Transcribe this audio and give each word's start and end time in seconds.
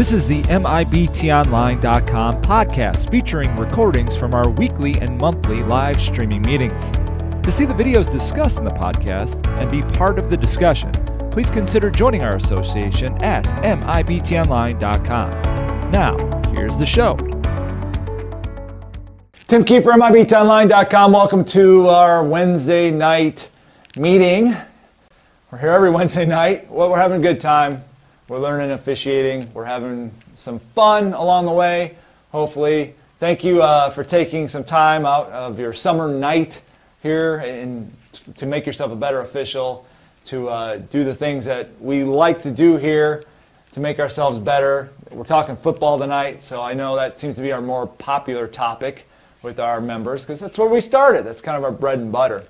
This 0.00 0.14
is 0.14 0.26
the 0.26 0.40
MIBTOnline.com 0.44 2.40
podcast 2.40 3.10
featuring 3.10 3.54
recordings 3.56 4.16
from 4.16 4.32
our 4.32 4.48
weekly 4.48 4.98
and 4.98 5.20
monthly 5.20 5.62
live 5.62 6.00
streaming 6.00 6.40
meetings. 6.40 6.90
To 6.90 7.52
see 7.52 7.66
the 7.66 7.74
videos 7.74 8.10
discussed 8.10 8.56
in 8.56 8.64
the 8.64 8.70
podcast 8.70 9.46
and 9.60 9.70
be 9.70 9.82
part 9.98 10.18
of 10.18 10.30
the 10.30 10.38
discussion, 10.38 10.90
please 11.30 11.50
consider 11.50 11.90
joining 11.90 12.22
our 12.22 12.36
association 12.36 13.22
at 13.22 13.44
MIBTOnline.com. 13.62 15.30
Now, 15.90 16.16
here's 16.52 16.78
the 16.78 16.86
show. 16.86 17.16
Tim 19.48 19.66
Kiefer, 19.66 19.98
MIBTOnline.com. 19.98 21.12
Welcome 21.12 21.44
to 21.44 21.88
our 21.88 22.24
Wednesday 22.24 22.90
night 22.90 23.50
meeting. 23.98 24.56
We're 25.50 25.58
here 25.58 25.72
every 25.72 25.90
Wednesday 25.90 26.24
night. 26.24 26.70
Well, 26.70 26.88
we're 26.88 26.96
having 26.96 27.18
a 27.18 27.22
good 27.22 27.42
time. 27.42 27.84
We're 28.30 28.38
learning 28.38 28.70
officiating. 28.70 29.50
We're 29.52 29.64
having 29.64 30.12
some 30.36 30.60
fun 30.60 31.14
along 31.14 31.46
the 31.46 31.52
way, 31.52 31.96
hopefully. 32.30 32.94
Thank 33.18 33.42
you 33.42 33.60
uh, 33.60 33.90
for 33.90 34.04
taking 34.04 34.46
some 34.46 34.62
time 34.62 35.04
out 35.04 35.26
of 35.32 35.58
your 35.58 35.72
summer 35.72 36.06
night 36.06 36.60
here 37.02 37.38
and 37.38 37.92
to 38.36 38.46
make 38.46 38.66
yourself 38.66 38.92
a 38.92 38.94
better 38.94 39.20
official, 39.22 39.84
to 40.26 40.48
uh, 40.48 40.76
do 40.76 41.02
the 41.02 41.12
things 41.12 41.44
that 41.46 41.70
we 41.80 42.04
like 42.04 42.40
to 42.42 42.52
do 42.52 42.76
here 42.76 43.24
to 43.72 43.80
make 43.80 43.98
ourselves 43.98 44.38
better. 44.38 44.90
We're 45.10 45.24
talking 45.24 45.56
football 45.56 45.98
tonight, 45.98 46.44
so 46.44 46.62
I 46.62 46.72
know 46.72 46.94
that 46.94 47.18
seems 47.18 47.34
to 47.34 47.42
be 47.42 47.50
our 47.50 47.60
more 47.60 47.88
popular 47.88 48.46
topic 48.46 49.08
with 49.42 49.58
our 49.58 49.80
members 49.80 50.22
because 50.22 50.38
that's 50.38 50.56
where 50.56 50.68
we 50.68 50.80
started. 50.80 51.26
That's 51.26 51.40
kind 51.40 51.56
of 51.56 51.64
our 51.64 51.72
bread 51.72 51.98
and 51.98 52.12
butter. 52.12 52.44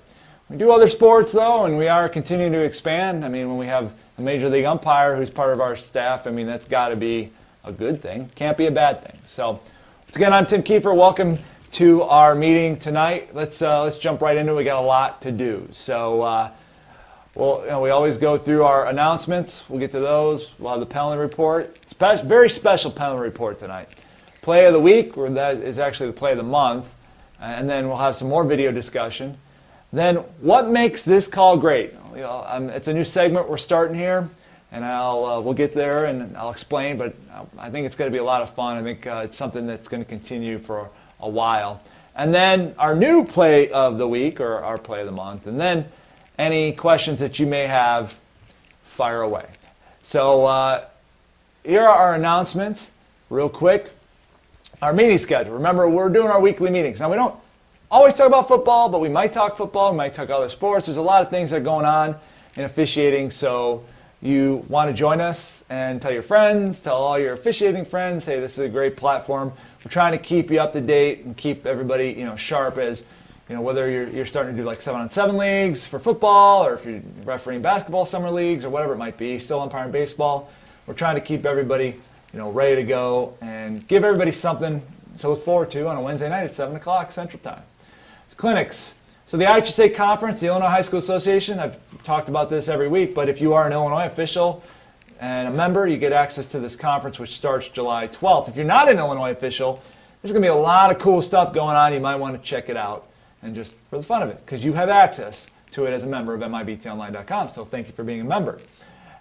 We 0.51 0.59
do 0.59 0.73
other 0.73 0.91
sports 0.91 1.33
though, 1.33 1.65
and 1.65 1.78
we 1.78 1.89
are 1.89 2.06
continuing 2.06 2.53
to 2.53 2.61
expand. 2.61 3.25
I 3.25 3.28
mean, 3.28 3.48
when 3.48 3.56
we 3.56 3.69
have 3.69 3.92
a 4.20 4.23
major 4.23 4.51
league 4.51 4.66
umpire 4.66 5.16
who's 5.16 5.30
part 5.30 5.51
of 5.52 5.60
our 5.60 5.74
staff, 5.74 6.27
I 6.27 6.30
mean, 6.30 6.47
that's 6.47 6.66
got 6.66 6.88
to 6.88 6.97
be 6.97 7.30
a 7.65 7.73
good 7.73 8.02
thing. 8.02 8.30
Can't 8.34 8.56
be 8.56 8.66
a 8.66 8.70
bad 8.70 9.03
thing. 9.03 9.19
So, 9.27 9.53
once 9.53 10.17
again, 10.17 10.34
I'm 10.34 10.45
Tim 10.45 10.62
Kiefer. 10.62 10.95
Welcome 10.95 11.39
to 11.72 12.03
our 12.03 12.34
meeting 12.34 12.77
tonight. 12.77 13.34
Let's 13.34 13.62
uh, 13.62 13.83
let's 13.83 13.97
jump 13.97 14.20
right 14.20 14.36
into 14.36 14.53
it. 14.53 14.56
We 14.56 14.64
got 14.64 14.83
a 14.83 14.86
lot 14.86 15.22
to 15.22 15.33
do. 15.33 15.67
So, 15.72 16.20
uh, 16.20 16.50
well, 17.34 17.62
you 17.62 17.70
know, 17.70 17.80
we 17.80 17.89
always 17.89 18.19
go 18.19 18.36
through 18.36 18.64
our 18.64 18.89
announcements. 18.89 19.64
We'll 19.70 19.80
get 19.80 19.92
to 19.92 20.00
those. 20.00 20.50
We'll 20.58 20.73
have 20.73 20.80
the 20.80 20.86
penalty 20.86 21.19
report. 21.19 21.78
Very 21.98 22.50
special 22.50 22.91
penalty 22.91 23.23
report 23.23 23.58
tonight. 23.58 23.89
Play 24.42 24.67
of 24.67 24.75
the 24.75 24.80
week, 24.80 25.17
or 25.17 25.30
that 25.30 25.56
is 25.58 25.78
actually 25.78 26.08
the 26.08 26.17
play 26.17 26.33
of 26.33 26.36
the 26.36 26.42
month, 26.42 26.84
and 27.41 27.69
then 27.69 27.89
we'll 27.89 27.97
have 27.97 28.17
some 28.17 28.28
more 28.28 28.45
video 28.45 28.70
discussion. 28.70 29.39
Then, 29.95 30.17
what 30.41 30.69
makes 30.69 31.02
this 31.02 31.27
call 31.27 31.56
great? 31.56 31.95
It's 32.14 32.89
a 32.89 32.92
new 32.92 33.05
segment 33.05 33.48
we're 33.48 33.56
starting 33.56 33.97
here, 33.97 34.28
and 34.72 34.84
I'll 34.84 35.25
uh, 35.25 35.41
we'll 35.41 35.55
get 35.55 35.75
there 35.75 36.06
and 36.06 36.36
I'll 36.36 36.50
explain. 36.50 36.97
But 36.97 37.14
I 37.58 37.70
think 37.70 37.86
it's 37.86 37.97
going 37.97 38.11
to 38.11 38.14
be 38.14 38.19
a 38.19 38.25
lot 38.25 38.42
of 38.42 38.55
fun. 38.55 38.77
I 38.77 38.83
think 38.83 39.06
uh, 39.06 39.22
it's 39.25 39.36
something 39.36 39.67
that's 39.67 39.89
going 39.89 40.02
to 40.02 40.08
continue 40.08 40.58
for 40.58 40.89
a 41.20 41.28
while. 41.28 41.83
And 42.17 42.34
then 42.34 42.75
our 42.78 42.94
new 42.94 43.25
play 43.25 43.70
of 43.70 43.98
the 43.98 44.06
week 44.06 44.41
or 44.41 44.58
our 44.64 44.78
play 44.78 45.00
of 45.00 45.06
the 45.06 45.12
month, 45.12 45.47
and 45.47 45.61
then 45.61 45.86
any 46.39 46.72
questions 46.72 47.20
that 47.20 47.39
you 47.39 47.47
may 47.47 47.67
have, 47.67 48.17
fire 48.84 49.22
away. 49.22 49.47
So 50.02 50.47
uh, 50.47 50.86
here 51.64 51.83
are 51.83 51.95
our 51.95 52.14
announcements, 52.14 52.91
real 53.28 53.48
quick. 53.48 53.92
Our 54.83 54.92
meeting 54.95 55.19
schedule. 55.19 55.52
Remember, 55.52 55.89
we're 55.89 56.08
doing 56.08 56.28
our 56.28 56.41
weekly 56.41 56.70
meetings. 56.70 57.00
Now 57.00 57.11
we 57.11 57.17
don't 57.17 57.34
always 57.91 58.14
talk 58.14 58.27
about 58.27 58.46
football, 58.46 58.88
but 58.88 59.00
we 59.00 59.08
might 59.08 59.33
talk 59.33 59.56
football, 59.56 59.91
we 59.91 59.96
might 59.96 60.14
talk 60.14 60.30
other 60.30 60.48
sports. 60.48 60.86
There's 60.86 60.96
a 60.96 61.02
lot 61.02 61.22
of 61.22 61.30
things 61.30 61.50
that 61.50 61.56
are 61.56 61.60
going 61.60 61.84
on 61.84 62.16
in 62.56 62.64
officiating, 62.64 63.30
so 63.30 63.84
you 64.22 64.64
want 64.69 64.88
to 64.88 64.94
join 64.94 65.20
us 65.20 65.64
and 65.70 66.00
tell 66.00 66.12
your 66.12 66.22
friends, 66.22 66.78
tell 66.78 66.96
all 66.96 67.18
your 67.18 67.33
officiating 67.33 67.84
friends, 67.84 68.24
hey, 68.24 68.38
this 68.38 68.52
is 68.52 68.58
a 68.58 68.68
great 68.68 68.96
platform. 68.96 69.52
We're 69.84 69.91
trying 69.91 70.12
to 70.12 70.18
keep 70.18 70.50
you 70.50 70.61
up 70.61 70.72
to 70.74 70.80
date 70.80 71.24
and 71.24 71.36
keep 71.36 71.66
everybody, 71.66 72.11
you 72.11 72.24
know, 72.24 72.36
sharp 72.36 72.78
as, 72.78 73.02
you 73.48 73.56
know, 73.56 73.62
whether 73.62 73.90
you're, 73.90 74.08
you're 74.08 74.27
starting 74.27 74.55
to 74.55 74.62
do 74.62 74.67
like 74.67 74.83
seven 74.83 75.00
on 75.00 75.11
seven 75.11 75.36
leagues 75.36 75.86
for 75.86 75.98
football 75.98 76.64
or 76.64 76.74
if 76.74 76.84
you're 76.84 77.00
refereeing 77.24 77.62
basketball 77.62 78.05
summer 78.05 78.30
leagues 78.30 78.64
or 78.64 78.70
whatever 78.70 78.92
it 78.92 78.98
might 78.98 79.17
be, 79.17 79.39
still 79.39 79.61
umpiring 79.61 79.90
baseball. 79.90 80.50
We're 80.86 80.95
trying 80.95 81.14
to 81.14 81.20
keep 81.20 81.46
everybody, 81.46 81.96
you 82.33 82.39
know, 82.39 82.50
ready 82.50 82.77
to 82.77 82.84
go 82.84 83.36
and 83.40 83.86
give 83.89 84.05
everybody 84.05 84.33
something 84.33 84.83
to 85.18 85.29
look 85.29 85.45
forward 85.45 85.70
to 85.73 85.89
on 85.89 85.96
a 85.96 86.00
Wednesday 86.00 86.29
night 86.29 86.45
at 86.45 86.55
7 86.55 86.77
o'clock 86.77 87.11
Central 87.11 87.40
Time 87.42 87.62
clinics. 88.40 88.95
So 89.27 89.36
the 89.36 89.45
IHSA 89.45 89.95
conference, 89.95 90.40
the 90.40 90.46
Illinois 90.46 90.70
High 90.70 90.80
School 90.80 90.98
Association, 90.98 91.58
I've 91.58 91.78
talked 92.05 92.30
about 92.30 92.48
this 92.48 92.68
every 92.68 92.89
week, 92.89 93.14
but 93.14 93.28
if 93.28 93.39
you 93.39 93.52
are 93.52 93.67
an 93.67 93.73
Illinois 93.74 94.06
official 94.06 94.62
and 95.20 95.46
a 95.46 95.51
member, 95.51 95.86
you 95.86 95.98
get 95.98 96.14
access 96.14 96.46
to 96.46 96.58
this 96.58 96.74
conference 96.74 97.18
which 97.18 97.34
starts 97.34 97.68
July 97.68 98.08
12th. 98.08 98.48
If 98.48 98.56
you're 98.56 98.64
not 98.64 98.89
an 98.89 98.98
Illinois 98.98 99.30
official, 99.30 99.83
there's 100.23 100.33
going 100.33 100.42
to 100.42 100.46
be 100.46 100.50
a 100.50 100.55
lot 100.55 100.90
of 100.90 100.98
cool 100.98 101.20
stuff 101.20 101.52
going 101.52 101.77
on. 101.77 101.92
You 101.92 102.00
might 102.00 102.17
want 102.17 102.34
to 102.34 102.42
check 102.42 102.70
it 102.70 102.79
out 102.79 103.08
and 103.42 103.55
just 103.55 103.74
for 103.90 103.98
the 103.98 104.02
fun 104.02 104.23
of 104.23 104.30
it 104.30 104.40
because 104.46 104.64
you 104.64 104.73
have 104.73 104.89
access 104.89 105.46
to 105.73 105.84
it 105.84 105.92
as 105.92 106.05
a 106.05 106.06
member 106.06 106.33
of 106.33 106.40
MIBTOnline.com. 106.40 107.52
So 107.52 107.67
thank 107.67 107.89
you 107.89 107.92
for 107.92 108.05
being 108.05 108.23
a 108.23 108.24
member. 108.24 108.58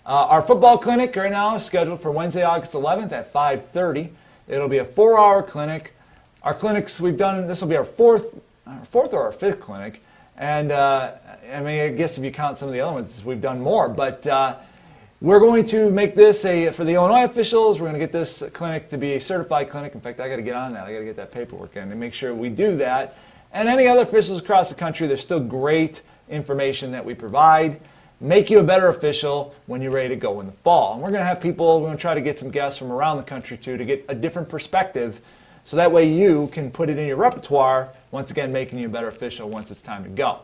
Uh, 0.05 0.27
our 0.27 0.41
football 0.41 0.77
clinic 0.77 1.13
right 1.17 1.29
now 1.29 1.57
is 1.57 1.65
scheduled 1.65 2.01
for 2.01 2.09
Wednesday, 2.09 2.43
August 2.43 2.71
11th 2.71 3.11
at 3.11 3.33
5:30. 3.33 4.11
It'll 4.47 4.69
be 4.69 4.77
a 4.77 4.85
four-hour 4.85 5.43
clinic. 5.43 5.93
Our 6.41 6.53
clinics 6.53 7.01
we've 7.01 7.17
done 7.17 7.45
this 7.47 7.59
will 7.59 7.67
be 7.67 7.75
our 7.75 7.83
fourth 7.83 8.33
our 8.77 8.85
fourth 8.85 9.13
or 9.13 9.23
our 9.23 9.31
fifth 9.31 9.59
clinic. 9.59 10.01
And 10.37 10.71
uh, 10.71 11.13
I 11.51 11.59
mean, 11.61 11.81
I 11.81 11.89
guess 11.89 12.17
if 12.17 12.23
you 12.23 12.31
count 12.31 12.57
some 12.57 12.69
of 12.69 12.73
the 12.73 12.81
ones, 12.81 13.23
we've 13.23 13.41
done 13.41 13.59
more. 13.59 13.89
But 13.89 14.25
uh, 14.27 14.57
we're 15.21 15.39
going 15.39 15.65
to 15.67 15.89
make 15.89 16.15
this 16.15 16.45
a 16.45 16.71
for 16.71 16.85
the 16.85 16.93
Illinois 16.93 17.25
officials. 17.25 17.79
We're 17.79 17.87
going 17.87 17.99
to 17.99 18.05
get 18.05 18.11
this 18.11 18.43
clinic 18.53 18.89
to 18.89 18.97
be 18.97 19.15
a 19.15 19.19
certified 19.19 19.69
clinic. 19.69 19.95
In 19.95 20.01
fact, 20.01 20.19
I 20.19 20.29
got 20.29 20.37
to 20.37 20.41
get 20.41 20.55
on 20.55 20.73
that. 20.73 20.85
I 20.85 20.93
got 20.93 20.99
to 20.99 21.05
get 21.05 21.17
that 21.17 21.31
paperwork 21.31 21.75
in 21.75 21.91
and 21.91 21.99
make 21.99 22.13
sure 22.13 22.33
we 22.33 22.49
do 22.49 22.77
that. 22.77 23.17
And 23.51 23.67
any 23.67 23.87
other 23.87 24.03
officials 24.03 24.39
across 24.39 24.69
the 24.69 24.75
country, 24.75 25.07
there's 25.07 25.21
still 25.21 25.39
great 25.39 26.03
information 26.29 26.91
that 26.91 27.03
we 27.03 27.15
provide. 27.15 27.81
Make 28.21 28.49
you 28.49 28.59
a 28.59 28.63
better 28.63 28.89
official 28.89 29.55
when 29.65 29.81
you're 29.81 29.91
ready 29.91 30.09
to 30.09 30.15
go 30.15 30.39
in 30.41 30.45
the 30.45 30.53
fall. 30.63 30.93
And 30.93 31.01
we're 31.01 31.09
going 31.09 31.21
to 31.21 31.25
have 31.25 31.41
people. 31.41 31.81
We're 31.81 31.87
going 31.87 31.97
to 31.97 32.01
try 32.01 32.13
to 32.13 32.21
get 32.21 32.37
some 32.37 32.51
guests 32.51 32.77
from 32.77 32.91
around 32.91 33.17
the 33.17 33.23
country 33.23 33.57
too 33.57 33.77
to 33.77 33.85
get 33.85 34.05
a 34.09 34.15
different 34.15 34.47
perspective 34.47 35.19
so 35.65 35.77
that 35.77 35.91
way 35.91 36.11
you 36.11 36.49
can 36.51 36.71
put 36.71 36.89
it 36.89 36.97
in 36.97 37.07
your 37.07 37.17
repertoire, 37.17 37.89
once 38.11 38.31
again, 38.31 38.51
making 38.51 38.79
you 38.79 38.87
a 38.87 38.89
better 38.89 39.07
official 39.07 39.49
once 39.49 39.71
it's 39.71 39.81
time 39.81 40.03
to 40.03 40.09
go. 40.09 40.39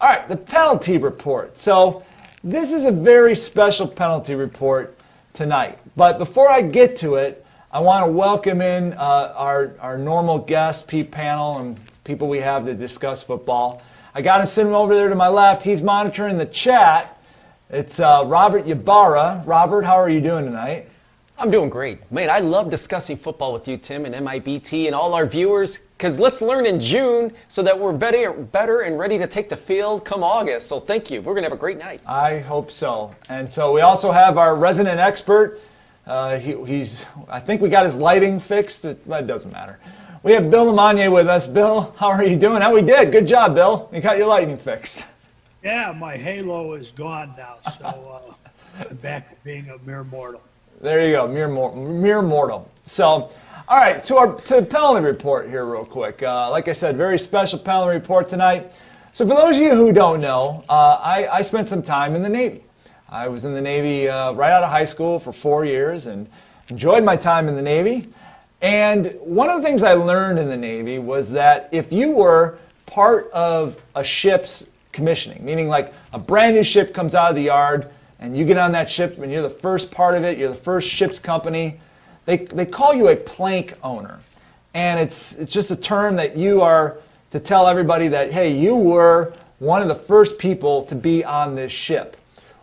All 0.00 0.10
right, 0.10 0.28
the 0.28 0.36
penalty 0.36 0.98
report. 0.98 1.58
So 1.58 2.04
this 2.42 2.72
is 2.72 2.84
a 2.84 2.90
very 2.92 3.34
special 3.34 3.88
penalty 3.88 4.34
report 4.34 4.98
tonight. 5.32 5.78
But 5.96 6.18
before 6.18 6.50
I 6.50 6.62
get 6.62 6.96
to 6.98 7.16
it, 7.16 7.44
I 7.72 7.80
want 7.80 8.06
to 8.06 8.12
welcome 8.12 8.60
in 8.60 8.92
uh, 8.92 9.32
our, 9.34 9.74
our 9.80 9.98
normal 9.98 10.38
guest, 10.38 10.86
Pete 10.86 11.10
panel, 11.10 11.58
and 11.58 11.78
people 12.04 12.28
we 12.28 12.38
have 12.38 12.64
to 12.66 12.74
discuss 12.74 13.22
football. 13.22 13.82
I 14.14 14.22
got 14.22 14.40
him 14.40 14.46
sitting 14.46 14.74
over 14.74 14.94
there 14.94 15.08
to 15.08 15.14
my 15.16 15.26
left. 15.26 15.62
He's 15.62 15.82
monitoring 15.82 16.38
the 16.38 16.46
chat. 16.46 17.20
It's 17.70 17.98
uh, 17.98 18.22
Robert 18.26 18.68
Ybarra. 18.68 19.42
Robert, 19.44 19.84
how 19.84 19.94
are 19.94 20.08
you 20.08 20.20
doing 20.20 20.44
tonight? 20.44 20.88
I'm 21.36 21.50
doing 21.50 21.68
great. 21.68 22.10
Man, 22.12 22.30
I 22.30 22.38
love 22.38 22.70
discussing 22.70 23.16
football 23.16 23.52
with 23.52 23.66
you, 23.66 23.76
Tim, 23.76 24.04
and 24.04 24.14
MIBT 24.14 24.86
and 24.86 24.94
all 24.94 25.14
our 25.14 25.26
viewers, 25.26 25.80
because 26.04 26.18
let's 26.18 26.42
learn 26.42 26.66
in 26.66 26.78
June 26.78 27.32
so 27.48 27.62
that 27.62 27.80
we're 27.80 27.90
better, 27.90 28.30
better 28.30 28.82
and 28.82 28.98
ready 28.98 29.16
to 29.16 29.26
take 29.26 29.48
the 29.48 29.56
field 29.56 30.04
come 30.04 30.22
August. 30.22 30.68
So 30.68 30.78
thank 30.78 31.10
you. 31.10 31.22
We're 31.22 31.32
going 31.32 31.44
to 31.44 31.48
have 31.48 31.56
a 31.56 31.56
great 31.56 31.78
night. 31.78 32.02
I 32.04 32.40
hope 32.40 32.70
so. 32.70 33.16
And 33.30 33.50
so 33.50 33.72
we 33.72 33.80
also 33.80 34.12
have 34.12 34.36
our 34.36 34.54
resident 34.54 35.00
expert. 35.00 35.62
Uh, 36.06 36.36
he, 36.36 36.62
he's, 36.66 37.06
I 37.26 37.40
think 37.40 37.62
we 37.62 37.70
got 37.70 37.86
his 37.86 37.96
lighting 37.96 38.38
fixed, 38.38 38.82
but 38.82 39.22
it 39.22 39.26
doesn't 39.26 39.50
matter. 39.50 39.78
We 40.22 40.32
have 40.32 40.50
Bill 40.50 40.66
Lamagna 40.66 41.10
with 41.10 41.26
us. 41.26 41.46
Bill, 41.46 41.94
how 41.96 42.08
are 42.08 42.22
you 42.22 42.36
doing? 42.36 42.60
How 42.60 42.74
we 42.74 42.82
did? 42.82 43.10
Good 43.10 43.26
job, 43.26 43.54
Bill. 43.54 43.88
You 43.90 44.02
got 44.02 44.18
your 44.18 44.26
lighting 44.26 44.58
fixed. 44.58 45.06
Yeah, 45.62 45.90
my 45.98 46.18
halo 46.18 46.74
is 46.74 46.90
gone 46.90 47.32
now, 47.38 47.56
so 47.78 47.86
uh, 47.86 48.84
I'm 48.90 48.96
back 48.96 49.30
to 49.30 49.36
being 49.42 49.70
a 49.70 49.78
mere 49.78 50.04
mortal. 50.04 50.42
There 50.84 51.02
you 51.06 51.12
go, 51.12 51.26
mere, 51.26 51.48
mor- 51.48 51.74
mere 51.74 52.20
mortal. 52.20 52.70
So, 52.84 53.30
all 53.66 53.78
right, 53.78 54.04
to 54.04 54.18
our 54.18 54.34
to 54.42 54.56
the 54.56 54.66
penalty 54.66 55.00
report 55.00 55.48
here, 55.48 55.64
real 55.64 55.86
quick. 55.86 56.22
Uh, 56.22 56.50
like 56.50 56.68
I 56.68 56.74
said, 56.74 56.98
very 56.98 57.18
special 57.18 57.58
penalty 57.58 57.94
report 57.94 58.28
tonight. 58.28 58.70
So, 59.14 59.26
for 59.26 59.34
those 59.34 59.56
of 59.56 59.62
you 59.62 59.70
who 59.70 59.94
don't 59.94 60.20
know, 60.20 60.62
uh, 60.68 60.98
I, 61.02 61.26
I 61.38 61.40
spent 61.40 61.70
some 61.70 61.82
time 61.82 62.14
in 62.14 62.20
the 62.20 62.28
Navy. 62.28 62.64
I 63.08 63.28
was 63.28 63.46
in 63.46 63.54
the 63.54 63.62
Navy 63.62 64.10
uh, 64.10 64.34
right 64.34 64.52
out 64.52 64.62
of 64.62 64.68
high 64.68 64.84
school 64.84 65.18
for 65.18 65.32
four 65.32 65.64
years 65.64 66.04
and 66.04 66.28
enjoyed 66.68 67.02
my 67.02 67.16
time 67.16 67.48
in 67.48 67.56
the 67.56 67.62
Navy. 67.62 68.06
And 68.60 69.16
one 69.20 69.48
of 69.48 69.62
the 69.62 69.66
things 69.66 69.82
I 69.82 69.94
learned 69.94 70.38
in 70.38 70.50
the 70.50 70.56
Navy 70.58 70.98
was 70.98 71.30
that 71.30 71.70
if 71.72 71.92
you 71.92 72.10
were 72.10 72.58
part 72.84 73.30
of 73.30 73.82
a 73.94 74.04
ship's 74.04 74.66
commissioning, 74.92 75.46
meaning 75.46 75.66
like 75.66 75.94
a 76.12 76.18
brand 76.18 76.54
new 76.54 76.62
ship 76.62 76.92
comes 76.92 77.14
out 77.14 77.30
of 77.30 77.36
the 77.36 77.44
yard, 77.44 77.90
and 78.20 78.36
you 78.36 78.44
get 78.44 78.56
on 78.58 78.72
that 78.72 78.90
ship 78.90 79.18
and 79.18 79.30
you're 79.30 79.42
the 79.42 79.50
first 79.50 79.90
part 79.90 80.14
of 80.14 80.24
it, 80.24 80.38
you're 80.38 80.50
the 80.50 80.54
first 80.54 80.88
ship's 80.88 81.18
company, 81.18 81.80
they, 82.26 82.38
they 82.38 82.66
call 82.66 82.94
you 82.94 83.08
a 83.08 83.16
plank 83.16 83.74
owner. 83.82 84.18
And 84.72 84.98
it's, 84.98 85.34
it's 85.34 85.52
just 85.52 85.70
a 85.70 85.76
term 85.76 86.16
that 86.16 86.36
you 86.36 86.62
are 86.62 86.98
to 87.30 87.40
tell 87.40 87.66
everybody 87.66 88.08
that, 88.08 88.32
hey, 88.32 88.52
you 88.52 88.74
were 88.76 89.34
one 89.58 89.82
of 89.82 89.88
the 89.88 89.94
first 89.94 90.38
people 90.38 90.82
to 90.84 90.94
be 90.94 91.24
on 91.24 91.54
this 91.54 91.72
ship. 91.72 92.16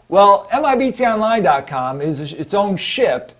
Well, 0.09 0.47
MIBTOnline.com 0.51 2.01
is 2.01 2.33
its 2.33 2.53
own 2.53 2.75
ship, 2.75 3.31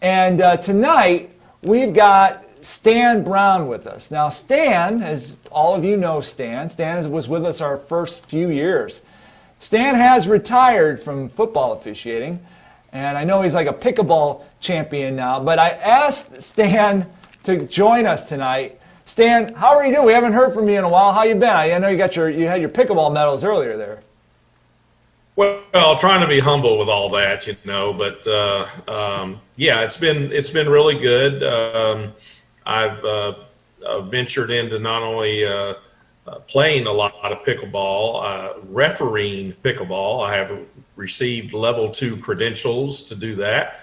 And 0.00 0.40
uh, 0.40 0.56
tonight, 0.56 1.30
we've 1.62 1.92
got 1.92 2.42
Stan 2.62 3.22
Brown 3.22 3.68
with 3.68 3.86
us. 3.86 4.10
Now, 4.10 4.28
Stan, 4.28 5.02
as 5.02 5.36
all 5.52 5.74
of 5.74 5.84
you 5.84 5.96
know 5.96 6.20
Stan, 6.20 6.70
Stan 6.70 7.10
was 7.10 7.28
with 7.28 7.44
us 7.44 7.60
our 7.60 7.76
first 7.76 8.24
few 8.26 8.48
years. 8.48 9.02
Stan 9.60 9.94
has 9.94 10.28
retired 10.28 11.00
from 11.00 11.28
football 11.30 11.72
officiating, 11.72 12.44
and 12.92 13.18
I 13.18 13.24
know 13.24 13.42
he's 13.42 13.54
like 13.54 13.66
a 13.66 13.72
pickleball 13.72 14.42
champion 14.60 15.16
now, 15.16 15.42
but 15.42 15.58
I 15.58 15.70
asked 15.70 16.40
Stan 16.42 17.06
to 17.44 17.66
join 17.66 18.06
us 18.06 18.28
tonight. 18.28 18.80
Stan, 19.06 19.54
how 19.54 19.76
are 19.76 19.86
you 19.86 19.94
doing? 19.94 20.06
We 20.06 20.12
haven't 20.12 20.32
heard 20.32 20.52
from 20.52 20.68
you 20.68 20.78
in 20.78 20.84
a 20.84 20.88
while. 20.88 21.12
How 21.12 21.22
you 21.22 21.34
been? 21.34 21.48
I 21.48 21.78
know 21.78 21.88
you 21.88 21.96
got 21.96 22.16
your 22.16 22.28
you 22.28 22.46
had 22.46 22.60
your 22.60 22.70
pickleball 22.70 23.12
medals 23.12 23.44
earlier 23.44 23.76
there. 23.76 24.00
Well, 25.36 25.96
trying 25.96 26.22
to 26.22 26.26
be 26.26 26.40
humble 26.40 26.78
with 26.78 26.88
all 26.88 27.10
that, 27.10 27.46
you 27.46 27.56
know, 27.64 27.92
but 27.92 28.26
uh, 28.26 28.66
um, 28.88 29.40
yeah, 29.56 29.82
it's 29.82 29.96
been 29.96 30.32
it's 30.32 30.50
been 30.50 30.68
really 30.68 30.98
good. 30.98 31.44
Um, 31.44 32.12
I've 32.64 33.04
uh, 33.04 33.34
uh, 33.84 34.00
ventured 34.00 34.50
into 34.50 34.78
not 34.78 35.02
only 35.02 35.44
uh, 35.44 35.74
uh, 36.26 36.38
playing 36.40 36.86
a 36.86 36.92
lot 36.92 37.14
of 37.22 37.42
pickleball, 37.44 38.22
uh, 38.24 38.52
refereeing 38.68 39.52
pickleball. 39.54 40.26
I 40.26 40.36
have 40.36 40.58
received 40.96 41.52
level 41.52 41.90
two 41.90 42.16
credentials 42.16 43.02
to 43.04 43.14
do 43.14 43.34
that, 43.36 43.80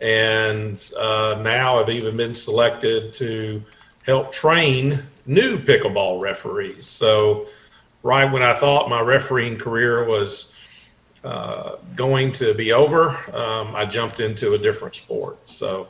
and 0.00 0.80
now 0.94 1.78
I've 1.78 1.90
even 1.90 2.16
been 2.16 2.34
selected 2.34 3.12
to 3.14 3.62
help 4.04 4.32
train 4.32 5.02
new 5.26 5.58
pickleball 5.58 6.20
referees. 6.20 6.86
So, 6.86 7.46
right 8.02 8.30
when 8.30 8.42
I 8.42 8.54
thought 8.54 8.88
my 8.88 9.00
refereeing 9.00 9.56
career 9.56 10.04
was 10.04 10.53
uh, 11.24 11.76
going 11.96 12.30
to 12.32 12.52
be 12.54 12.72
over, 12.72 13.10
um, 13.34 13.74
I 13.74 13.86
jumped 13.86 14.20
into 14.20 14.52
a 14.52 14.58
different 14.58 14.94
sport. 14.94 15.38
So, 15.48 15.88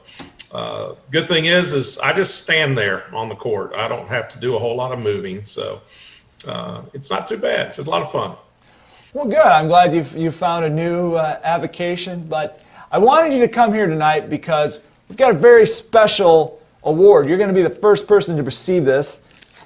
uh, 0.52 0.94
good 1.10 1.26
thing 1.26 1.46
is, 1.46 1.72
is 1.72 1.98
I 1.98 2.12
just 2.12 2.40
stand 2.42 2.78
there 2.78 3.12
on 3.12 3.28
the 3.28 3.34
court. 3.34 3.72
I 3.74 3.88
don't 3.88 4.06
have 4.06 4.28
to 4.28 4.38
do 4.38 4.54
a 4.54 4.58
whole 4.60 4.76
lot 4.76 4.92
of 4.92 5.00
moving, 5.00 5.44
so 5.44 5.80
uh, 6.46 6.82
it's 6.92 7.10
not 7.10 7.26
too 7.26 7.38
bad. 7.38 7.66
It's 7.66 7.78
a 7.78 7.82
lot 7.82 8.02
of 8.02 8.12
fun. 8.12 8.36
Well, 9.12 9.26
good. 9.26 9.38
I'm 9.38 9.66
glad 9.66 9.92
you 9.94 10.06
you 10.16 10.30
found 10.30 10.64
a 10.64 10.70
new 10.70 11.14
uh, 11.14 11.40
avocation. 11.42 12.24
But 12.28 12.60
I 12.92 12.98
wanted 12.98 13.32
you 13.32 13.40
to 13.40 13.48
come 13.48 13.72
here 13.72 13.86
tonight 13.86 14.30
because 14.30 14.80
we've 15.08 15.18
got 15.18 15.32
a 15.32 15.38
very 15.38 15.66
special 15.66 16.60
award. 16.84 17.28
You're 17.28 17.38
going 17.38 17.48
to 17.48 17.54
be 17.54 17.62
the 17.62 17.70
first 17.70 18.06
person 18.06 18.36
to 18.36 18.42
receive 18.44 18.84
this, 18.84 19.20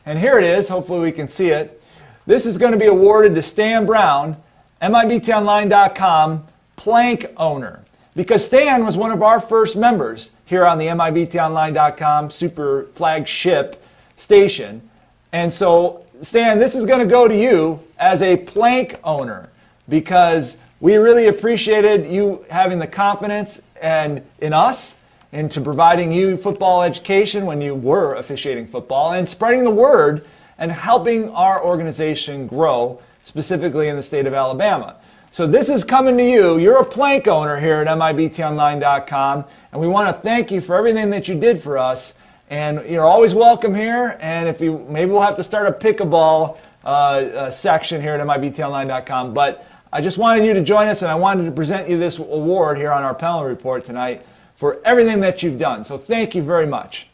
and 0.07 0.19
here 0.19 0.39
it 0.39 0.45
is. 0.45 0.69
Hopefully, 0.69 1.01
we 1.01 1.13
can 1.13 1.29
see 1.29 1.49
it. 1.49 1.83
This 2.27 2.47
is 2.47 2.57
going 2.57 2.73
to 2.73 2.79
be 2.79 2.87
awarded 2.87 3.35
to 3.35 3.43
Stan 3.43 3.85
Brown 3.85 4.37
MIBTOnline.com 4.83 6.47
plank 6.77 7.27
owner. 7.37 7.85
Because 8.15 8.45
Stan 8.45 8.85
was 8.85 8.97
one 8.97 9.11
of 9.11 9.23
our 9.23 9.41
first 9.41 9.77
members 9.77 10.31
here 10.45 10.67
on 10.67 10.79
the 10.79 10.87
MIBTOnline.com 10.87 12.31
super 12.31 12.89
flagship 12.95 13.83
station. 14.17 14.89
And 15.33 15.53
so, 15.53 16.05
Stan, 16.23 16.59
this 16.59 16.75
is 16.75 16.85
going 16.85 17.01
to 17.01 17.07
go 17.07 17.29
to 17.29 17.37
you 17.37 17.81
as 17.99 18.23
a 18.23 18.37
plank 18.37 18.99
owner 19.05 19.51
because 19.89 20.57
we 20.81 20.97
really 20.97 21.27
appreciated 21.27 22.07
you 22.07 22.45
having 22.51 22.79
the 22.79 22.87
confidence 22.87 23.61
and 23.81 24.23
in 24.41 24.53
us 24.53 24.97
into 25.33 25.61
providing 25.61 26.11
you 26.11 26.37
football 26.37 26.83
education 26.83 27.45
when 27.45 27.61
you 27.61 27.75
were 27.75 28.15
officiating 28.15 28.67
football 28.67 29.13
and 29.13 29.29
spreading 29.29 29.65
the 29.65 29.71
word 29.71 30.25
and 30.57 30.73
helping 30.73 31.29
our 31.31 31.63
organization 31.63 32.47
grow 32.47 33.01
specifically 33.29 33.89
in 33.89 33.97
the 33.97 34.03
state 34.03 34.27
of 34.27 34.33
Alabama. 34.33 34.97
So 35.33 35.47
this 35.47 35.69
is 35.69 35.85
coming 35.85 36.17
to 36.17 36.25
you. 36.25 36.59
You're 36.59 36.81
a 36.81 36.85
plank 36.85 37.29
owner 37.29 37.61
here 37.61 37.77
at 37.77 37.87
MIBTOnline.com, 37.87 39.45
and 39.71 39.81
we 39.81 39.87
want 39.87 40.17
to 40.17 40.23
thank 40.23 40.51
you 40.51 40.63
for 40.63 40.75
everything 40.75 41.11
that 41.11 41.29
you 41.29 41.39
did 41.39 41.63
for 41.63 41.77
us. 41.77 42.15
And 42.49 42.89
you're 42.89 43.05
always 43.05 43.35
welcome 43.35 43.75
here. 43.75 44.17
And 44.21 44.49
if 44.49 44.63
you 44.63 44.79
maybe 44.89 45.11
we'll 45.11 45.21
have 45.21 45.37
to 45.37 45.45
start 45.45 45.67
a 45.67 45.73
pickleball 45.73 46.57
uh, 46.83 46.89
uh, 46.89 47.51
section 47.51 48.01
here 48.01 48.15
at 48.15 48.27
MIBTOnline.com. 48.27 49.35
But 49.35 49.67
I 49.93 50.01
just 50.01 50.17
wanted 50.17 50.47
you 50.47 50.55
to 50.55 50.63
join 50.63 50.89
us, 50.89 51.03
and 51.03 51.11
I 51.11 51.15
wanted 51.15 51.45
to 51.45 51.53
present 51.53 51.91
you 51.91 51.99
this 51.99 52.19
award 52.19 52.79
here 52.79 52.91
on 52.91 53.03
our 53.03 53.15
panel 53.15 53.45
report 53.45 53.85
tonight 53.85 54.25
for 54.57 54.81
everything 54.87 55.21
that 55.21 55.43
you've 55.43 55.59
done. 55.59 55.85
So 55.85 55.99
thank 55.99 56.35
you 56.35 56.43
very 56.43 56.67
much 56.67 57.08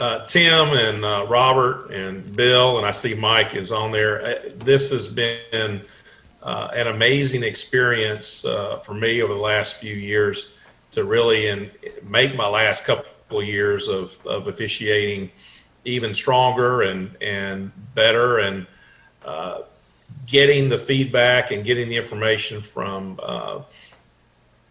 uh, 0.00 0.24
Tim 0.24 0.70
and 0.70 1.04
uh, 1.04 1.26
Robert 1.28 1.90
and 1.90 2.34
Bill, 2.34 2.78
and 2.78 2.86
I 2.86 2.90
see 2.90 3.14
Mike 3.14 3.54
is 3.54 3.70
on 3.70 3.92
there. 3.92 4.26
Uh, 4.26 4.34
this 4.56 4.90
has 4.90 5.06
been 5.06 5.82
uh, 6.42 6.68
an 6.74 6.86
amazing 6.86 7.42
experience 7.42 8.44
uh, 8.46 8.78
for 8.78 8.94
me 8.94 9.22
over 9.22 9.34
the 9.34 9.40
last 9.40 9.76
few 9.76 9.94
years 9.94 10.56
to 10.92 11.04
really 11.04 11.48
and 11.48 11.70
make 12.02 12.34
my 12.34 12.48
last 12.48 12.86
couple 12.86 13.42
years 13.42 13.88
of, 13.88 14.26
of 14.26 14.48
officiating 14.48 15.30
even 15.84 16.12
stronger 16.12 16.82
and 16.82 17.16
and 17.22 17.70
better 17.94 18.38
and 18.38 18.66
uh, 19.24 19.60
getting 20.26 20.68
the 20.68 20.78
feedback 20.78 21.50
and 21.50 21.64
getting 21.64 21.88
the 21.88 21.96
information 21.96 22.60
from 22.60 23.18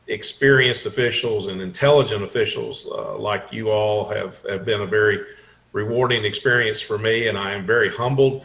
experienced 0.10 0.86
officials 0.86 1.48
and 1.48 1.62
intelligent 1.62 2.24
officials 2.24 2.88
uh, 2.92 3.18
like 3.18 3.54
you 3.54 3.70
all 3.70 4.10
have, 4.10 4.44
have 4.50 4.66
been 4.66 4.82
a 4.82 4.86
very 4.86 5.24
rewarding 5.72 6.26
experience 6.26 6.82
for 6.82 6.98
me, 6.98 7.28
and 7.28 7.38
I 7.38 7.54
am 7.54 7.66
very 7.66 7.90
humbled 7.90 8.44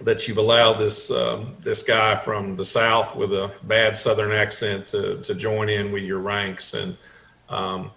that 0.00 0.28
you've 0.28 0.38
allowed 0.38 0.74
this 0.74 1.10
um, 1.10 1.54
this 1.60 1.82
guy 1.82 2.16
from 2.16 2.56
the 2.56 2.64
South 2.64 3.16
with 3.16 3.32
a 3.32 3.50
bad 3.62 3.96
Southern 3.96 4.32
accent 4.32 4.86
to, 4.88 5.22
to 5.22 5.34
join 5.34 5.68
in 5.68 5.92
with 5.92 6.02
your 6.02 6.18
ranks. 6.18 6.74
And 6.74 6.96
um, 7.48 7.92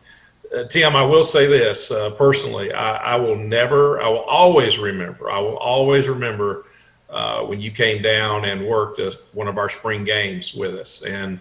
uh, 0.56 0.63
Tim, 0.66 0.95
I 0.95 1.04
will 1.04 1.24
say 1.24 1.48
this 1.48 1.92
uh, 1.92 2.12
personally: 2.12 2.71
I, 2.71 3.13
I, 3.13 3.16
will 3.16 3.36
never, 3.36 4.01
I 4.01 4.07
will 4.07 4.19
always 4.19 4.77
remember, 4.77 5.30
I 5.30 5.39
will 5.39 5.57
always 5.57 6.07
remember 6.07 6.66
uh, 7.10 7.42
when 7.42 7.60
you 7.60 7.71
came 7.71 8.01
down 8.01 8.45
and 8.45 8.66
worked 8.66 9.01
one 9.33 9.48
of 9.48 9.57
our 9.57 9.69
spring 9.69 10.04
games 10.04 10.54
with 10.54 10.75
us, 10.75 11.04
and 11.04 11.39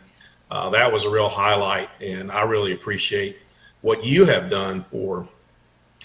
uh, 0.50 0.70
that 0.70 0.92
was 0.92 1.04
a 1.04 1.10
real 1.10 1.28
highlight, 1.28 1.90
and 2.00 2.32
I 2.32 2.42
really 2.42 2.72
appreciate 2.72 3.38
what 3.82 4.04
you 4.04 4.24
have 4.24 4.50
done 4.50 4.82
for 4.82 5.28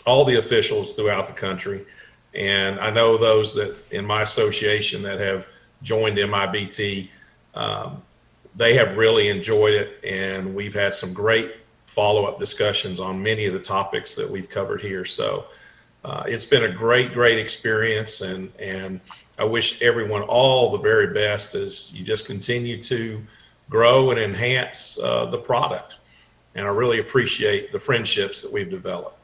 all 0.05 0.25
the 0.25 0.35
officials 0.35 0.93
throughout 0.93 1.27
the 1.27 1.33
country. 1.33 1.85
And 2.33 2.79
I 2.79 2.89
know 2.89 3.17
those 3.17 3.55
that 3.55 3.77
in 3.91 4.05
my 4.05 4.21
association 4.23 5.01
that 5.03 5.19
have 5.19 5.47
joined 5.81 6.17
MIBT, 6.17 7.09
um, 7.53 8.01
they 8.55 8.75
have 8.75 8.97
really 8.97 9.29
enjoyed 9.29 9.73
it, 9.73 10.03
and 10.03 10.53
we've 10.53 10.73
had 10.73 10.93
some 10.93 11.13
great 11.13 11.55
follow-up 11.85 12.39
discussions 12.39 12.99
on 12.99 13.21
many 13.21 13.45
of 13.45 13.53
the 13.53 13.59
topics 13.59 14.15
that 14.15 14.29
we've 14.29 14.49
covered 14.49 14.81
here. 14.81 15.05
So 15.05 15.45
uh, 16.03 16.23
it's 16.27 16.45
been 16.45 16.63
a 16.63 16.71
great, 16.71 17.13
great 17.13 17.39
experience, 17.39 18.21
and 18.21 18.51
and 18.59 18.99
I 19.39 19.45
wish 19.45 19.81
everyone 19.81 20.21
all 20.23 20.71
the 20.71 20.79
very 20.79 21.13
best 21.13 21.55
as 21.55 21.93
you 21.93 22.03
just 22.03 22.25
continue 22.25 22.81
to 22.83 23.21
grow 23.69 24.11
and 24.11 24.19
enhance 24.19 24.99
uh, 24.99 25.25
the 25.25 25.37
product. 25.37 25.97
And 26.55 26.65
I 26.65 26.69
really 26.69 26.99
appreciate 26.99 27.71
the 27.71 27.79
friendships 27.79 28.41
that 28.41 28.51
we've 28.51 28.69
developed. 28.69 29.17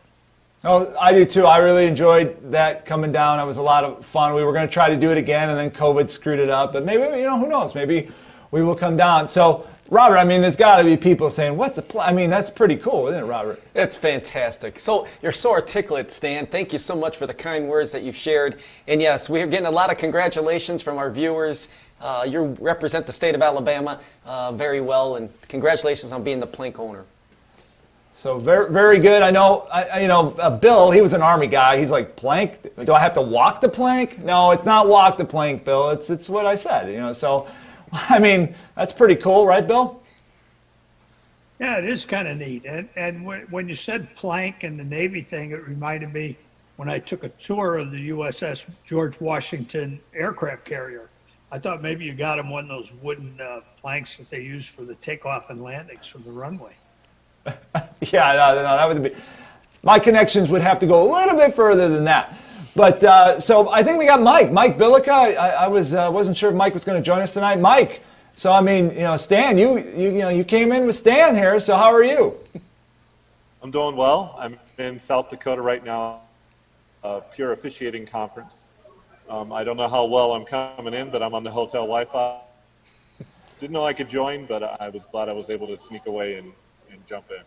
Oh, 0.63 0.93
I 0.99 1.13
do 1.13 1.23
too. 1.23 1.45
I 1.45 1.59
really 1.59 1.85
enjoyed 1.85 2.51
that 2.51 2.85
coming 2.85 3.13
down. 3.13 3.39
It 3.39 3.45
was 3.45 3.57
a 3.57 3.61
lot 3.61 3.85
of 3.85 4.05
fun. 4.05 4.33
We 4.33 4.43
were 4.43 4.51
going 4.51 4.67
to 4.67 4.73
try 4.73 4.89
to 4.89 4.97
do 4.97 5.09
it 5.09 5.17
again, 5.17 5.49
and 5.49 5.57
then 5.57 5.71
COVID 5.71 6.09
screwed 6.09 6.39
it 6.39 6.49
up. 6.49 6.73
But 6.73 6.83
maybe, 6.83 7.03
you 7.17 7.23
know, 7.23 7.39
who 7.39 7.47
knows? 7.47 7.73
Maybe 7.75 8.09
we 8.51 8.61
will 8.61 8.75
come 8.75 8.97
down. 8.97 9.29
So, 9.29 9.65
Robert, 9.89 10.17
I 10.17 10.25
mean, 10.25 10.41
there's 10.41 10.57
got 10.57 10.77
to 10.77 10.83
be 10.83 10.97
people 10.97 11.29
saying, 11.29 11.55
"What's 11.55 11.77
the 11.77 11.81
plan?" 11.81 12.09
I 12.09 12.11
mean, 12.11 12.29
that's 12.29 12.49
pretty 12.49 12.75
cool, 12.75 13.07
isn't 13.07 13.23
it, 13.23 13.25
Robert? 13.25 13.63
It's 13.73 13.95
fantastic. 13.95 14.79
So 14.79 15.07
you're 15.21 15.31
so 15.31 15.51
articulate, 15.51 16.11
Stan. 16.11 16.45
Thank 16.45 16.73
you 16.73 16.79
so 16.79 16.93
much 16.93 17.15
for 17.15 17.25
the 17.25 17.33
kind 17.33 17.69
words 17.69 17.93
that 17.93 18.03
you've 18.03 18.17
shared. 18.17 18.59
And 18.87 19.01
yes, 19.01 19.29
we're 19.29 19.47
getting 19.47 19.65
a 19.67 19.71
lot 19.71 19.89
of 19.91 19.97
congratulations 19.97 20.81
from 20.81 20.97
our 20.97 21.09
viewers 21.09 21.69
uh, 22.01 22.25
you 22.27 22.55
represent 22.59 23.05
the 23.05 23.11
state 23.11 23.35
of 23.35 23.41
Alabama 23.41 23.99
uh, 24.25 24.51
very 24.51 24.81
well, 24.81 25.15
and 25.15 25.29
congratulations 25.47 26.11
on 26.11 26.23
being 26.23 26.39
the 26.39 26.47
plank 26.47 26.79
owner. 26.79 27.05
So 28.15 28.37
very, 28.37 28.69
very 28.69 28.99
good. 28.99 29.21
I 29.21 29.31
know, 29.31 29.61
I, 29.71 30.01
you 30.01 30.09
know, 30.09 30.31
uh, 30.31 30.49
Bill. 30.49 30.91
He 30.91 30.99
was 30.99 31.13
an 31.13 31.21
army 31.21 31.47
guy. 31.47 31.77
He's 31.79 31.91
like 31.91 32.17
plank. 32.17 32.59
Do 32.83 32.93
I 32.93 32.99
have 32.99 33.13
to 33.13 33.21
walk 33.21 33.61
the 33.61 33.69
plank? 33.69 34.19
No, 34.19 34.51
it's 34.51 34.65
not 34.65 34.89
walk 34.89 35.17
the 35.17 35.23
plank, 35.25 35.63
Bill. 35.63 35.89
It's 35.91 36.09
it's 36.09 36.27
what 36.27 36.45
I 36.45 36.55
said. 36.55 36.91
You 36.91 36.97
know. 36.97 37.13
So, 37.13 37.47
I 37.93 38.19
mean, 38.19 38.55
that's 38.75 38.91
pretty 38.91 39.15
cool, 39.15 39.47
right, 39.47 39.65
Bill? 39.65 40.01
Yeah, 41.59 41.77
it 41.77 41.85
is 41.85 42.05
kind 42.05 42.27
of 42.27 42.37
neat. 42.37 42.65
And 42.65 42.89
and 42.95 43.25
when, 43.25 43.41
when 43.51 43.69
you 43.69 43.75
said 43.75 44.13
plank 44.15 44.63
and 44.63 44.79
the 44.79 44.83
Navy 44.83 45.21
thing, 45.21 45.51
it 45.51 45.65
reminded 45.65 46.13
me 46.13 46.37
when 46.75 46.89
I 46.89 46.99
took 46.99 47.23
a 47.23 47.29
tour 47.29 47.77
of 47.77 47.91
the 47.91 48.09
USS 48.09 48.65
George 48.85 49.19
Washington 49.19 49.99
aircraft 50.13 50.65
carrier 50.65 51.08
I 51.51 51.57
thought 51.57 51.81
maybe 51.81 52.05
you 52.05 52.13
got 52.13 52.37
him 52.37 52.49
one 52.49 52.63
of 52.63 52.69
those 52.69 52.93
wooden 53.01 53.39
uh, 53.41 53.61
planks 53.81 54.17
that 54.17 54.29
they 54.29 54.41
use 54.41 54.67
for 54.67 54.83
the 54.83 54.95
takeoff 54.95 55.49
and 55.49 55.63
landings 55.63 56.05
from 56.05 56.23
the 56.23 56.31
runway. 56.31 56.73
yeah, 57.45 58.33
no, 58.33 58.55
no, 58.55 58.63
that 58.63 58.87
would 58.87 59.03
be. 59.03 59.15
My 59.81 59.97
connections 59.97 60.49
would 60.49 60.61
have 60.61 60.77
to 60.79 60.85
go 60.85 61.01
a 61.01 61.09
little 61.11 61.35
bit 61.35 61.55
further 61.55 61.89
than 61.89 62.03
that. 62.03 62.37
But 62.75 63.03
uh, 63.03 63.39
so 63.39 63.69
I 63.71 63.81
think 63.81 63.97
we 63.97 64.05
got 64.05 64.21
Mike, 64.21 64.51
Mike 64.51 64.77
Bilica. 64.77 65.09
I, 65.09 65.49
I 65.49 65.67
was 65.67 65.93
uh, 65.93 66.09
wasn't 66.11 66.37
sure 66.37 66.49
if 66.49 66.55
Mike 66.55 66.73
was 66.73 66.83
going 66.83 67.01
to 67.01 67.05
join 67.05 67.21
us 67.21 67.33
tonight. 67.33 67.59
Mike, 67.59 68.03
So 68.35 68.51
I 68.51 68.61
mean, 68.61 68.91
you 68.91 69.01
know, 69.01 69.17
Stan, 69.17 69.57
you 69.57 69.77
you 69.77 70.11
you 70.11 70.19
know 70.19 70.29
you 70.29 70.43
came 70.43 70.71
in 70.71 70.85
with 70.85 70.95
Stan 70.95 71.33
here. 71.33 71.59
So 71.59 71.75
how 71.75 71.91
are 71.91 72.03
you? 72.03 72.35
I'm 73.63 73.71
doing 73.71 73.95
well. 73.95 74.35
I'm 74.37 74.59
in 74.77 74.99
South 74.99 75.29
Dakota 75.29 75.61
right 75.61 75.83
now, 75.83 76.21
a 77.03 77.21
pure 77.21 77.53
officiating 77.53 78.05
conference. 78.05 78.65
Um, 79.29 79.53
I 79.53 79.63
don't 79.63 79.77
know 79.77 79.87
how 79.87 80.05
well 80.05 80.33
I'm 80.33 80.43
coming 80.43 80.95
in, 80.95 81.11
but 81.11 81.21
I'm 81.21 81.35
on 81.35 81.43
the 81.43 81.51
hotel 81.51 81.81
Wi-Fi. 81.83 82.39
Didn't 83.59 83.73
know 83.73 83.85
I 83.85 83.93
could 83.93 84.09
join, 84.09 84.47
but 84.47 84.63
I 84.81 84.89
was 84.89 85.05
glad 85.05 85.29
I 85.29 85.33
was 85.33 85.51
able 85.51 85.67
to 85.67 85.77
sneak 85.77 86.07
away 86.07 86.35
and, 86.35 86.51
and 86.91 87.05
jump 87.05 87.29
in. 87.29 87.43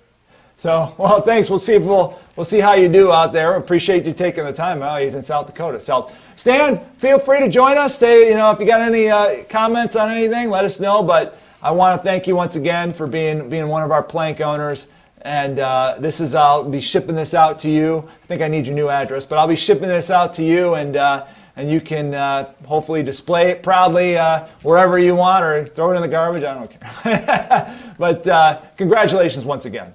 So, 0.59 0.95
well, 0.97 1.21
thanks. 1.23 1.51
We'll 1.51 1.59
see 1.59 1.75
if 1.75 1.83
we'll 1.83 2.21
we'll 2.37 2.45
see 2.45 2.61
how 2.61 2.75
you 2.75 2.89
do 2.89 3.11
out 3.11 3.33
there. 3.33 3.57
Appreciate 3.57 4.05
you 4.05 4.13
taking 4.13 4.45
the 4.45 4.53
time. 4.53 4.81
Oh, 4.81 4.97
he's 4.97 5.15
in 5.15 5.25
South 5.25 5.47
Dakota. 5.47 5.81
So, 5.81 6.13
Stan, 6.37 6.79
feel 6.99 7.19
free 7.19 7.41
to 7.41 7.49
join 7.49 7.77
us. 7.79 7.97
Stay, 7.97 8.29
you 8.29 8.37
know, 8.37 8.53
if 8.53 8.61
you 8.61 8.67
got 8.67 8.81
any 8.81 9.11
uh, 9.11 9.43
comments 9.49 9.97
on 9.97 10.11
anything, 10.11 10.51
let 10.51 10.65
us 10.65 10.79
know. 10.79 11.03
But 11.03 11.37
I 11.63 11.73
want 11.73 12.01
to 12.01 12.05
thank 12.05 12.29
you 12.29 12.37
once 12.37 12.55
again 12.55 12.93
for 12.93 13.09
being 13.09 13.49
being 13.49 13.67
one 13.67 13.83
of 13.83 13.91
our 13.91 14.05
plank 14.05 14.41
owners. 14.41 14.87
And 15.23 15.59
uh, 15.59 15.97
this 15.99 16.21
is 16.21 16.35
I'll 16.35 16.63
be 16.63 16.81
shipping 16.81 17.17
this 17.17 17.35
out 17.35 17.59
to 17.61 17.71
you. 17.71 18.09
I 18.23 18.27
think 18.27 18.43
I 18.43 18.47
need 18.47 18.67
your 18.67 18.77
new 18.77 18.89
address, 18.89 19.27
but 19.27 19.39
I'll 19.39 19.49
be 19.49 19.57
shipping 19.57 19.89
this 19.89 20.11
out 20.11 20.33
to 20.35 20.45
you 20.45 20.75
and. 20.75 20.97
Uh, 20.97 21.27
and 21.57 21.71
you 21.71 21.81
can 21.81 22.15
uh, 22.15 22.53
hopefully 22.65 23.03
display 23.03 23.51
it 23.51 23.63
proudly 23.63 24.17
uh, 24.17 24.47
wherever 24.63 24.99
you 24.99 25.15
want 25.15 25.45
or 25.45 25.67
throw 25.67 25.93
it 25.93 25.97
in 25.97 26.03
the 26.03 26.09
garbage. 26.09 26.45
I 26.45 26.55
don't 26.55 26.71
care. 26.71 27.95
but 27.99 28.27
uh, 28.27 28.61
congratulations 28.77 29.45
once 29.45 29.65
again. 29.65 29.93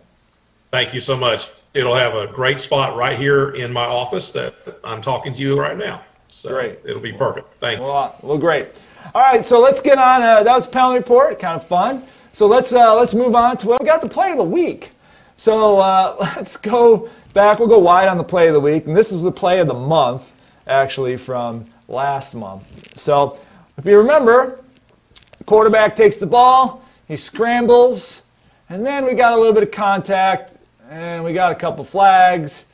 Thank 0.71 0.93
you 0.93 0.99
so 0.99 1.15
much. 1.15 1.49
It'll 1.73 1.95
have 1.95 2.13
a 2.13 2.27
great 2.27 2.59
spot 2.59 2.95
right 2.95 3.17
here 3.17 3.51
in 3.51 3.71
my 3.71 3.85
office 3.85 4.31
that 4.33 4.53
I'm 4.83 5.01
talking 5.01 5.33
to 5.33 5.41
you 5.41 5.59
right 5.59 5.77
now. 5.77 6.03
So 6.27 6.49
Great. 6.49 6.79
it'll 6.83 7.01
be 7.01 7.13
perfect. 7.13 7.53
Thank 7.59 7.79
you. 7.79 7.85
Well, 7.85 8.15
well, 8.21 8.37
great. 8.37 8.67
All 9.15 9.21
right, 9.21 9.45
so 9.45 9.61
let's 9.61 9.81
get 9.81 9.97
on. 9.97 10.21
Uh, 10.21 10.43
that 10.43 10.53
was 10.53 10.67
penalty 10.67 10.97
report, 10.97 11.39
kind 11.39 11.55
of 11.55 11.65
fun. 11.65 12.05
So 12.33 12.45
let's 12.45 12.73
uh, 12.73 12.93
let's 12.95 13.13
move 13.13 13.35
on 13.35 13.57
to 13.57 13.67
what 13.67 13.79
we 13.81 13.85
got 13.85 14.01
the 14.01 14.09
play 14.09 14.31
of 14.31 14.37
the 14.37 14.43
week. 14.43 14.91
So 15.37 15.79
uh, 15.79 16.15
let's 16.35 16.57
go 16.57 17.09
back. 17.33 17.59
We'll 17.59 17.69
go 17.69 17.79
wide 17.79 18.09
on 18.09 18.17
the 18.17 18.23
play 18.23 18.47
of 18.47 18.53
the 18.53 18.59
week, 18.59 18.87
and 18.87 18.95
this 18.95 19.11
is 19.11 19.23
the 19.23 19.31
play 19.31 19.59
of 19.59 19.67
the 19.67 19.73
month, 19.73 20.31
actually 20.67 21.17
from 21.17 21.65
last 21.87 22.35
month. 22.35 22.65
So 22.97 23.39
if 23.77 23.85
you 23.85 23.97
remember, 23.97 24.63
quarterback 25.45 25.95
takes 25.95 26.17
the 26.17 26.27
ball, 26.27 26.83
he 27.07 27.15
scrambles, 27.15 28.23
and 28.69 28.85
then 28.85 29.05
we 29.05 29.13
got 29.13 29.33
a 29.33 29.37
little 29.37 29.53
bit 29.53 29.63
of 29.63 29.71
contact, 29.71 30.55
and 30.89 31.23
we 31.23 31.33
got 31.33 31.51
a 31.51 31.55
couple 31.55 31.83
flags, 31.83 32.65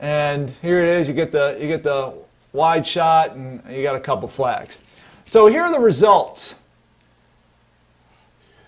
and 0.00 0.50
here 0.62 0.82
it 0.82 1.00
is. 1.00 1.08
You 1.08 1.14
get 1.14 1.32
the 1.32 1.56
you 1.60 1.68
get 1.68 1.82
the 1.82 2.12
wide 2.52 2.86
shot, 2.86 3.32
and 3.32 3.62
you 3.70 3.82
got 3.82 3.96
a 3.96 4.00
couple 4.00 4.28
flags. 4.28 4.80
So 5.26 5.46
here 5.46 5.62
are 5.62 5.72
the 5.72 5.80
results. 5.80 6.54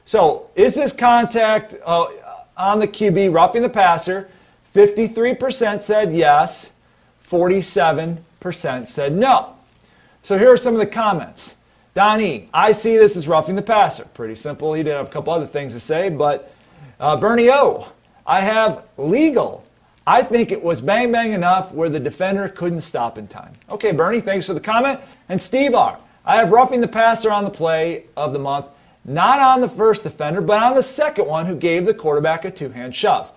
So 0.05 0.49
is 0.55 0.75
this 0.75 0.93
contact 0.93 1.75
uh, 1.85 2.07
on 2.57 2.79
the 2.79 2.89
QB 2.89 3.33
roughing 3.33 3.63
the 3.63 3.69
passer? 3.69 4.29
53% 4.75 5.83
said 5.83 6.15
yes, 6.15 6.71
47% 7.31 8.19
said 8.43 9.13
no. 9.15 9.55
So 10.23 10.39
here 10.39 10.53
are 10.53 10.57
some 10.57 10.75
of 10.75 10.81
the 10.81 10.87
comments. 10.87 11.57
Donnie, 11.95 12.49
I 12.55 12.73
see 12.73 12.97
this 12.97 13.17
as 13.17 13.27
roughing 13.27 13.57
the 13.57 13.63
passer. 13.63 14.05
Pretty 14.15 14.35
simple. 14.35 14.75
He 14.75 14.83
did 14.83 14.93
have 14.93 15.07
a 15.07 15.11
couple 15.11 15.33
other 15.33 15.47
things 15.47 15.75
to 15.75 15.81
say, 15.81 16.09
but 16.09 16.53
uh, 17.01 17.17
Bernie 17.17 17.51
O, 17.51 17.89
I 18.27 18.41
have 18.41 18.85
legal. 18.97 19.65
I 20.07 20.23
think 20.23 20.53
it 20.53 20.63
was 20.63 20.81
bang 20.81 21.11
bang 21.13 21.33
enough 21.33 21.73
where 21.73 21.89
the 21.89 22.01
defender 22.01 22.49
couldn't 22.49 22.83
stop 22.83 23.19
in 23.19 23.27
time. 23.27 23.53
Okay, 23.69 23.93
Bernie, 23.93 24.21
thanks 24.21 24.47
for 24.47 24.55
the 24.55 24.61
comment. 24.61 25.01
And 25.29 25.43
Steve 25.43 25.75
R, 25.75 25.99
I 26.25 26.37
have 26.37 26.51
roughing 26.51 26.81
the 26.81 26.89
passer 26.89 27.31
on 27.31 27.45
the 27.45 27.51
play 27.51 28.05
of 28.17 28.33
the 28.33 28.39
month, 28.39 28.67
not 29.05 29.39
on 29.39 29.61
the 29.61 29.69
first 29.69 30.03
defender, 30.03 30.41
but 30.41 30.63
on 30.63 30.75
the 30.75 30.83
second 30.83 31.27
one 31.27 31.47
who 31.47 31.57
gave 31.57 31.85
the 31.85 31.95
quarterback 31.95 32.45
a 32.45 32.51
two 32.51 32.69
hand 32.69 32.95
shove. 32.95 33.33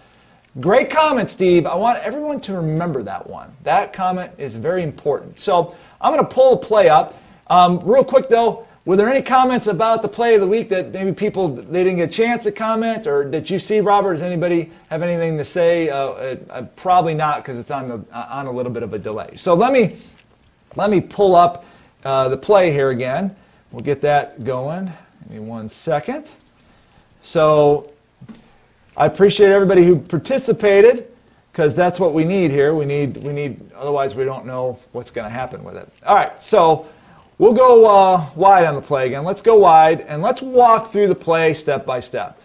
Great 0.60 0.89
comment, 0.89 1.29
Steve. 1.29 1.65
I 1.65 1.75
want 1.75 2.00
everyone 2.00 2.41
to 2.41 2.53
remember 2.53 3.03
that 3.03 3.25
one. 3.29 3.55
That 3.63 3.93
comment 3.93 4.34
is 4.38 4.58
very 4.58 4.84
important. 4.84 5.39
So 5.39 5.75
I'm 6.01 6.13
going 6.13 6.25
to 6.25 6.34
pull 6.34 6.53
a 6.53 6.58
play 6.58 6.89
up. 6.89 7.17
Um, 7.48 7.79
real 7.84 8.03
quick 8.03 8.27
though, 8.27 8.67
were 8.84 8.98
there 8.98 9.08
any 9.08 9.22
comments 9.22 9.67
about 9.67 10.01
the 10.01 10.08
play 10.08 10.36
of 10.36 10.41
the 10.41 10.48
week 10.48 10.67
that 10.70 10.91
maybe 10.91 11.13
people 11.13 11.48
they 11.48 11.84
didn't 11.84 11.98
get 11.98 12.10
a 12.10 12.12
chance 12.12 12.43
to 12.46 12.51
comment, 12.51 13.05
or 13.05 13.24
did 13.24 13.48
you 13.48 13.60
see, 13.60 13.79
Robert? 13.79 14.13
Does 14.13 14.24
anybody 14.24 14.72
have 14.89 15.03
anything 15.03 15.38
to 15.38 15.46
say? 15.46 15.89
Uh, 15.89 15.98
uh, 15.98 16.36
uh, 16.50 16.62
probably 16.75 17.13
not, 17.13 17.38
because 17.38 17.58
it's 17.58 17.70
on 17.70 17.88
the, 17.88 18.15
on 18.15 18.48
a 18.48 18.51
little 18.51 18.72
bit 18.72 18.81
of 18.81 18.93
a 18.93 19.00
delay. 19.00 19.36
So 19.36 19.53
let 19.53 19.72
me 19.72 20.00
let 20.75 20.89
me 20.89 21.00
pull 21.00 21.36
up 21.36 21.63
uh, 22.03 22.27
the 22.29 22.38
play 22.38 22.72
here 22.72 22.89
again. 22.89 23.36
We'll 23.72 23.84
get 23.84 24.01
that 24.01 24.43
going. 24.43 24.91
Give 25.24 25.31
me 25.31 25.39
one 25.39 25.70
second. 25.70 26.31
So 27.22 27.91
I 28.98 29.06
appreciate 29.06 29.52
everybody 29.52 29.86
who 29.86 29.98
participated 29.98 31.08
because 31.52 31.76
that's 31.76 32.00
what 32.00 32.14
we 32.14 32.24
need 32.24 32.52
here. 32.52 32.74
We 32.76 32.86
need, 32.86 33.18
we 33.18 33.34
need, 33.34 33.72
otherwise 33.74 34.16
we 34.16 34.26
don't 34.26 34.46
know 34.46 34.80
what's 34.92 35.12
going 35.12 35.26
to 35.26 35.30
happen 35.30 35.64
with 35.64 35.76
it. 35.76 35.88
All 36.06 36.16
right, 36.16 36.42
so 36.42 36.88
we'll 37.38 37.54
go 37.54 37.86
uh, 37.86 38.30
wide 38.36 38.66
on 38.66 38.76
the 38.76 38.82
play 38.82 39.08
again. 39.08 39.24
Let's 39.24 39.42
go 39.42 39.56
wide 39.56 40.02
and 40.02 40.22
let's 40.22 40.42
walk 40.42 40.92
through 40.92 41.08
the 41.08 41.16
play 41.16 41.54
step 41.54 41.86
by 41.86 42.00
step. 42.00 42.42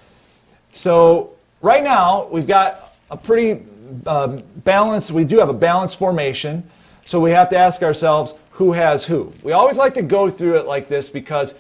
So 0.73 1.33
right 1.63 1.83
now 1.83 2.27
we've 2.27 2.47
got 2.47 2.95
a 3.11 3.17
pretty 3.17 3.65
um, 4.07 4.43
balanced, 4.65 5.11
we 5.11 5.25
do 5.25 5.39
have 5.39 5.49
a 5.49 5.55
balanced 5.55 5.97
formation. 5.99 6.69
So 7.07 7.21
we 7.21 7.31
have 7.31 7.49
to 7.51 7.57
ask 7.57 7.83
ourselves 7.83 8.35
who 8.51 8.73
has 8.73 9.05
who. 9.05 9.33
We 9.43 9.53
always 9.53 9.77
like 9.77 9.95
to 9.95 10.03
go 10.03 10.29
through 10.29 10.59
it 10.59 10.67
like 10.67 10.89
this 10.89 11.09
because 11.09 11.55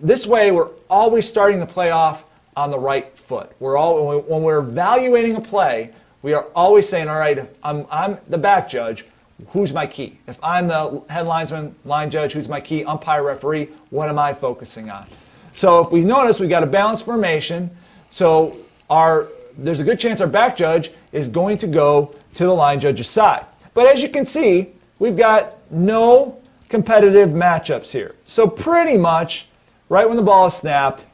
this 0.00 0.26
way 0.26 0.50
we're 0.50 0.70
always 0.90 1.28
starting 1.28 1.60
the 1.60 1.66
play 1.66 1.90
off 1.90 2.24
on 2.56 2.70
the 2.70 2.78
right 2.78 3.16
foot. 3.18 3.52
We're 3.60 3.76
all, 3.76 4.20
when 4.20 4.42
we're 4.42 4.58
evaluating 4.58 5.36
a 5.36 5.40
play, 5.40 5.90
we 6.22 6.34
are 6.34 6.44
always 6.54 6.88
saying, 6.88 7.08
all 7.08 7.18
right, 7.18 7.48
I'm, 7.62 7.86
I'm 7.90 8.18
the 8.28 8.38
back 8.38 8.68
judge, 8.68 9.04
who's 9.48 9.72
my 9.72 9.86
key? 9.86 10.18
If 10.26 10.38
I'm 10.42 10.68
the 10.68 11.02
head 11.08 11.26
linesman, 11.26 11.74
line 11.84 12.10
judge, 12.10 12.32
who's 12.32 12.48
my 12.48 12.60
key? 12.60 12.84
Umpire, 12.84 13.22
referee, 13.22 13.70
what 13.90 14.08
am 14.08 14.18
I 14.18 14.32
focusing 14.32 14.90
on? 14.90 15.06
So 15.54 15.80
if 15.80 15.90
we 15.90 16.04
notice, 16.04 16.38
we 16.40 16.48
got 16.48 16.62
a 16.62 16.66
balanced 16.66 17.04
formation. 17.04 17.70
So 18.10 18.56
our 18.88 19.28
there's 19.58 19.80
a 19.80 19.84
good 19.84 20.00
chance 20.00 20.20
our 20.20 20.26
back 20.26 20.56
judge 20.56 20.92
is 21.12 21.28
going 21.28 21.58
to 21.58 21.66
go 21.66 22.14
to 22.34 22.44
the 22.44 22.52
line 22.52 22.80
judge's 22.80 23.08
side. 23.08 23.44
But 23.74 23.86
as 23.86 24.02
you 24.02 24.08
can 24.08 24.24
see, 24.24 24.72
we've 24.98 25.16
got 25.16 25.58
no 25.70 26.40
competitive 26.68 27.30
matchups 27.30 27.90
here. 27.90 28.14
So 28.24 28.46
pretty 28.46 28.96
much, 28.96 29.46
right 29.88 30.06
when 30.06 30.16
the 30.16 30.22
ball 30.22 30.46
is 30.46 30.54
snapped, 30.54 31.04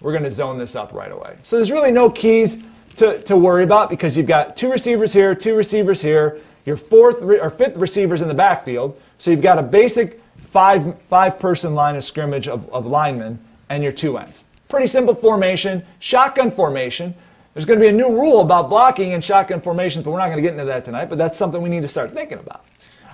we're 0.00 0.12
going 0.12 0.24
to 0.24 0.32
zone 0.32 0.58
this 0.58 0.76
up 0.76 0.92
right 0.92 1.12
away. 1.12 1.36
So 1.44 1.56
there's 1.56 1.70
really 1.70 1.92
no 1.92 2.10
keys 2.10 2.58
to, 2.96 3.22
to 3.22 3.36
worry 3.36 3.64
about 3.64 3.90
because 3.90 4.16
you've 4.16 4.26
got 4.26 4.56
two 4.56 4.70
receivers 4.70 5.12
here, 5.12 5.34
two 5.34 5.54
receivers 5.54 6.00
here, 6.00 6.40
your 6.66 6.76
fourth 6.76 7.22
or 7.22 7.50
fifth 7.50 7.76
receivers 7.76 8.22
in 8.22 8.28
the 8.28 8.34
backfield. 8.34 9.00
So 9.18 9.30
you've 9.30 9.42
got 9.42 9.58
a 9.58 9.62
basic 9.62 10.20
five, 10.50 11.00
five 11.02 11.38
person 11.38 11.74
line 11.74 11.96
of 11.96 12.04
scrimmage 12.04 12.48
of, 12.48 12.68
of 12.72 12.86
linemen 12.86 13.38
and 13.68 13.82
your 13.82 13.92
two 13.92 14.18
ends. 14.18 14.44
Pretty 14.68 14.86
simple 14.86 15.14
formation, 15.14 15.84
shotgun 15.98 16.50
formation. 16.50 17.14
There's 17.54 17.64
going 17.64 17.78
to 17.78 17.84
be 17.84 17.88
a 17.88 17.92
new 17.92 18.08
rule 18.08 18.40
about 18.40 18.68
blocking 18.68 19.12
in 19.12 19.20
shotgun 19.20 19.60
formations, 19.60 20.04
but 20.04 20.12
we're 20.12 20.18
not 20.18 20.26
going 20.26 20.36
to 20.36 20.42
get 20.42 20.52
into 20.52 20.64
that 20.66 20.84
tonight, 20.84 21.06
but 21.06 21.18
that's 21.18 21.36
something 21.36 21.60
we 21.60 21.68
need 21.68 21.82
to 21.82 21.88
start 21.88 22.12
thinking 22.12 22.38
about. 22.38 22.64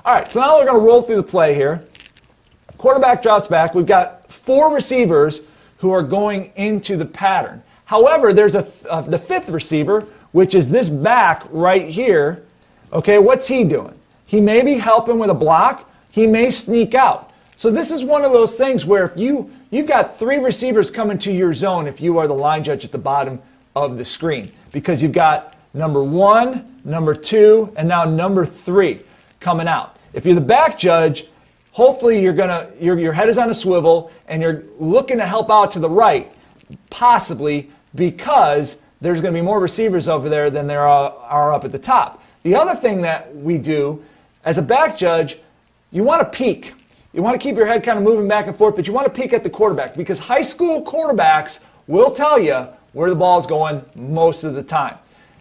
All 0.04 0.12
right, 0.12 0.30
so 0.30 0.40
now 0.40 0.58
we're 0.58 0.66
going 0.66 0.78
to 0.78 0.86
roll 0.86 1.02
through 1.02 1.16
the 1.16 1.22
play 1.22 1.54
here. 1.54 1.86
Quarterback 2.76 3.22
drops 3.22 3.46
back. 3.46 3.74
We've 3.74 3.86
got 3.86 4.30
four 4.30 4.72
receivers 4.72 5.40
who 5.78 5.90
are 5.90 6.02
going 6.02 6.52
into 6.56 6.96
the 6.96 7.04
pattern. 7.04 7.62
However, 7.84 8.32
there's 8.32 8.54
a, 8.54 8.66
uh, 8.88 9.02
the 9.02 9.18
fifth 9.18 9.48
receiver, 9.48 10.06
which 10.32 10.54
is 10.54 10.68
this 10.68 10.88
back 10.88 11.44
right 11.50 11.88
here. 11.88 12.44
Okay, 12.92 13.18
what's 13.18 13.46
he 13.46 13.64
doing? 13.64 13.94
He 14.26 14.40
may 14.40 14.62
be 14.62 14.74
helping 14.74 15.18
with 15.18 15.30
a 15.30 15.34
block. 15.34 15.88
He 16.10 16.26
may 16.26 16.50
sneak 16.50 16.94
out. 16.94 17.32
So 17.56 17.70
this 17.70 17.90
is 17.90 18.04
one 18.04 18.24
of 18.24 18.32
those 18.32 18.54
things 18.54 18.84
where 18.84 19.04
if 19.06 19.16
you 19.16 19.50
you've 19.70 19.86
got 19.86 20.18
three 20.18 20.38
receivers 20.38 20.90
coming 20.90 21.18
to 21.20 21.32
your 21.32 21.52
zone 21.52 21.86
if 21.86 22.00
you 22.00 22.18
are 22.18 22.26
the 22.26 22.34
line 22.34 22.62
judge 22.62 22.84
at 22.84 22.92
the 22.92 22.98
bottom 22.98 23.40
of 23.74 23.96
the 23.96 24.04
screen 24.04 24.50
because 24.72 25.02
you've 25.02 25.12
got 25.12 25.54
number 25.74 26.02
one, 26.02 26.80
number 26.84 27.14
two, 27.14 27.72
and 27.76 27.88
now 27.88 28.04
number 28.04 28.44
three 28.44 29.00
coming 29.40 29.68
out. 29.68 29.96
If 30.12 30.24
you're 30.24 30.34
the 30.34 30.40
back 30.40 30.78
judge, 30.78 31.26
hopefully 31.76 32.18
you're 32.22 32.32
gonna 32.32 32.70
your, 32.80 32.98
your 32.98 33.12
head 33.12 33.28
is 33.28 33.36
on 33.36 33.50
a 33.50 33.54
swivel 33.54 34.10
and 34.28 34.40
you're 34.40 34.64
looking 34.78 35.18
to 35.18 35.26
help 35.26 35.50
out 35.50 35.70
to 35.70 35.78
the 35.78 35.90
right, 35.90 36.32
possibly 36.88 37.70
because 37.94 38.76
there's 39.02 39.20
going 39.20 39.34
to 39.34 39.38
be 39.38 39.44
more 39.44 39.60
receivers 39.60 40.08
over 40.08 40.30
there 40.30 40.50
than 40.50 40.66
there 40.66 40.86
are, 40.86 41.12
are 41.12 41.52
up 41.52 41.66
at 41.66 41.72
the 41.72 41.78
top. 41.78 42.22
The 42.44 42.54
other 42.54 42.74
thing 42.74 43.02
that 43.02 43.34
we 43.36 43.58
do 43.58 44.02
as 44.42 44.56
a 44.56 44.62
back 44.62 44.96
judge, 44.96 45.38
you 45.90 46.02
want 46.02 46.22
to 46.22 46.38
peek. 46.38 46.72
You 47.12 47.22
want 47.22 47.38
to 47.38 47.46
keep 47.46 47.56
your 47.56 47.66
head 47.66 47.84
kind 47.84 47.98
of 47.98 48.04
moving 48.04 48.26
back 48.26 48.46
and 48.46 48.56
forth, 48.56 48.74
but 48.74 48.86
you 48.86 48.94
want 48.94 49.06
to 49.06 49.12
peek 49.12 49.34
at 49.34 49.42
the 49.42 49.50
quarterback 49.50 49.96
because 49.96 50.18
high 50.18 50.42
school 50.42 50.82
quarterbacks 50.82 51.60
will 51.88 52.10
tell 52.10 52.38
you 52.38 52.66
where 52.94 53.10
the 53.10 53.16
ball 53.16 53.38
is 53.38 53.44
going 53.44 53.84
most 53.94 54.44
of 54.44 54.54
the 54.54 54.62
time. 54.62 54.96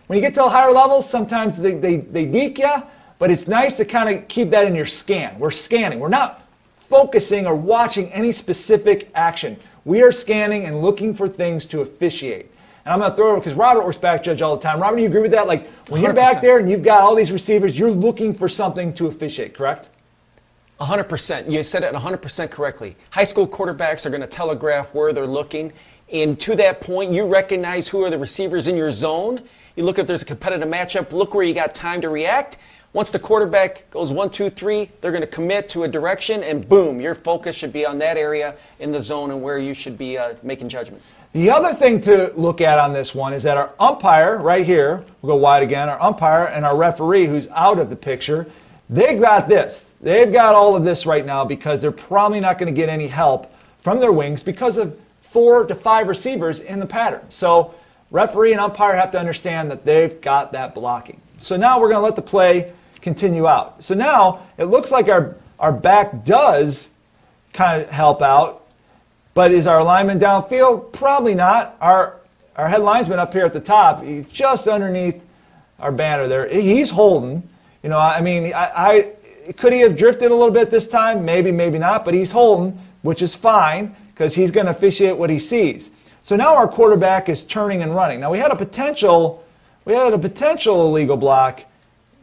When 0.07 0.17
you 0.17 0.21
get 0.21 0.33
to 0.33 0.41
the 0.41 0.49
higher 0.49 0.73
levels, 0.73 1.09
sometimes 1.09 1.57
they, 1.57 1.75
they, 1.75 1.97
they 1.97 2.25
deke 2.25 2.59
you, 2.59 2.83
but 3.19 3.31
it's 3.31 3.47
nice 3.47 3.73
to 3.77 3.85
kind 3.85 4.15
of 4.15 4.27
keep 4.27 4.49
that 4.51 4.67
in 4.67 4.75
your 4.75 4.85
scan. 4.85 5.39
We're 5.39 5.51
scanning. 5.51 5.99
We're 5.99 6.09
not 6.09 6.41
focusing 6.77 7.47
or 7.47 7.55
watching 7.55 8.11
any 8.11 8.31
specific 8.31 9.09
action. 9.15 9.57
We 9.85 10.01
are 10.01 10.11
scanning 10.11 10.65
and 10.65 10.81
looking 10.81 11.13
for 11.13 11.27
things 11.27 11.65
to 11.67 11.81
officiate. 11.81 12.51
And 12.85 12.93
I'm 12.93 12.99
going 12.99 13.11
to 13.11 13.15
throw 13.15 13.35
it 13.35 13.39
because 13.39 13.55
Robert 13.55 13.83
works 13.83 13.97
back 13.97 14.23
judge 14.23 14.41
all 14.41 14.55
the 14.55 14.61
time. 14.61 14.79
Robert, 14.79 14.97
do 14.97 15.01
you 15.01 15.07
agree 15.07 15.21
with 15.21 15.31
that? 15.31 15.47
Like 15.47 15.67
when 15.89 16.01
you're 16.01 16.13
back 16.13 16.41
there 16.41 16.59
and 16.59 16.69
you've 16.69 16.83
got 16.83 17.01
all 17.01 17.15
these 17.15 17.31
receivers, 17.31 17.77
you're 17.77 17.91
looking 17.91 18.33
for 18.33 18.47
something 18.47 18.93
to 18.93 19.07
officiate, 19.07 19.55
correct? 19.55 19.89
100%. 20.79 21.49
You 21.49 21.63
said 21.63 21.83
it 21.83 21.93
100% 21.93 22.51
correctly. 22.51 22.95
High 23.09 23.23
school 23.23 23.47
quarterbacks 23.47 24.05
are 24.05 24.09
going 24.09 24.21
to 24.21 24.27
telegraph 24.27 24.93
where 24.93 25.13
they're 25.13 25.25
looking. 25.25 25.73
And 26.11 26.39
to 26.41 26.55
that 26.57 26.81
point, 26.81 27.11
you 27.11 27.25
recognize 27.25 27.87
who 27.87 28.03
are 28.03 28.09
the 28.09 28.19
receivers 28.19 28.67
in 28.67 28.75
your 28.75 28.91
zone. 28.91 29.41
You 29.75 29.83
look 29.83 29.97
if 29.97 30.05
there's 30.05 30.21
a 30.21 30.25
competitive 30.25 30.67
matchup, 30.67 31.11
look 31.11 31.33
where 31.33 31.43
you 31.43 31.53
got 31.53 31.73
time 31.73 32.01
to 32.01 32.09
react. 32.09 32.57
Once 32.95 33.11
the 33.11 33.19
quarterback 33.19 33.89
goes 33.91 34.13
one, 34.13 34.29
two, 34.29 34.49
three, 34.49 34.89
they're 35.01 35.11
going 35.11 35.19
to 35.19 35.27
commit 35.27 35.67
to 35.67 35.83
a 35.83 35.87
direction, 35.87 36.41
and 36.43 36.65
boom, 36.69 37.01
your 37.01 37.13
focus 37.13 37.53
should 37.53 37.73
be 37.73 37.85
on 37.85 37.97
that 37.97 38.15
area 38.15 38.55
in 38.79 38.89
the 38.89 39.01
zone 39.01 39.31
and 39.31 39.41
where 39.43 39.57
you 39.57 39.73
should 39.73 39.97
be 39.97 40.17
uh, 40.17 40.33
making 40.43 40.69
judgments. 40.69 41.11
The 41.33 41.49
other 41.49 41.73
thing 41.73 41.99
to 42.01 42.31
look 42.37 42.61
at 42.61 42.79
on 42.79 42.93
this 42.93 43.13
one 43.13 43.33
is 43.33 43.43
that 43.43 43.57
our 43.57 43.75
umpire 43.81 44.37
right 44.37 44.65
here, 44.65 45.03
we'll 45.21 45.35
go 45.35 45.41
wide 45.41 45.61
again, 45.61 45.89
our 45.89 46.01
umpire 46.01 46.45
and 46.45 46.63
our 46.63 46.77
referee 46.77 47.27
who's 47.27 47.49
out 47.49 47.79
of 47.79 47.89
the 47.89 47.97
picture, 47.97 48.47
they've 48.89 49.19
got 49.19 49.49
this. 49.49 49.91
They've 49.99 50.31
got 50.31 50.55
all 50.55 50.73
of 50.73 50.85
this 50.85 51.05
right 51.05 51.25
now 51.25 51.43
because 51.43 51.81
they're 51.81 51.91
probably 51.91 52.39
not 52.39 52.57
going 52.57 52.73
to 52.73 52.79
get 52.79 52.87
any 52.87 53.09
help 53.09 53.53
from 53.81 53.99
their 53.99 54.13
wings 54.13 54.41
because 54.41 54.77
of 54.77 54.97
four 55.31 55.65
to 55.65 55.75
five 55.75 56.07
receivers 56.07 56.61
in 56.61 56.79
the 56.79 56.85
pattern. 56.87 57.25
So 57.27 57.75
referee 58.09 58.53
and 58.53 58.61
umpire 58.61 58.95
have 58.95 59.11
to 59.11 59.19
understand 59.19 59.69
that 59.69 59.83
they've 59.83 60.21
got 60.21 60.53
that 60.53 60.73
blocking. 60.73 61.19
So 61.39 61.57
now 61.57 61.77
we're 61.77 61.89
going 61.89 61.99
to 61.99 62.05
let 62.05 62.15
the 62.15 62.21
play 62.21 62.71
continue 63.05 63.47
out. 63.47 63.81
So 63.81 63.95
now 63.95 64.41
it 64.57 64.65
looks 64.65 64.91
like 64.91 65.07
our, 65.07 65.35
our 65.59 65.71
back 65.71 66.25
does 66.25 66.89
kind 67.53 67.81
of 67.81 67.89
help 67.89 68.21
out 68.21 68.65
but 69.35 69.51
is 69.51 69.67
our 69.67 69.83
lineman 69.83 70.17
downfield? 70.17 70.93
Probably 70.93 71.35
not. 71.35 71.75
Our 71.79 72.21
our 72.55 72.69
head 72.69 72.81
linesman 72.81 73.19
up 73.19 73.33
here 73.33 73.43
at 73.43 73.51
the 73.51 73.59
top, 73.59 74.01
just 74.31 74.69
underneath 74.69 75.21
our 75.81 75.91
banner 75.91 76.25
there. 76.29 76.47
He's 76.47 76.89
holding. 76.89 77.43
You 77.83 77.89
know, 77.89 77.99
I 77.99 78.21
mean, 78.21 78.53
I, 78.53 78.71
I 78.73 79.51
could 79.57 79.73
he 79.73 79.81
have 79.81 79.97
drifted 79.97 80.31
a 80.31 80.33
little 80.33 80.53
bit 80.53 80.71
this 80.71 80.87
time? 80.87 81.25
Maybe, 81.25 81.51
maybe 81.51 81.77
not. 81.77 82.05
But 82.05 82.13
he's 82.13 82.31
holding, 82.31 82.79
which 83.01 83.21
is 83.21 83.35
fine 83.35 83.93
because 84.13 84.33
he's 84.33 84.51
going 84.51 84.67
to 84.67 84.71
officiate 84.71 85.17
what 85.17 85.29
he 85.29 85.37
sees. 85.37 85.91
So 86.23 86.37
now 86.37 86.55
our 86.55 86.67
quarterback 86.67 87.27
is 87.27 87.43
turning 87.43 87.83
and 87.83 87.93
running. 87.93 88.21
Now 88.21 88.31
we 88.31 88.39
had 88.39 88.51
a 88.51 88.55
potential, 88.55 89.43
we 89.83 89.93
had 89.93 90.13
a 90.13 90.17
potential 90.17 90.87
illegal 90.87 91.17
block 91.17 91.65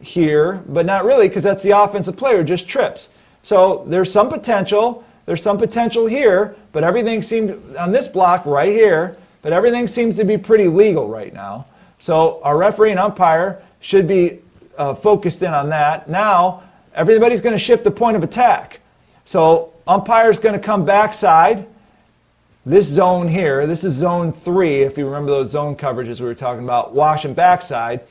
here, 0.03 0.63
but 0.67 0.85
not 0.85 1.05
really 1.05 1.27
because 1.27 1.43
that's 1.43 1.63
the 1.63 1.71
offensive 1.71 2.17
player 2.17 2.43
just 2.43 2.67
trips. 2.67 3.09
So 3.41 3.85
there's 3.87 4.11
some 4.11 4.29
potential. 4.29 5.03
There's 5.25 5.41
some 5.41 5.57
potential 5.57 6.05
here, 6.05 6.55
but 6.73 6.83
everything 6.83 7.21
seemed 7.21 7.75
on 7.77 7.91
this 7.91 8.07
block 8.07 8.45
right 8.45 8.71
here, 8.71 9.17
but 9.41 9.53
everything 9.53 9.87
seems 9.87 10.17
to 10.17 10.25
be 10.25 10.37
pretty 10.37 10.67
legal 10.67 11.07
right 11.07 11.33
now. 11.33 11.65
So 11.99 12.41
our 12.43 12.57
referee 12.57 12.91
and 12.91 12.99
umpire 12.99 13.61
should 13.79 14.07
be 14.07 14.39
uh, 14.77 14.93
focused 14.93 15.41
in 15.41 15.53
on 15.53 15.69
that. 15.69 16.09
Now 16.09 16.63
everybody's 16.93 17.39
going 17.39 17.55
to 17.55 17.63
shift 17.63 17.85
the 17.85 17.91
point 17.91 18.17
of 18.17 18.23
attack. 18.23 18.81
So 19.23 19.73
umpire's 19.87 20.39
going 20.39 20.53
to 20.53 20.59
come 20.59 20.83
backside. 20.83 21.67
This 22.65 22.85
zone 22.85 23.27
here, 23.27 23.67
this 23.67 23.83
is 23.83 23.93
zone 23.93 24.31
three, 24.31 24.83
if 24.83 24.97
you 24.97 25.05
remember 25.05 25.31
those 25.31 25.51
zone 25.51 25.75
coverages 25.75 26.21
we 26.21 26.25
were 26.25 26.35
talking 26.35 26.63
about, 26.63 26.93
wash 26.93 27.25
and 27.25 27.35
backside. 27.35 28.01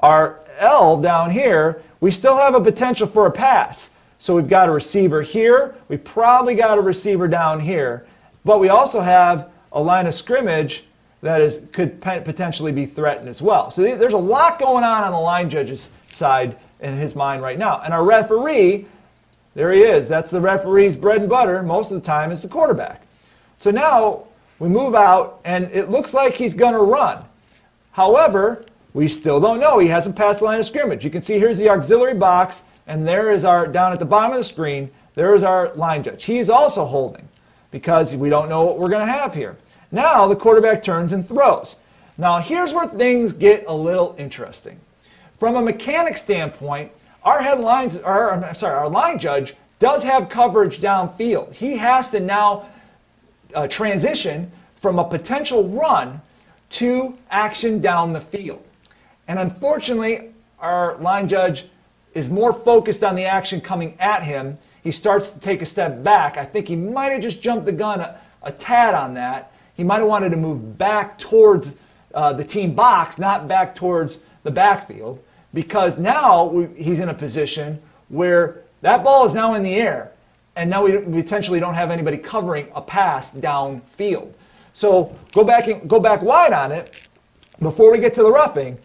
Our 0.00 0.40
L 0.58 1.00
down 1.00 1.30
here, 1.30 1.82
we 2.00 2.10
still 2.10 2.36
have 2.36 2.54
a 2.54 2.60
potential 2.60 3.06
for 3.06 3.26
a 3.26 3.30
pass. 3.30 3.90
So 4.18 4.34
we've 4.34 4.48
got 4.48 4.68
a 4.68 4.72
receiver 4.72 5.22
here, 5.22 5.74
we 5.88 5.96
probably 5.98 6.54
got 6.54 6.78
a 6.78 6.80
receiver 6.80 7.28
down 7.28 7.60
here, 7.60 8.06
but 8.44 8.60
we 8.60 8.70
also 8.70 9.00
have 9.00 9.50
a 9.72 9.80
line 9.80 10.06
of 10.06 10.14
scrimmage 10.14 10.84
that 11.22 11.40
is 11.40 11.60
could 11.72 12.00
potentially 12.00 12.72
be 12.72 12.86
threatened 12.86 13.28
as 13.28 13.42
well. 13.42 13.70
So 13.70 13.82
there's 13.82 14.12
a 14.12 14.18
lot 14.18 14.58
going 14.58 14.84
on 14.84 15.02
on 15.02 15.12
the 15.12 15.18
line 15.18 15.50
judge's 15.50 15.90
side 16.08 16.56
in 16.80 16.96
his 16.96 17.14
mind 17.14 17.42
right 17.42 17.58
now. 17.58 17.80
And 17.80 17.92
our 17.92 18.04
referee, 18.04 18.86
there 19.54 19.72
he 19.72 19.82
is. 19.82 20.08
That's 20.08 20.30
the 20.30 20.40
referee's 20.40 20.96
bread 20.96 21.20
and 21.20 21.30
butter 21.30 21.62
most 21.62 21.90
of 21.90 22.00
the 22.00 22.06
time 22.06 22.30
is 22.30 22.42
the 22.42 22.48
quarterback. 22.48 23.02
So 23.58 23.70
now 23.70 24.26
we 24.58 24.68
move 24.68 24.94
out 24.94 25.40
and 25.44 25.64
it 25.72 25.90
looks 25.90 26.14
like 26.14 26.34
he's 26.34 26.54
going 26.54 26.74
to 26.74 26.80
run. 26.80 27.24
However, 27.92 28.64
we 28.96 29.06
still 29.08 29.38
don't 29.38 29.60
know. 29.60 29.78
He 29.78 29.88
hasn't 29.88 30.16
passed 30.16 30.38
the 30.38 30.46
line 30.46 30.58
of 30.58 30.64
scrimmage. 30.64 31.04
You 31.04 31.10
can 31.10 31.20
see 31.20 31.38
here's 31.38 31.58
the 31.58 31.68
auxiliary 31.68 32.14
box, 32.14 32.62
and 32.86 33.06
there 33.06 33.30
is 33.30 33.44
our, 33.44 33.66
down 33.66 33.92
at 33.92 33.98
the 33.98 34.06
bottom 34.06 34.32
of 34.32 34.38
the 34.38 34.44
screen, 34.44 34.90
there 35.14 35.34
is 35.34 35.42
our 35.42 35.68
line 35.74 36.02
judge. 36.02 36.24
He's 36.24 36.48
also 36.48 36.86
holding 36.86 37.28
because 37.70 38.16
we 38.16 38.30
don't 38.30 38.48
know 38.48 38.64
what 38.64 38.78
we're 38.78 38.88
going 38.88 39.06
to 39.06 39.12
have 39.12 39.34
here. 39.34 39.54
Now 39.92 40.26
the 40.26 40.34
quarterback 40.34 40.82
turns 40.82 41.12
and 41.12 41.28
throws. 41.28 41.76
Now 42.16 42.38
here's 42.38 42.72
where 42.72 42.88
things 42.88 43.34
get 43.34 43.66
a 43.68 43.74
little 43.74 44.16
interesting. 44.18 44.80
From 45.38 45.56
a 45.56 45.62
mechanic 45.62 46.16
standpoint, 46.16 46.90
our 47.22 47.42
headlines, 47.42 47.98
or 47.98 48.32
I'm 48.32 48.54
sorry, 48.54 48.78
our 48.78 48.88
line 48.88 49.18
judge 49.18 49.56
does 49.78 50.04
have 50.04 50.30
coverage 50.30 50.80
downfield. 50.80 51.52
He 51.52 51.76
has 51.76 52.08
to 52.10 52.20
now 52.20 52.66
uh, 53.54 53.68
transition 53.68 54.50
from 54.76 54.98
a 54.98 55.04
potential 55.04 55.68
run 55.68 56.22
to 56.70 57.18
action 57.30 57.82
down 57.82 58.14
the 58.14 58.22
field. 58.22 58.62
And 59.28 59.38
unfortunately, 59.38 60.30
our 60.58 60.96
line 60.98 61.28
judge 61.28 61.66
is 62.14 62.28
more 62.28 62.52
focused 62.52 63.04
on 63.04 63.14
the 63.14 63.24
action 63.24 63.60
coming 63.60 63.96
at 63.98 64.22
him. 64.22 64.58
He 64.82 64.90
starts 64.90 65.30
to 65.30 65.40
take 65.40 65.62
a 65.62 65.66
step 65.66 66.02
back. 66.02 66.36
I 66.36 66.44
think 66.44 66.68
he 66.68 66.76
might 66.76 67.12
have 67.12 67.20
just 67.20 67.42
jumped 67.42 67.66
the 67.66 67.72
gun 67.72 68.00
a, 68.00 68.20
a 68.42 68.52
tad 68.52 68.94
on 68.94 69.14
that. 69.14 69.52
He 69.74 69.84
might 69.84 69.98
have 69.98 70.08
wanted 70.08 70.30
to 70.30 70.36
move 70.36 70.78
back 70.78 71.18
towards 71.18 71.74
uh, 72.14 72.32
the 72.32 72.44
team 72.44 72.74
box, 72.74 73.18
not 73.18 73.46
back 73.46 73.74
towards 73.74 74.18
the 74.44 74.50
backfield, 74.50 75.22
because 75.52 75.98
now 75.98 76.46
we, 76.46 76.66
he's 76.82 77.00
in 77.00 77.10
a 77.10 77.14
position 77.14 77.82
where 78.08 78.62
that 78.80 79.02
ball 79.02 79.26
is 79.26 79.34
now 79.34 79.54
in 79.54 79.62
the 79.62 79.74
air, 79.74 80.12
and 80.54 80.70
now 80.70 80.84
we, 80.84 80.96
we 80.98 81.22
potentially 81.22 81.60
don't 81.60 81.74
have 81.74 81.90
anybody 81.90 82.16
covering 82.16 82.68
a 82.74 82.80
pass 82.80 83.30
downfield. 83.32 84.32
So 84.72 85.14
go 85.32 85.44
back 85.44 85.66
and 85.66 85.88
go 85.88 85.98
back 86.00 86.22
wide 86.22 86.52
on 86.52 86.72
it 86.72 87.08
before 87.60 87.90
we 87.90 87.98
get 87.98 88.14
to 88.14 88.22
the 88.22 88.30
roughing. 88.30 88.78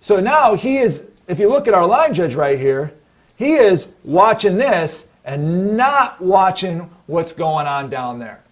So 0.00 0.18
now 0.18 0.54
he 0.54 0.78
is, 0.78 1.04
if 1.28 1.38
you 1.38 1.48
look 1.48 1.68
at 1.68 1.74
our 1.74 1.86
line 1.86 2.14
judge 2.14 2.34
right 2.34 2.58
here, 2.58 2.92
he 3.36 3.52
is 3.52 3.88
watching 4.04 4.56
this 4.56 5.04
and 5.24 5.76
not 5.76 6.20
watching 6.20 6.90
what's 7.06 7.32
going 7.32 7.66
on 7.66 7.90
down 7.90 8.18
there. 8.18 8.42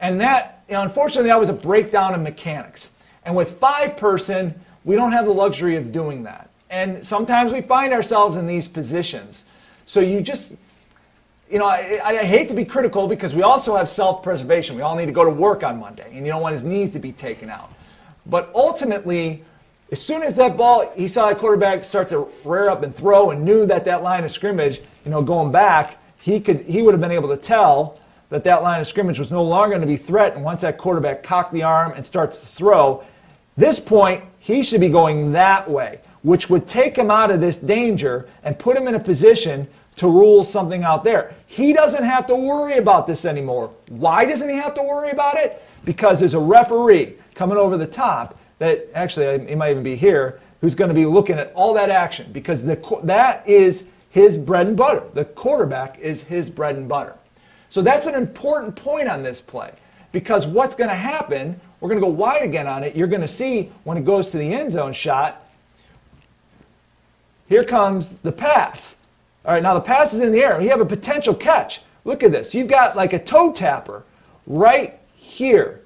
And 0.00 0.20
that, 0.20 0.64
unfortunately, 0.68 1.28
that 1.28 1.38
was 1.38 1.48
a 1.48 1.54
breakdown 1.54 2.14
in 2.14 2.22
mechanics. 2.22 2.90
And 3.24 3.36
with 3.36 3.58
five 3.58 3.96
person, 3.96 4.58
we 4.84 4.96
don't 4.96 5.12
have 5.12 5.26
the 5.26 5.32
luxury 5.32 5.76
of 5.76 5.92
doing 5.92 6.24
that. 6.24 6.50
And 6.70 7.06
sometimes 7.06 7.52
we 7.52 7.60
find 7.60 7.92
ourselves 7.92 8.36
in 8.36 8.46
these 8.46 8.66
positions. 8.66 9.44
So 9.86 10.00
you 10.00 10.20
just, 10.20 10.52
you 11.50 11.58
know, 11.58 11.66
I, 11.66 12.00
I 12.04 12.24
hate 12.24 12.48
to 12.48 12.54
be 12.54 12.64
critical 12.64 13.06
because 13.06 13.34
we 13.34 13.42
also 13.42 13.76
have 13.76 13.88
self 13.88 14.22
preservation. 14.22 14.76
We 14.76 14.82
all 14.82 14.96
need 14.96 15.06
to 15.06 15.12
go 15.12 15.24
to 15.24 15.30
work 15.30 15.62
on 15.62 15.78
Monday, 15.78 16.08
and 16.12 16.26
you 16.26 16.32
don't 16.32 16.42
want 16.42 16.54
his 16.54 16.64
knees 16.64 16.90
to 16.90 16.98
be 16.98 17.12
taken 17.12 17.50
out. 17.50 17.72
But 18.26 18.50
ultimately, 18.54 19.44
as 19.94 20.02
soon 20.02 20.24
as 20.24 20.34
that 20.34 20.56
ball, 20.56 20.90
he 20.96 21.06
saw 21.06 21.30
a 21.30 21.36
quarterback 21.36 21.84
start 21.84 22.08
to 22.08 22.28
rear 22.44 22.68
up 22.68 22.82
and 22.82 22.92
throw, 22.92 23.30
and 23.30 23.44
knew 23.44 23.64
that 23.64 23.84
that 23.84 24.02
line 24.02 24.24
of 24.24 24.32
scrimmage, 24.32 24.80
you 25.04 25.10
know, 25.12 25.22
going 25.22 25.52
back, 25.52 25.98
he 26.18 26.40
could, 26.40 26.62
he 26.62 26.82
would 26.82 26.94
have 26.94 27.00
been 27.00 27.12
able 27.12 27.28
to 27.28 27.36
tell 27.36 28.00
that 28.28 28.42
that 28.42 28.64
line 28.64 28.80
of 28.80 28.88
scrimmage 28.88 29.20
was 29.20 29.30
no 29.30 29.44
longer 29.44 29.76
going 29.76 29.80
to 29.82 29.86
be 29.86 29.96
threatened 29.96 30.44
once 30.44 30.62
that 30.62 30.78
quarterback 30.78 31.22
cocked 31.22 31.52
the 31.52 31.62
arm 31.62 31.92
and 31.94 32.04
starts 32.04 32.40
to 32.40 32.46
throw. 32.46 33.04
This 33.56 33.78
point, 33.78 34.24
he 34.40 34.64
should 34.64 34.80
be 34.80 34.88
going 34.88 35.30
that 35.30 35.70
way, 35.70 36.00
which 36.22 36.50
would 36.50 36.66
take 36.66 36.96
him 36.96 37.08
out 37.08 37.30
of 37.30 37.40
this 37.40 37.56
danger 37.56 38.28
and 38.42 38.58
put 38.58 38.76
him 38.76 38.88
in 38.88 38.96
a 38.96 39.00
position 39.00 39.64
to 39.94 40.08
rule 40.08 40.42
something 40.42 40.82
out 40.82 41.04
there. 41.04 41.36
He 41.46 41.72
doesn't 41.72 42.02
have 42.02 42.26
to 42.26 42.34
worry 42.34 42.78
about 42.78 43.06
this 43.06 43.24
anymore. 43.24 43.72
Why 43.90 44.24
doesn't 44.24 44.48
he 44.48 44.56
have 44.56 44.74
to 44.74 44.82
worry 44.82 45.10
about 45.10 45.36
it? 45.36 45.62
Because 45.84 46.18
there's 46.18 46.34
a 46.34 46.40
referee 46.40 47.14
coming 47.36 47.56
over 47.56 47.76
the 47.76 47.86
top 47.86 48.36
that 48.58 48.88
actually 48.94 49.46
he 49.46 49.54
might 49.54 49.70
even 49.70 49.82
be 49.82 49.96
here 49.96 50.40
who's 50.60 50.74
going 50.74 50.88
to 50.88 50.94
be 50.94 51.04
looking 51.04 51.38
at 51.38 51.52
all 51.54 51.74
that 51.74 51.90
action 51.90 52.30
because 52.32 52.62
the, 52.62 52.80
that 53.02 53.46
is 53.46 53.84
his 54.10 54.36
bread 54.36 54.66
and 54.66 54.76
butter. 54.76 55.02
The 55.12 55.24
quarterback 55.24 55.98
is 55.98 56.22
his 56.22 56.48
bread 56.48 56.76
and 56.76 56.88
butter. 56.88 57.14
So 57.68 57.82
that's 57.82 58.06
an 58.06 58.14
important 58.14 58.76
point 58.76 59.08
on 59.08 59.22
this 59.22 59.40
play 59.40 59.72
because 60.12 60.46
what's 60.46 60.74
going 60.74 60.88
to 60.88 60.96
happen, 60.96 61.60
we're 61.80 61.88
going 61.88 62.00
to 62.00 62.06
go 62.06 62.12
wide 62.12 62.42
again 62.42 62.66
on 62.66 62.84
it. 62.84 62.94
You're 62.94 63.08
going 63.08 63.20
to 63.20 63.28
see 63.28 63.72
when 63.82 63.98
it 63.98 64.04
goes 64.04 64.30
to 64.30 64.38
the 64.38 64.54
end 64.54 64.70
zone 64.70 64.92
shot, 64.92 65.44
here 67.48 67.64
comes 67.64 68.12
the 68.22 68.32
pass. 68.32 68.96
All 69.44 69.52
right, 69.52 69.62
now 69.62 69.74
the 69.74 69.80
pass 69.80 70.14
is 70.14 70.20
in 70.20 70.32
the 70.32 70.42
air. 70.42 70.62
You 70.62 70.70
have 70.70 70.80
a 70.80 70.86
potential 70.86 71.34
catch. 71.34 71.82
Look 72.04 72.22
at 72.22 72.32
this. 72.32 72.54
You've 72.54 72.68
got 72.68 72.96
like 72.96 73.12
a 73.12 73.18
toe 73.18 73.52
tapper 73.52 74.04
right 74.46 74.98
here. 75.16 75.82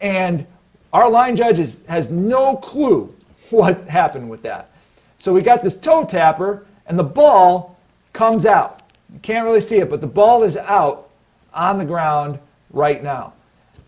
And 0.00 0.46
our 0.92 1.10
line 1.10 1.36
judge 1.36 1.58
is, 1.58 1.80
has 1.88 2.10
no 2.10 2.56
clue 2.56 3.14
what 3.50 3.86
happened 3.88 4.28
with 4.28 4.42
that. 4.42 4.70
So 5.18 5.32
we 5.32 5.40
got 5.42 5.62
this 5.62 5.74
toe 5.74 6.04
tapper, 6.04 6.66
and 6.86 6.98
the 6.98 7.04
ball 7.04 7.78
comes 8.12 8.44
out. 8.44 8.82
You 9.12 9.20
can't 9.20 9.44
really 9.44 9.60
see 9.60 9.76
it, 9.76 9.88
but 9.88 10.00
the 10.00 10.06
ball 10.06 10.42
is 10.42 10.56
out 10.56 11.10
on 11.54 11.78
the 11.78 11.84
ground 11.84 12.38
right 12.70 13.02
now. 13.02 13.34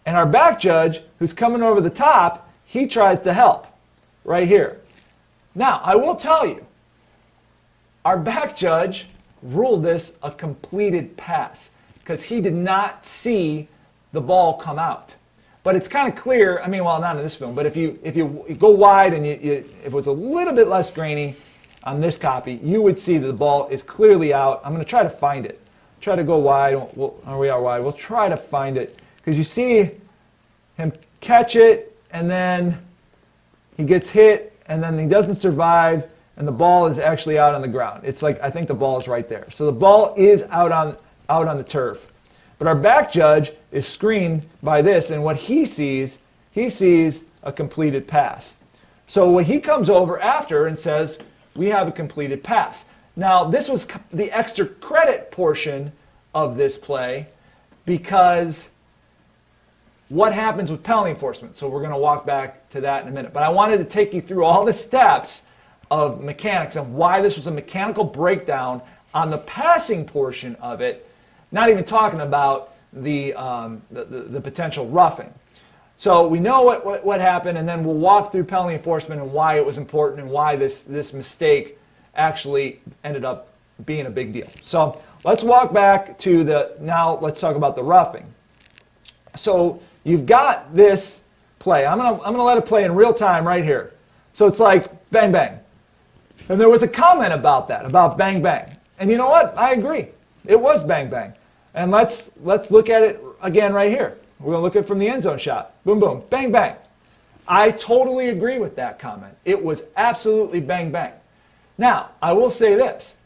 And 0.06 0.16
our 0.16 0.26
back 0.26 0.60
judge, 0.60 1.00
who's 1.18 1.32
coming 1.32 1.62
over 1.62 1.80
the 1.80 1.90
top, 1.90 2.50
he 2.64 2.86
tries 2.86 3.20
to 3.20 3.32
help 3.32 3.66
right 4.24 4.46
here. 4.46 4.80
Now, 5.54 5.80
I 5.82 5.94
will 5.94 6.16
tell 6.16 6.46
you, 6.46 6.66
our 8.04 8.18
back 8.18 8.56
judge 8.56 9.06
ruled 9.42 9.82
this 9.82 10.12
a 10.22 10.30
completed 10.30 11.16
pass 11.16 11.70
because 11.98 12.22
he 12.22 12.40
did 12.40 12.54
not 12.54 13.06
see 13.06 13.68
the 14.12 14.20
ball 14.20 14.54
come 14.54 14.78
out. 14.78 15.14
But 15.64 15.74
it's 15.74 15.88
kind 15.88 16.12
of 16.12 16.14
clear. 16.14 16.60
I 16.60 16.68
mean, 16.68 16.84
well, 16.84 17.00
not 17.00 17.16
in 17.16 17.22
this 17.22 17.34
film, 17.34 17.54
but 17.54 17.66
if 17.66 17.74
you 17.74 17.98
if 18.04 18.16
you, 18.16 18.44
you 18.48 18.54
go 18.54 18.70
wide 18.70 19.14
and 19.14 19.26
you, 19.26 19.38
you, 19.42 19.52
if 19.52 19.86
it 19.86 19.92
was 19.92 20.06
a 20.06 20.12
little 20.12 20.52
bit 20.52 20.68
less 20.68 20.90
grainy 20.90 21.34
on 21.82 22.00
this 22.00 22.16
copy, 22.16 22.54
you 22.62 22.82
would 22.82 22.98
see 22.98 23.18
that 23.18 23.26
the 23.26 23.32
ball 23.32 23.66
is 23.68 23.82
clearly 23.82 24.32
out. 24.32 24.60
I'm 24.62 24.72
going 24.72 24.84
to 24.84 24.88
try 24.88 25.02
to 25.02 25.10
find 25.10 25.46
it. 25.46 25.60
Try 26.02 26.16
to 26.16 26.22
go 26.22 26.36
wide. 26.36 26.74
We'll, 26.94 27.18
we 27.38 27.48
are 27.48 27.60
wide. 27.60 27.80
We'll 27.80 27.94
try 27.94 28.28
to 28.28 28.36
find 28.36 28.76
it 28.76 29.00
because 29.16 29.38
you 29.38 29.44
see 29.44 29.90
him 30.76 30.92
catch 31.20 31.56
it 31.56 31.96
and 32.10 32.30
then 32.30 32.78
he 33.78 33.84
gets 33.84 34.10
hit 34.10 34.52
and 34.66 34.82
then 34.82 34.98
he 34.98 35.06
doesn't 35.06 35.36
survive 35.36 36.06
and 36.36 36.46
the 36.46 36.52
ball 36.52 36.86
is 36.86 36.98
actually 36.98 37.38
out 37.38 37.54
on 37.54 37.62
the 37.62 37.68
ground. 37.68 38.02
It's 38.04 38.20
like 38.20 38.38
I 38.42 38.50
think 38.50 38.68
the 38.68 38.74
ball 38.74 39.00
is 39.00 39.08
right 39.08 39.26
there. 39.26 39.46
So 39.50 39.64
the 39.64 39.72
ball 39.72 40.14
is 40.18 40.42
out 40.50 40.72
on 40.72 40.98
out 41.30 41.48
on 41.48 41.56
the 41.56 41.64
turf. 41.64 42.06
But 42.58 42.68
our 42.68 42.74
back 42.74 43.12
judge 43.12 43.52
is 43.72 43.86
screened 43.86 44.46
by 44.62 44.82
this, 44.82 45.10
and 45.10 45.24
what 45.24 45.36
he 45.36 45.66
sees, 45.66 46.18
he 46.50 46.70
sees 46.70 47.24
a 47.42 47.52
completed 47.52 48.06
pass. 48.06 48.56
So 49.06 49.30
when 49.30 49.44
he 49.44 49.60
comes 49.60 49.90
over 49.90 50.20
after 50.20 50.66
and 50.66 50.78
says, 50.78 51.18
We 51.54 51.68
have 51.68 51.88
a 51.88 51.92
completed 51.92 52.42
pass. 52.42 52.84
Now, 53.16 53.44
this 53.44 53.68
was 53.68 53.86
the 54.12 54.32
extra 54.32 54.66
credit 54.66 55.30
portion 55.30 55.92
of 56.34 56.56
this 56.56 56.76
play 56.76 57.26
because 57.86 58.70
what 60.08 60.32
happens 60.32 60.70
with 60.70 60.82
penalty 60.82 61.10
enforcement? 61.10 61.56
So 61.56 61.68
we're 61.68 61.80
going 61.80 61.92
to 61.92 61.96
walk 61.96 62.26
back 62.26 62.68
to 62.70 62.80
that 62.80 63.02
in 63.02 63.08
a 63.08 63.12
minute. 63.12 63.32
But 63.32 63.42
I 63.42 63.48
wanted 63.48 63.78
to 63.78 63.84
take 63.84 64.12
you 64.12 64.20
through 64.20 64.44
all 64.44 64.64
the 64.64 64.72
steps 64.72 65.42
of 65.90 66.22
mechanics 66.22 66.76
and 66.76 66.94
why 66.94 67.20
this 67.20 67.36
was 67.36 67.46
a 67.46 67.50
mechanical 67.50 68.04
breakdown 68.04 68.82
on 69.12 69.30
the 69.30 69.38
passing 69.38 70.04
portion 70.04 70.56
of 70.56 70.80
it 70.80 71.03
not 71.54 71.70
even 71.70 71.84
talking 71.84 72.20
about 72.20 72.74
the, 72.92 73.32
um, 73.34 73.80
the, 73.92 74.04
the, 74.04 74.20
the, 74.22 74.40
potential 74.40 74.88
roughing. 74.88 75.32
So 75.96 76.26
we 76.26 76.40
know 76.40 76.62
what, 76.62 76.84
what, 76.84 77.04
what, 77.04 77.20
happened, 77.20 77.56
and 77.56 77.68
then 77.68 77.84
we'll 77.84 77.94
walk 77.94 78.32
through 78.32 78.44
penalty 78.44 78.74
enforcement 78.74 79.20
and 79.20 79.32
why 79.32 79.56
it 79.56 79.64
was 79.64 79.78
important 79.78 80.20
and 80.20 80.30
why 80.30 80.56
this, 80.56 80.82
this 80.82 81.12
mistake 81.12 81.78
actually 82.16 82.80
ended 83.04 83.24
up 83.24 83.48
being 83.86 84.06
a 84.06 84.10
big 84.10 84.32
deal. 84.32 84.48
So 84.62 85.00
let's 85.22 85.44
walk 85.44 85.72
back 85.72 86.18
to 86.18 86.42
the, 86.42 86.72
now 86.80 87.18
let's 87.18 87.40
talk 87.40 87.54
about 87.54 87.76
the 87.76 87.84
roughing. 87.84 88.26
So 89.36 89.80
you've 90.02 90.26
got 90.26 90.74
this 90.74 91.20
play. 91.60 91.86
I'm 91.86 91.98
going 91.98 92.18
to 92.18 92.24
I'm 92.24 92.32
gonna 92.32 92.44
let 92.44 92.58
it 92.58 92.66
play 92.66 92.84
in 92.84 92.94
real 92.96 93.14
time 93.14 93.46
right 93.46 93.62
here. 93.62 93.92
So 94.32 94.46
it's 94.46 94.58
like 94.58 95.10
bang, 95.10 95.30
bang. 95.30 95.60
And 96.48 96.60
there 96.60 96.68
was 96.68 96.82
a 96.82 96.88
comment 96.88 97.32
about 97.32 97.68
that, 97.68 97.86
about 97.86 98.18
bang, 98.18 98.42
bang. 98.42 98.76
And 98.98 99.08
you 99.08 99.16
know 99.16 99.28
what? 99.28 99.56
I 99.56 99.72
agree. 99.72 100.08
It 100.46 100.60
was 100.60 100.82
bang, 100.82 101.08
bang. 101.08 101.32
And 101.74 101.90
let's, 101.90 102.30
let's 102.42 102.70
look 102.70 102.88
at 102.88 103.02
it 103.02 103.20
again 103.42 103.72
right 103.72 103.90
here. 103.90 104.16
We're 104.38 104.52
going 104.52 104.58
to 104.58 104.62
look 104.62 104.76
at 104.76 104.84
it 104.84 104.88
from 104.88 104.98
the 104.98 105.08
end 105.08 105.22
zone 105.24 105.38
shot. 105.38 105.74
Boom, 105.84 105.98
boom, 105.98 106.22
bang, 106.30 106.52
bang. 106.52 106.76
I 107.46 107.72
totally 107.72 108.30
agree 108.30 108.58
with 108.58 108.76
that 108.76 108.98
comment. 108.98 109.36
It 109.44 109.62
was 109.62 109.82
absolutely 109.96 110.60
bang, 110.60 110.90
bang. 110.90 111.12
Now, 111.76 112.10
I 112.22 112.32
will 112.32 112.50
say 112.50 112.74
this 112.74 113.16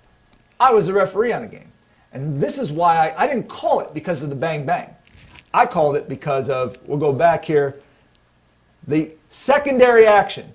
I 0.58 0.72
was 0.72 0.88
a 0.88 0.92
referee 0.92 1.32
on 1.32 1.42
the 1.42 1.48
game. 1.48 1.70
And 2.12 2.40
this 2.40 2.58
is 2.58 2.72
why 2.72 3.08
I, 3.11 3.24
I 3.24 3.26
didn't 3.26 3.48
call 3.48 3.80
it 3.80 3.92
because 3.92 4.22
of 4.22 4.30
the 4.30 4.34
bang, 4.34 4.64
bang. 4.64 4.94
I 5.52 5.66
called 5.66 5.96
it 5.96 6.08
because 6.08 6.48
of, 6.48 6.76
we'll 6.87 6.98
go 6.98 7.12
back 7.12 7.44
here, 7.44 7.80
the 8.87 9.12
secondary 9.28 10.06
action. 10.06 10.52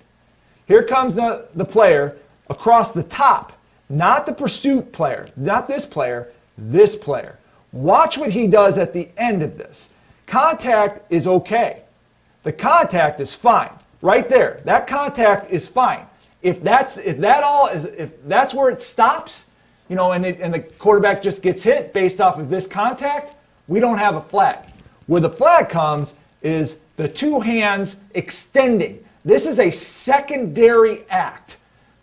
Here 0.66 0.82
comes 0.82 1.14
the, 1.14 1.48
the 1.54 1.64
player 1.64 2.16
across 2.48 2.90
the 2.90 3.02
top, 3.04 3.52
not 3.88 4.26
the 4.26 4.32
pursuit 4.32 4.92
player, 4.92 5.28
not 5.36 5.68
this 5.68 5.84
player, 5.84 6.32
this 6.58 6.96
player. 6.96 7.38
Watch 7.74 8.16
what 8.16 8.30
he 8.30 8.46
does 8.46 8.78
at 8.78 8.92
the 8.92 9.08
end 9.16 9.42
of 9.42 9.58
this. 9.58 9.88
Contact 10.26 11.02
is 11.12 11.26
okay. 11.26 11.82
The 12.44 12.52
contact 12.52 13.20
is 13.20 13.34
fine. 13.34 13.70
Right 14.00 14.28
there. 14.28 14.60
That 14.64 14.86
contact 14.86 15.50
is 15.50 15.66
fine. 15.66 16.06
If 16.40 16.62
that's 16.62 16.98
if 16.98 17.18
that 17.18 17.42
all 17.42 17.66
is 17.66 17.86
if 17.86 18.10
that's 18.28 18.54
where 18.54 18.70
it 18.70 18.80
stops, 18.80 19.46
you 19.88 19.96
know, 19.96 20.12
and, 20.12 20.24
it, 20.24 20.38
and 20.40 20.54
the 20.54 20.60
quarterback 20.60 21.20
just 21.20 21.42
gets 21.42 21.64
hit 21.64 21.92
based 21.92 22.20
off 22.20 22.38
of 22.38 22.48
this 22.48 22.66
contact, 22.68 23.34
we 23.66 23.80
don't 23.80 23.98
have 23.98 24.14
a 24.14 24.20
flag. 24.20 24.58
Where 25.06 25.20
the 25.20 25.30
flag 25.30 25.68
comes 25.68 26.14
is 26.42 26.76
the 26.96 27.08
two 27.08 27.40
hands 27.40 27.96
extending. 28.14 29.04
This 29.24 29.46
is 29.46 29.58
a 29.58 29.70
secondary 29.72 31.04
act, 31.10 31.56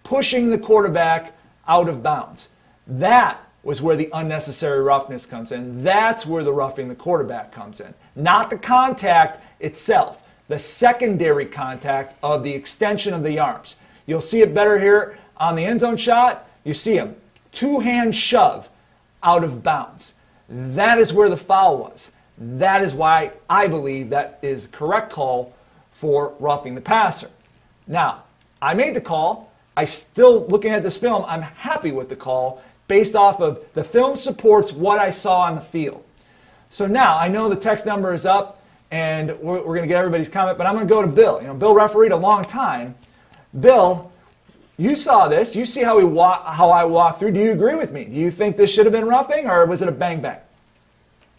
pushing 0.03 0.49
the 0.49 0.57
quarterback 0.57 1.33
out 1.65 1.87
of 1.87 2.03
bounds. 2.03 2.49
That 2.87 3.39
was 3.63 3.81
where 3.81 3.95
the 3.95 4.09
unnecessary 4.13 4.81
roughness 4.81 5.25
comes 5.25 5.51
in. 5.51 5.83
That's 5.83 6.25
where 6.25 6.43
the 6.43 6.53
roughing 6.53 6.87
the 6.87 6.95
quarterback 6.95 7.51
comes 7.51 7.79
in, 7.79 7.93
not 8.15 8.49
the 8.49 8.57
contact 8.57 9.39
itself, 9.59 10.23
the 10.47 10.57
secondary 10.57 11.45
contact 11.45 12.17
of 12.23 12.43
the 12.43 12.51
extension 12.51 13.13
of 13.13 13.23
the 13.23 13.39
arms. 13.39 13.75
You'll 14.05 14.21
see 14.21 14.41
it 14.41 14.53
better 14.53 14.79
here 14.79 15.17
on 15.37 15.55
the 15.55 15.63
end 15.63 15.81
zone 15.81 15.97
shot. 15.97 16.47
You 16.63 16.73
see 16.73 16.95
him 16.95 17.15
two 17.51 17.79
hand 17.79 18.15
shove 18.15 18.69
out 19.23 19.43
of 19.43 19.63
bounds. 19.63 20.13
That 20.49 20.99
is 20.99 21.13
where 21.13 21.29
the 21.29 21.37
foul 21.37 21.77
was. 21.77 22.11
That 22.37 22.83
is 22.83 22.93
why 22.93 23.31
I 23.49 23.67
believe 23.67 24.09
that 24.09 24.39
is 24.41 24.67
correct 24.67 25.13
call 25.13 25.53
for 25.91 26.33
roughing 26.39 26.75
the 26.75 26.81
passer. 26.81 27.29
Now, 27.87 28.23
I 28.61 28.73
made 28.73 28.95
the 28.95 29.01
call. 29.01 29.51
I 29.77 29.85
still 29.85 30.45
looking 30.47 30.71
at 30.71 30.83
this 30.83 30.97
film, 30.97 31.23
I'm 31.27 31.41
happy 31.41 31.91
with 31.91 32.09
the 32.09 32.15
call 32.15 32.61
based 32.91 33.15
off 33.15 33.39
of 33.39 33.63
the 33.73 33.81
film 33.81 34.17
supports 34.17 34.73
what 34.73 34.99
I 34.99 35.11
saw 35.11 35.43
on 35.43 35.55
the 35.55 35.61
field. 35.61 36.03
So 36.69 36.87
now 36.87 37.17
I 37.17 37.29
know 37.29 37.47
the 37.47 37.55
text 37.55 37.85
number 37.85 38.13
is 38.13 38.25
up 38.25 38.61
and 38.91 39.29
we're, 39.39 39.59
we're 39.59 39.75
going 39.77 39.83
to 39.83 39.87
get 39.87 39.95
everybody's 39.95 40.27
comment, 40.27 40.57
but 40.57 40.67
I'm 40.67 40.75
going 40.75 40.85
to 40.85 40.93
go 40.93 41.01
to 41.01 41.07
Bill. 41.07 41.39
You 41.39 41.47
know, 41.47 41.53
Bill 41.53 41.73
refereed 41.73 42.11
a 42.11 42.17
long 42.17 42.43
time. 42.43 42.95
Bill, 43.57 44.11
you 44.75 44.97
saw 44.97 45.29
this. 45.29 45.55
You 45.55 45.65
see 45.65 45.83
how 45.83 45.97
we 45.97 46.03
walk, 46.03 46.45
how 46.45 46.69
I 46.69 46.83
walked 46.83 47.19
through. 47.19 47.31
Do 47.31 47.39
you 47.39 47.53
agree 47.53 47.75
with 47.75 47.93
me? 47.93 48.03
Do 48.03 48.17
you 48.17 48.29
think 48.29 48.57
this 48.57 48.69
should 48.69 48.85
have 48.85 48.91
been 48.91 49.07
roughing 49.07 49.47
or 49.47 49.65
was 49.65 49.81
it 49.81 49.87
a 49.87 49.93
bang 49.93 50.19
bang? 50.19 50.39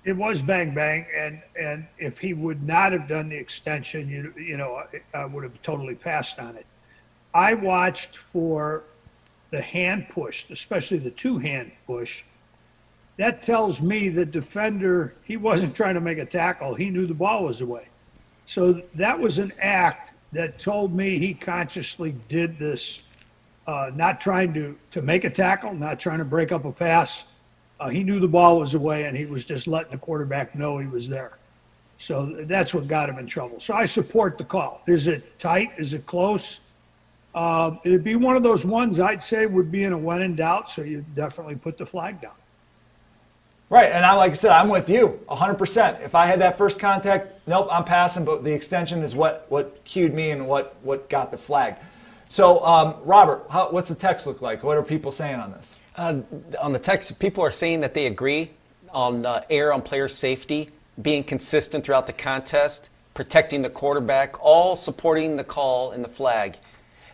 It 0.07 0.17
was 0.17 0.41
bang 0.41 0.73
bang, 0.75 1.07
and 1.17 1.43
and 1.55 1.87
if 1.97 2.19
he 2.19 2.33
would 2.33 2.67
not 2.67 2.91
have 2.91 3.07
done 3.07 3.29
the 3.29 3.37
extension, 3.37 4.09
you 4.09 4.35
you 4.37 4.57
know, 4.57 4.83
I, 4.83 5.19
I 5.21 5.27
would 5.27 5.45
have 5.45 5.63
totally 5.63 5.95
passed 5.95 6.41
on 6.41 6.57
it. 6.57 6.67
I 7.35 7.55
watched 7.55 8.17
for 8.17 8.83
the 9.53 9.61
hand 9.61 10.09
push, 10.09 10.47
especially 10.51 10.99
the 10.99 11.11
two 11.11 11.39
hand 11.39 11.71
push, 11.87 12.25
that 13.19 13.43
tells 13.43 13.81
me 13.81 14.09
the 14.09 14.25
defender, 14.25 15.15
he 15.23 15.37
wasn't 15.37 15.77
trying 15.77 15.95
to 15.95 16.01
make 16.01 16.19
a 16.19 16.25
tackle. 16.25 16.75
He 16.75 16.91
knew 16.91 17.07
the 17.07 17.15
ball 17.15 17.45
was 17.45 17.61
away. 17.61 17.89
So 18.47 18.83
that 18.95 19.17
was 19.17 19.39
an 19.39 19.53
act 19.61 20.15
that 20.33 20.59
told 20.59 20.95
me 20.95 21.19
he 21.19 21.35
consciously 21.35 22.17
did 22.29 22.59
this, 22.59 23.03
uh, 23.67 23.91
not 23.95 24.21
trying 24.21 24.55
to, 24.55 24.77
to 24.91 25.03
make 25.03 25.25
a 25.25 25.31
tackle, 25.31 25.75
not 25.75 26.01
trying 26.01 26.19
to 26.19 26.25
break 26.25 26.51
up 26.51 26.65
a 26.65 26.73
pass. 26.73 27.27
Uh, 27.79 27.91
he 27.91 28.03
knew 28.03 28.19
the 28.19 28.27
ball 28.27 28.59
was 28.59 28.75
away 28.75 29.05
and 29.05 29.15
he 29.15 29.27
was 29.27 29.45
just 29.45 29.67
letting 29.67 29.93
the 29.93 29.99
quarterback 29.99 30.55
know 30.55 30.79
he 30.79 30.87
was 30.87 31.09
there. 31.09 31.37
So 31.99 32.27
that's 32.45 32.73
what 32.73 32.89
got 32.89 33.11
him 33.11 33.19
in 33.19 33.27
trouble. 33.27 33.61
So 33.61 33.75
I 33.75 33.85
support 33.85 34.39
the 34.39 34.45
call. 34.45 34.83
Is 34.89 35.07
it 35.07 35.39
tight? 35.39 35.73
Is 35.77 35.93
it 35.93 36.07
close? 36.07 36.61
Uh, 37.35 37.77
it'd 37.85 38.05
be 38.05 38.15
one 38.15 38.37
of 38.37 38.43
those 38.43 38.65
ones 38.65 39.01
I'd 39.01 39.23
say 39.23 39.47
would 39.47 39.73
be 39.73 39.85
in 39.85 39.93
a 39.93 39.99
when 39.99 40.23
in 40.23 40.37
doubt, 40.37 40.71
so 40.71 40.83
you 40.83 41.05
definitely 41.15 41.57
put 41.57 41.79
the 41.79 41.87
flag 41.87 42.21
down. 42.21 42.35
Right, 43.71 43.91
and 43.91 44.05
I 44.05 44.13
like 44.13 44.33
I 44.33 44.35
said, 44.35 44.51
I'm 44.51 44.69
with 44.69 44.91
you 44.91 45.19
100%. 45.31 46.03
If 46.03 46.15
I 46.15 46.27
had 46.27 46.43
that 46.43 46.59
first 46.59 46.79
contact, 46.79 47.33
nope, 47.47 47.69
I'm 47.73 47.85
passing. 47.85 48.23
But 48.23 48.45
the 48.45 48.53
extension 48.53 49.03
is 49.03 49.17
what 49.17 49.47
what 49.49 49.83
cued 49.85 50.13
me 50.13 50.31
and 50.31 50.47
what 50.47 50.77
what 50.83 51.09
got 51.09 51.31
the 51.31 51.39
flag. 51.39 51.77
So, 52.29 52.65
um, 52.65 52.97
Robert, 53.03 53.47
how, 53.51 53.71
what's 53.71 53.89
the 53.89 53.95
text 53.95 54.27
look 54.27 54.43
like? 54.43 54.63
What 54.63 54.77
are 54.77 54.83
people 54.83 55.11
saying 55.11 55.37
on 55.37 55.53
this? 55.53 55.77
Uh, 55.97 56.21
on 56.61 56.73
the 56.73 56.79
text, 56.79 57.19
people 57.19 57.43
are 57.43 57.51
saying 57.51 57.81
that 57.81 57.95
they 57.95 58.07
agree 58.07 58.51
on 58.91 59.25
uh, 59.25 59.43
air 59.51 59.73
on 59.73 59.83
player 59.83 60.09
safety, 60.09 60.71
being 61.01 61.25
consistent 61.25 61.85
throughout 61.85 62.07
the 62.07 62.13
contest, 62.13 62.91
protecting 63.15 63.63
the 63.63 63.71
quarterback, 63.71 64.43
all 64.43 64.75
supporting 64.75 65.37
the 65.37 65.45
call 65.45 65.93
and 65.93 66.05
the 66.05 66.09
flag. 66.09 66.57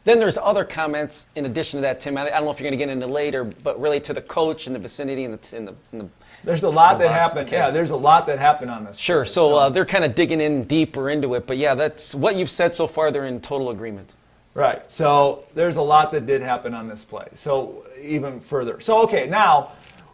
Then 0.09 0.19
there's 0.19 0.39
other 0.39 0.65
comments 0.65 1.27
in 1.35 1.45
addition 1.45 1.77
to 1.77 1.83
that, 1.83 2.01
Tim. 2.01 2.17
I, 2.17 2.31
don't 2.31 2.45
know 2.45 2.51
if 2.51 2.59
you're 2.59 2.71
going 2.71 2.79
to 2.79 2.83
get 2.83 2.91
into 2.91 3.07
later, 3.07 3.45
but 3.45 3.79
really 3.79 4.01
to 4.01 4.15
the 4.15 4.23
coach 4.23 4.67
and 4.67 4.75
the 4.75 4.79
vicinity 4.79 5.27
and 5.27 5.39
the, 5.39 5.57
in 5.57 5.67
the, 5.67 5.75
in 5.93 5.99
the 5.99 6.09
there's 6.45 6.63
a 6.63 6.71
lot 6.71 6.99
that 7.01 7.11
happened. 7.11 7.53
Yeah, 7.53 7.71
there's 7.71 7.91
a 7.91 7.97
lot 7.97 8.25
that 8.25 8.39
happened 8.39 8.71
on 8.71 8.87
this. 8.87 8.97
Sure. 8.97 9.27
So, 9.27 9.49
so. 9.49 9.57
Uh, 9.57 9.69
they're 9.69 9.85
kind 9.85 10.07
of 10.07 10.15
digging 10.15 10.41
in 10.41 10.65
deeper 10.65 11.11
into 11.11 11.35
it. 11.35 11.47
But 11.47 11.59
yeah, 11.59 11.75
that's 11.75 12.15
what 12.15 12.37
you've 12.37 12.49
said 12.49 12.73
so 12.73 12.87
far. 12.87 13.11
They're 13.11 13.27
in 13.27 13.39
total 13.43 13.69
agreement. 13.69 14.15
Right. 14.55 14.91
So 14.91 15.45
there's 15.55 15.77
a 15.77 15.83
lot 15.83 16.11
that 16.13 16.25
did 16.25 16.41
happen 16.41 16.73
on 16.73 16.89
this 16.89 17.05
play. 17.05 17.29
So 17.35 17.85
even 18.01 18.41
further. 18.41 18.81
So 18.81 19.03
okay, 19.03 19.29
now 19.29 19.73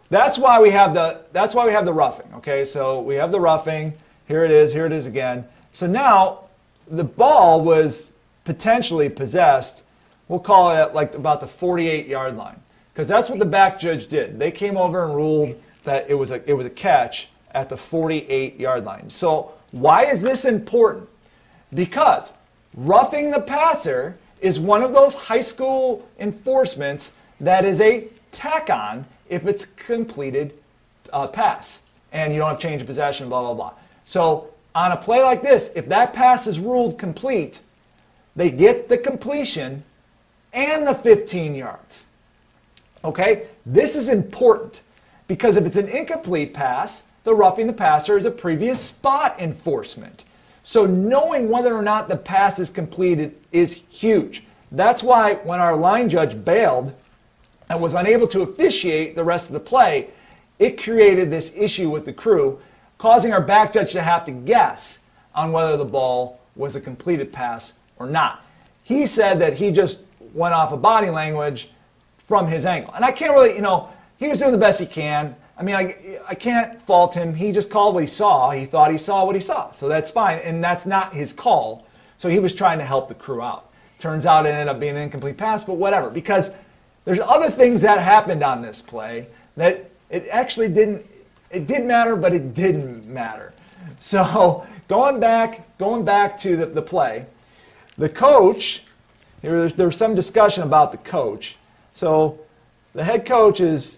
that's 0.09 0.37
why 0.37 0.59
we 0.59 0.71
have 0.71 0.93
the 0.93 1.21
that's 1.31 1.55
why 1.55 1.65
we 1.65 1.71
have 1.71 1.85
the 1.85 1.93
roughing. 1.93 2.27
Okay, 2.35 2.65
so 2.65 2.99
we 2.99 3.15
have 3.15 3.31
the 3.31 3.39
roughing, 3.39 3.93
Here 4.27 4.43
it 4.43 4.51
is. 4.51 4.73
Here 4.73 4.85
it 4.85 4.91
is 4.91 5.05
again. 5.05 5.45
So 5.71 5.87
now 5.87 6.49
the 6.85 7.05
ball 7.05 7.61
was 7.61 8.09
potentially 8.43 9.07
possessed. 9.07 9.83
We'll 10.27 10.39
call 10.39 10.71
it 10.71 10.75
at 10.75 10.95
like 10.95 11.15
about 11.15 11.39
the 11.39 11.47
48 11.47 12.07
yard 12.07 12.35
line 12.35 12.59
because 12.93 13.07
that's 13.07 13.29
what 13.29 13.39
the 13.39 13.45
back 13.45 13.79
judge 13.79 14.07
did. 14.07 14.39
They 14.39 14.51
came 14.51 14.77
over 14.77 15.05
and 15.05 15.15
ruled 15.15 15.61
that 15.83 16.09
it 16.09 16.15
was 16.15 16.31
a 16.31 16.47
it 16.49 16.53
was 16.53 16.65
a 16.65 16.71
catch 16.71 17.29
at 17.51 17.69
the 17.69 17.77
48 17.77 18.59
yard 18.59 18.85
line. 18.85 19.09
So 19.09 19.53
why 19.71 20.05
is 20.05 20.21
this 20.21 20.45
important? 20.45 21.07
Because 21.73 22.33
roughing 22.75 23.31
the 23.31 23.41
passer 23.41 24.17
is 24.41 24.59
one 24.59 24.81
of 24.81 24.93
those 24.93 25.15
high 25.15 25.41
school 25.41 26.07
enforcements 26.19 27.11
that 27.39 27.65
is 27.65 27.81
a 27.81 28.07
tack 28.31 28.69
on 28.69 29.05
if 29.29 29.45
it's 29.45 29.65
completed 29.75 30.53
uh, 31.11 31.27
pass 31.27 31.81
and 32.11 32.33
you 32.33 32.39
don't 32.39 32.49
have 32.49 32.59
change 32.59 32.81
of 32.81 32.87
possession, 32.87 33.27
blah, 33.29 33.41
blah, 33.41 33.53
blah. 33.53 33.73
So 34.05 34.49
on 34.73 34.91
a 34.91 34.97
play 34.97 35.21
like 35.21 35.41
this, 35.41 35.69
if 35.75 35.87
that 35.89 36.13
pass 36.13 36.47
is 36.47 36.59
ruled 36.59 36.97
complete, 36.97 37.59
they 38.35 38.49
get 38.49 38.87
the 38.87 38.97
completion 38.97 39.83
and 40.55 40.87
the 40.87 40.95
15 40.95 41.53
yards. 41.53 42.05
Okay? 43.03 43.47
This 43.65 43.95
is 43.95 44.09
important 44.09 44.81
because 45.27 45.57
if 45.57 45.65
it's 45.65 45.77
an 45.77 45.89
incomplete 45.89 46.53
pass, 46.53 47.03
the 47.23 47.35
roughing 47.35 47.67
the 47.67 47.73
passer 47.73 48.17
is 48.17 48.25
a 48.25 48.31
previous 48.31 48.81
spot 48.81 49.39
enforcement. 49.39 50.25
So 50.63 50.85
knowing 50.85 51.49
whether 51.49 51.75
or 51.75 51.81
not 51.83 52.07
the 52.07 52.17
pass 52.17 52.57
is 52.57 52.69
completed 52.69 53.35
is 53.51 53.73
huge. 53.89 54.43
That's 54.71 55.03
why 55.03 55.35
when 55.35 55.59
our 55.59 55.75
line 55.75 56.09
judge 56.09 56.43
bailed 56.43 56.93
and 57.69 57.81
was 57.81 57.93
unable 57.93 58.27
to 58.29 58.41
officiate 58.41 59.15
the 59.15 59.23
rest 59.23 59.47
of 59.47 59.53
the 59.53 59.59
play, 59.59 60.09
it 60.57 60.81
created 60.81 61.29
this 61.29 61.51
issue 61.55 61.89
with 61.89 62.05
the 62.05 62.13
crew, 62.13 62.59
causing 62.97 63.33
our 63.33 63.41
back 63.41 63.73
judge 63.73 63.91
to 63.91 64.01
have 64.01 64.25
to 64.25 64.31
guess 64.31 64.99
on 65.33 65.51
whether 65.51 65.77
the 65.77 65.85
ball 65.85 66.39
was 66.55 66.75
a 66.75 66.81
completed 66.81 67.33
pass 67.33 67.73
or 67.97 68.07
not. 68.07 68.43
He 68.83 69.05
said 69.05 69.39
that 69.39 69.55
he 69.55 69.71
just 69.71 69.99
went 70.35 70.53
off 70.53 70.71
of 70.71 70.81
body 70.81 71.09
language 71.09 71.69
from 72.27 72.47
his 72.47 72.65
angle. 72.65 72.93
And 72.93 73.03
I 73.03 73.11
can't 73.11 73.33
really, 73.33 73.55
you 73.55 73.61
know, 73.61 73.89
he 74.17 74.27
was 74.27 74.37
doing 74.37 74.51
the 74.51 74.57
best 74.57 74.79
he 74.79 74.85
can. 74.85 75.35
I 75.57 75.63
mean, 75.63 75.75
I, 75.75 76.19
I 76.27 76.35
can't 76.35 76.79
fault 76.81 77.15
him. 77.15 77.33
He 77.33 77.51
just 77.51 77.69
called 77.69 77.95
what 77.95 78.03
he 78.03 78.07
saw. 78.07 78.51
He 78.51 78.65
thought 78.65 78.91
he 78.91 78.97
saw 78.97 79.25
what 79.25 79.35
he 79.35 79.41
saw. 79.41 79.71
So 79.71 79.87
that's 79.87 80.11
fine. 80.11 80.39
And 80.39 80.63
that's 80.63 80.85
not 80.85 81.13
his 81.13 81.33
call. 81.33 81.87
So 82.17 82.29
he 82.29 82.39
was 82.39 82.53
trying 82.53 82.77
to 82.79 82.85
help 82.85 83.07
the 83.07 83.15
crew 83.15 83.41
out. 83.41 83.71
Turns 83.99 84.25
out 84.25 84.45
it 84.45 84.49
ended 84.49 84.67
up 84.67 84.79
being 84.79 84.95
an 84.95 85.03
incomplete 85.03 85.37
pass, 85.37 85.63
but 85.63 85.75
whatever. 85.75 86.09
Because 86.09 86.51
there's 87.05 87.19
other 87.19 87.49
things 87.49 87.81
that 87.81 87.99
happened 87.99 88.43
on 88.43 88.61
this 88.61 88.81
play 88.81 89.27
that 89.55 89.89
it 90.09 90.27
actually 90.29 90.67
didn't 90.67 91.05
it 91.55 91.67
did 91.67 91.85
matter, 91.85 92.15
but 92.15 92.33
it 92.33 92.53
didn't 92.53 93.07
matter. 93.07 93.53
So 93.99 94.67
going 94.87 95.19
back, 95.19 95.77
going 95.77 96.03
back 96.03 96.37
to 96.39 96.57
the, 96.57 96.65
the 96.65 96.81
play, 96.81 97.25
the 97.97 98.09
coach, 98.09 98.83
there's, 99.45 99.73
there's 99.73 99.97
some 99.97 100.15
discussion 100.15 100.63
about 100.63 100.91
the 100.91 100.97
coach. 100.97 101.57
So 101.93 102.39
the 102.93 103.03
head 103.03 103.25
coach 103.25 103.59
is, 103.59 103.97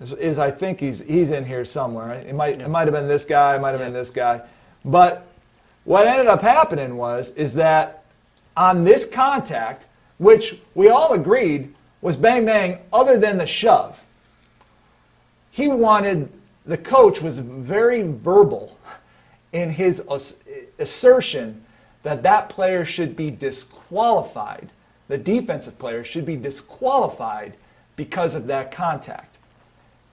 is, 0.00 0.12
is, 0.12 0.38
I 0.38 0.50
think 0.50 0.80
he's, 0.80 1.00
he's 1.00 1.30
in 1.30 1.44
here 1.44 1.64
somewhere. 1.64 2.12
It 2.12 2.34
might, 2.34 2.60
it 2.60 2.68
might 2.68 2.86
have 2.86 2.92
been 2.92 3.08
this 3.08 3.24
guy, 3.24 3.56
it 3.56 3.60
might 3.60 3.70
have 3.70 3.80
been 3.80 3.92
this 3.92 4.10
guy. 4.10 4.42
But 4.84 5.26
what 5.84 6.06
ended 6.06 6.26
up 6.26 6.42
happening 6.42 6.96
was, 6.96 7.30
is 7.30 7.54
that 7.54 8.04
on 8.56 8.84
this 8.84 9.04
contact, 9.04 9.86
which 10.18 10.58
we 10.74 10.88
all 10.88 11.14
agreed 11.14 11.74
was 12.00 12.16
bang 12.16 12.44
bang 12.44 12.78
other 12.92 13.16
than 13.16 13.38
the 13.38 13.46
shove, 13.46 13.98
he 15.50 15.68
wanted, 15.68 16.30
the 16.66 16.78
coach 16.78 17.20
was 17.20 17.38
very 17.38 18.02
verbal 18.02 18.78
in 19.52 19.70
his 19.70 20.02
assertion 20.78 21.64
that 22.02 22.22
that 22.22 22.48
player 22.48 22.84
should 22.84 23.14
be 23.16 23.30
disqualified. 23.30 23.71
The 25.08 25.18
defensive 25.18 25.78
player 25.78 26.04
should 26.04 26.24
be 26.24 26.36
disqualified 26.36 27.54
because 27.96 28.34
of 28.34 28.46
that 28.46 28.72
contact. 28.72 29.36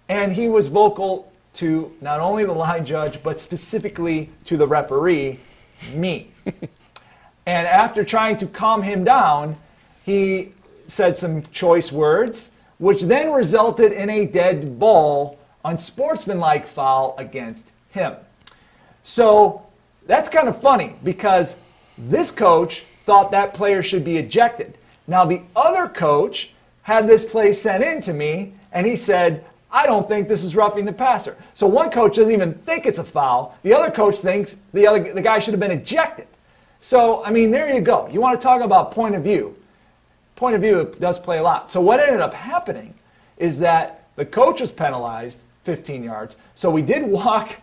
And 0.08 0.34
he 0.34 0.50
was 0.50 0.68
vocal 0.68 1.32
to 1.56 1.92
not 2.02 2.20
only 2.20 2.46
the 2.46 2.54
line 2.54 2.86
judge, 2.86 3.22
but 3.24 3.40
specifically 3.40 4.30
to 4.46 4.58
the 4.58 4.68
referee, 4.68 5.40
me. 5.94 6.32
and 6.46 7.68
after 7.68 8.04
trying 8.04 8.38
to 8.38 8.48
calm 8.48 8.82
him 8.82 9.04
down, 9.04 9.56
he 10.06 10.54
said 10.88 11.18
some 11.18 11.44
choice 11.52 11.92
words 11.92 12.50
which 12.80 13.02
then 13.04 13.32
resulted 13.32 13.92
in 13.92 14.10
a 14.10 14.26
dead 14.26 14.80
ball, 14.80 15.38
unsportsmanlike 15.66 16.66
foul 16.66 17.14
against 17.18 17.66
him. 17.92 18.16
So 19.04 19.68
that's 20.08 20.30
kind 20.30 20.48
of 20.48 20.60
funny 20.62 20.96
because 21.04 21.56
this 21.98 22.32
coach 22.32 22.84
thought 23.10 23.32
that 23.32 23.54
player 23.54 23.82
should 23.82 24.04
be 24.04 24.18
ejected. 24.18 24.78
Now, 25.08 25.26
the 25.26 25.42
other 25.56 25.88
coach 25.88 26.52
had 26.84 27.08
this 27.08 27.26
play 27.26 27.54
sent 27.54 27.84
in 27.84 28.02
to 28.02 28.14
me, 28.14 28.54
and 28.72 28.86
he 28.86 28.96
said, 28.96 29.44
I 29.72 29.86
don't 29.86 30.08
think 30.08 30.28
this 30.28 30.44
is 30.44 30.56
roughing 30.56 30.86
the 30.86 30.94
passer. 30.94 31.36
So 31.56 31.68
one 31.68 31.90
coach 31.90 32.16
doesn't 32.16 32.34
even 32.34 32.54
think 32.54 32.86
it's 32.86 33.00
a 33.00 33.04
foul. 33.04 33.58
The 33.64 33.74
other 33.74 33.92
coach 33.92 34.20
thinks 34.20 34.56
the 34.74 34.88
other 34.88 35.14
the 35.14 35.22
guy 35.22 35.40
should 35.40 35.54
have 35.54 35.60
been 35.60 35.72
ejected. 35.72 36.28
So 36.82 37.24
I 37.24 37.32
mean, 37.32 37.52
there 37.52 37.74
you 37.74 37.82
go. 37.82 38.08
You 38.12 38.22
want 38.22 38.40
to 38.40 38.44
talk 38.44 38.62
about 38.62 38.92
point 38.92 39.16
of 39.16 39.24
view 39.24 39.56
point 40.40 40.56
of 40.56 40.62
view, 40.62 40.96
does 41.00 41.20
play 41.20 41.38
a 41.38 41.44
lot. 41.44 41.70
So 41.70 41.82
what 41.82 42.00
ended 42.00 42.22
up 42.22 42.34
happening 42.34 42.94
is 43.38 43.60
that 43.60 44.06
the 44.16 44.26
coach 44.26 44.62
was 44.62 44.72
penalized 44.72 45.38
15 45.66 46.02
yards. 46.02 46.38
So 46.56 46.72
we 46.72 46.82
did 46.82 47.04
walk 47.04 47.58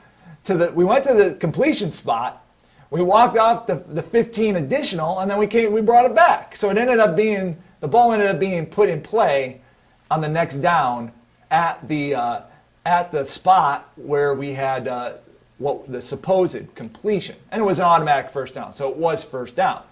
to 0.44 0.56
the, 0.56 0.70
we 0.70 0.84
went 0.84 1.04
to 1.06 1.14
the 1.14 1.34
completion 1.36 1.90
spot. 1.90 2.44
We 2.90 3.02
walked 3.02 3.36
off 3.36 3.66
the, 3.66 3.82
the 3.88 4.02
15 4.02 4.56
additional, 4.56 5.20
and 5.20 5.30
then 5.30 5.38
we 5.38 5.46
came, 5.46 5.72
we 5.72 5.80
brought 5.80 6.04
it 6.04 6.14
back. 6.14 6.56
So 6.56 6.70
it 6.70 6.78
ended 6.78 7.00
up 7.00 7.16
being, 7.16 7.56
the 7.80 7.88
ball 7.88 8.12
ended 8.12 8.28
up 8.28 8.38
being 8.38 8.66
put 8.66 8.88
in 8.88 9.00
play 9.02 9.60
on 10.10 10.20
the 10.20 10.28
next 10.28 10.56
down 10.56 11.12
at 11.50 11.86
the, 11.88 12.14
uh, 12.14 12.40
at 12.84 13.10
the 13.10 13.24
spot 13.24 13.90
where 13.96 14.34
we 14.34 14.52
had 14.52 14.86
uh, 14.86 15.14
what 15.58 15.90
the 15.90 16.00
supposed 16.00 16.74
completion. 16.74 17.36
And 17.50 17.60
it 17.60 17.64
was 17.64 17.78
an 17.78 17.86
automatic 17.86 18.30
first 18.30 18.54
down. 18.54 18.72
So 18.72 18.88
it 18.88 18.96
was 18.96 19.24
first 19.24 19.56
down 19.56 19.82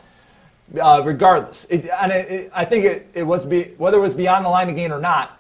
uh, 0.80 1.02
regardless. 1.04 1.66
It, 1.70 1.88
and 1.88 2.12
it, 2.12 2.30
it, 2.30 2.52
I 2.54 2.64
think 2.64 2.85
it, 2.85 3.09
it 3.14 3.22
was 3.22 3.44
be, 3.44 3.74
whether 3.78 3.98
it 3.98 4.02
was 4.02 4.14
beyond 4.14 4.44
the 4.44 4.48
line 4.48 4.68
of 4.68 4.76
gain 4.76 4.92
or 4.92 5.00
not, 5.00 5.38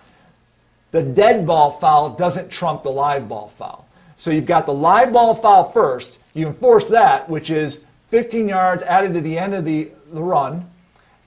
the 0.90 1.02
dead 1.02 1.46
ball 1.46 1.72
foul 1.72 2.10
doesn't 2.10 2.50
trump 2.50 2.82
the 2.82 2.90
live 2.90 3.28
ball 3.28 3.48
foul. 3.48 3.88
So 4.16 4.30
you've 4.30 4.46
got 4.46 4.66
the 4.66 4.74
live 4.74 5.12
ball 5.12 5.34
foul 5.34 5.70
first. 5.70 6.18
You 6.34 6.48
enforce 6.48 6.86
that, 6.86 7.28
which 7.30 7.50
is 7.50 7.80
15 8.08 8.48
yards 8.48 8.82
added 8.82 9.14
to 9.14 9.20
the 9.20 9.38
end 9.38 9.54
of 9.54 9.64
the, 9.64 9.88
the 10.12 10.22
run. 10.22 10.68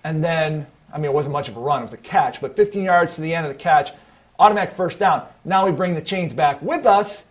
And 0.03 0.23
then, 0.23 0.67
I 0.93 0.97
mean, 0.97 1.05
it 1.05 1.13
wasn't 1.13 1.33
much 1.33 1.49
of 1.49 1.57
a 1.57 1.59
run, 1.59 1.81
it 1.81 1.85
was 1.85 1.93
a 1.93 1.97
catch, 1.97 2.39
but 2.39 2.55
15 2.55 2.83
yards 2.83 3.15
to 3.15 3.21
the 3.21 3.33
end 3.33 3.45
of 3.45 3.51
the 3.51 3.57
catch, 3.57 3.91
automatic 4.37 4.75
first 4.75 4.99
down. 4.99 5.25
Now 5.43 5.65
we 5.65 5.71
bring 5.71 5.95
the 5.95 6.01
chains 6.01 6.33
back 6.33 6.61
with 6.61 6.85
us 6.85 7.23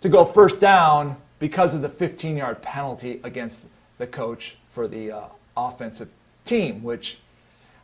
to 0.00 0.08
go 0.08 0.24
first 0.24 0.60
down 0.60 1.16
because 1.38 1.74
of 1.74 1.82
the 1.82 1.88
15 1.88 2.36
yard 2.36 2.62
penalty 2.62 3.20
against 3.24 3.64
the 3.98 4.06
coach 4.06 4.56
for 4.72 4.88
the 4.88 5.12
uh, 5.12 5.22
offensive 5.56 6.08
team, 6.44 6.82
which 6.82 7.18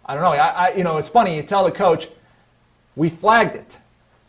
I 0.04 0.14
don't 0.14 0.22
know. 0.22 0.30
I, 0.30 0.68
I, 0.68 0.74
you 0.74 0.84
know, 0.84 0.96
it's 0.98 1.08
funny. 1.08 1.36
You 1.36 1.42
tell 1.42 1.64
the 1.64 1.72
coach, 1.72 2.08
we 2.94 3.08
flagged 3.08 3.56
it. 3.56 3.78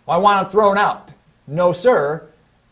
Well, 0.05 0.17
I 0.17 0.19
want 0.19 0.45
him 0.45 0.51
thrown 0.51 0.77
out. 0.77 1.11
No, 1.45 1.71
sir. 1.71 2.27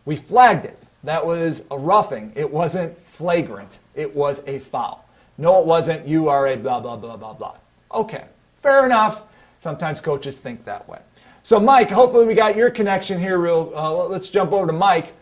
We 0.05 0.15
flagged 0.15 0.65
it. 0.65 0.79
That 1.05 1.25
was 1.25 1.61
a 1.69 1.77
roughing. 1.77 2.31
It 2.35 2.51
wasn't 2.51 2.97
flagrant. 3.05 3.77
It 3.93 4.13
was 4.15 4.41
a 4.47 4.59
foul. 4.59 5.07
No, 5.37 5.59
it 5.59 5.65
wasn't. 5.65 6.07
You 6.07 6.29
are 6.29 6.47
a 6.47 6.57
blah, 6.57 6.79
blah, 6.79 6.95
blah, 6.95 7.15
blah, 7.15 7.33
blah. 7.33 7.55
Okay, 7.93 8.25
fair 8.61 8.85
enough. 8.85 9.21
Sometimes 9.59 10.01
coaches 10.01 10.35
think 10.35 10.65
that 10.65 10.87
way. 10.89 10.99
So, 11.43 11.59
Mike, 11.59 11.91
hopefully 11.91 12.25
we 12.25 12.33
got 12.33 12.55
your 12.55 12.71
connection 12.71 13.19
here. 13.19 13.37
Real. 13.37 13.71
Uh, 13.75 14.07
let's 14.07 14.31
jump 14.31 14.51
over 14.51 14.65
to 14.65 14.73
Mike. 14.73 15.13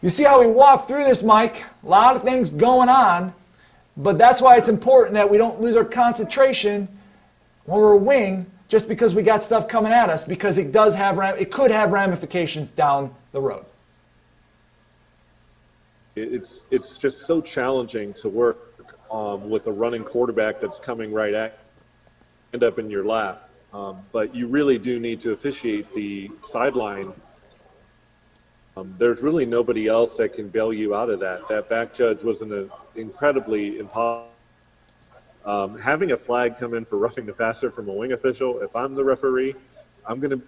You 0.00 0.10
see 0.10 0.22
how 0.22 0.40
we 0.40 0.46
walk 0.46 0.86
through 0.86 1.04
this, 1.04 1.22
Mike? 1.22 1.64
A 1.82 1.88
lot 1.88 2.14
of 2.14 2.22
things 2.22 2.50
going 2.50 2.88
on. 2.88 3.34
But 3.96 4.16
that's 4.18 4.40
why 4.40 4.56
it's 4.56 4.68
important 4.68 5.14
that 5.14 5.28
we 5.28 5.38
don't 5.38 5.60
lose 5.60 5.76
our 5.76 5.84
concentration 5.84 6.88
when 7.64 7.80
we're 7.80 7.92
a 7.92 7.96
wing 7.96 8.46
just 8.68 8.88
because 8.88 9.14
we 9.14 9.22
got 9.22 9.42
stuff 9.42 9.66
coming 9.66 9.92
at 9.92 10.10
us 10.10 10.24
because 10.24 10.58
it 10.58 10.72
does 10.72 10.94
have 10.94 11.18
it 11.40 11.50
could 11.50 11.70
have 11.70 11.92
ramifications 11.92 12.70
down 12.70 13.14
the 13.32 13.40
road. 13.40 13.64
It's 16.16 16.66
it's 16.70 16.98
just 16.98 17.26
so 17.26 17.40
challenging 17.40 18.12
to 18.14 18.28
work 18.28 18.96
um, 19.10 19.50
with 19.50 19.66
a 19.66 19.72
running 19.72 20.04
quarterback 20.04 20.60
that's 20.60 20.78
coming 20.78 21.12
right 21.12 21.34
at 21.34 21.58
end 22.52 22.62
up 22.62 22.78
in 22.78 22.88
your 22.88 23.04
lap. 23.04 23.48
Um, 23.72 23.98
but 24.12 24.34
you 24.34 24.46
really 24.46 24.78
do 24.78 25.00
need 25.00 25.20
to 25.22 25.32
officiate 25.32 25.92
the 25.94 26.30
sideline 26.42 27.12
um, 28.76 28.92
there's 28.98 29.22
really 29.22 29.46
nobody 29.46 29.86
else 29.86 30.16
that 30.16 30.34
can 30.34 30.48
bail 30.48 30.72
you 30.72 30.94
out 30.94 31.08
of 31.08 31.20
that. 31.20 31.46
That 31.48 31.68
back 31.68 31.94
judge 31.94 32.22
was 32.22 32.42
an 32.42 32.70
incredibly 32.96 33.78
impossible. 33.78 34.30
Um, 35.44 35.78
having 35.78 36.12
a 36.12 36.16
flag 36.16 36.58
come 36.58 36.74
in 36.74 36.84
for 36.84 36.96
roughing 36.96 37.26
the 37.26 37.32
passer 37.32 37.70
from 37.70 37.88
a 37.88 37.92
wing 37.92 38.12
official, 38.12 38.60
if 38.60 38.74
I'm 38.74 38.94
the 38.94 39.04
referee, 39.04 39.54
I'm 40.06 40.18
going 40.18 40.40
to 40.40 40.42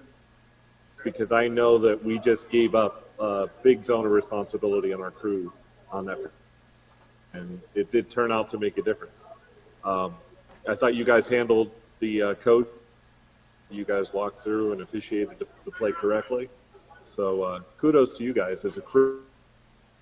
because 1.05 1.31
I 1.31 1.47
know 1.47 1.79
that 1.79 2.03
we 2.03 2.19
just 2.19 2.49
gave 2.49 2.75
up 2.75 3.06
a 3.19 3.49
big 3.63 3.85
zone 3.85 4.05
of 4.05 4.13
responsibility 4.13 4.93
on 4.93 5.01
our 5.01 5.11
crew 5.11 5.53
on 5.91 6.05
that, 6.07 6.19
and 7.33 7.61
it 7.75 7.91
did 7.91 8.11
turn 8.11 8.33
out 8.33 8.49
to 8.51 8.59
make 8.59 8.79
a 8.79 8.83
difference. 8.83 9.27
Um, 9.85 10.17
I 10.69 10.75
thought 10.75 10.95
you 10.95 11.05
guys 11.05 11.29
handled 11.29 11.71
the 11.99 12.23
uh, 12.23 12.35
coach. 12.35 12.69
You 13.71 13.85
guys 13.85 14.13
walked 14.13 14.39
through 14.39 14.73
and 14.73 14.83
officiated 14.83 15.39
the, 15.39 15.47
the 15.65 15.71
play 15.71 15.93
correctly. 15.93 16.49
So 17.05 17.43
uh, 17.43 17.61
kudos 17.79 18.17
to 18.19 18.25
you 18.25 18.33
guys 18.33 18.65
as 18.65 18.79
a 18.79 18.81
crew 18.81 19.23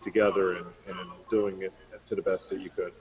together 0.01 0.57
and, 0.57 0.67
and 0.89 0.99
doing 1.31 1.63
it 1.63 1.73
to 2.07 2.15
the 2.15 2.23
best 2.23 2.51
that 2.51 2.61
you 2.61 2.71
could. 2.71 2.93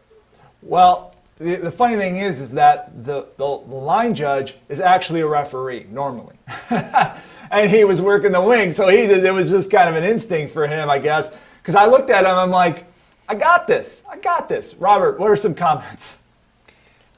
Well, 0.62 1.14
the, 1.40 1.56
the 1.56 1.72
funny 1.72 1.96
thing 1.96 2.18
is, 2.18 2.40
is 2.40 2.52
that 2.52 3.06
the, 3.06 3.28
the, 3.38 3.62
the 3.68 3.76
line 3.76 4.14
judge 4.14 4.56
is 4.70 4.80
actually 4.80 5.22
a 5.22 5.28
referee 5.28 5.88
normally, 5.90 6.36
and 6.70 7.70
he 7.70 7.84
was 7.84 8.02
working 8.02 8.32
the 8.32 8.42
wing, 8.42 8.74
so 8.74 8.88
he 8.88 9.00
it 9.00 9.34
was 9.34 9.50
just 9.50 9.72
kind 9.72 9.90
of 9.90 9.96
an 9.96 10.04
instinct 10.04 10.54
for 10.54 10.68
him, 10.68 10.90
I 10.90 11.00
guess. 11.00 11.32
Because 11.62 11.76
I 11.76 11.86
looked 11.86 12.10
at 12.10 12.26
him, 12.26 12.32
I'm 12.32 12.52
like, 12.52 12.86
I 13.28 13.36
got 13.36 13.68
this, 13.68 14.04
I 14.10 14.18
got 14.18 14.48
this. 14.48 14.76
Robert, 14.76 15.20
what 15.20 15.32
are 15.32 15.36
some 15.36 15.56
comments? 15.56 16.20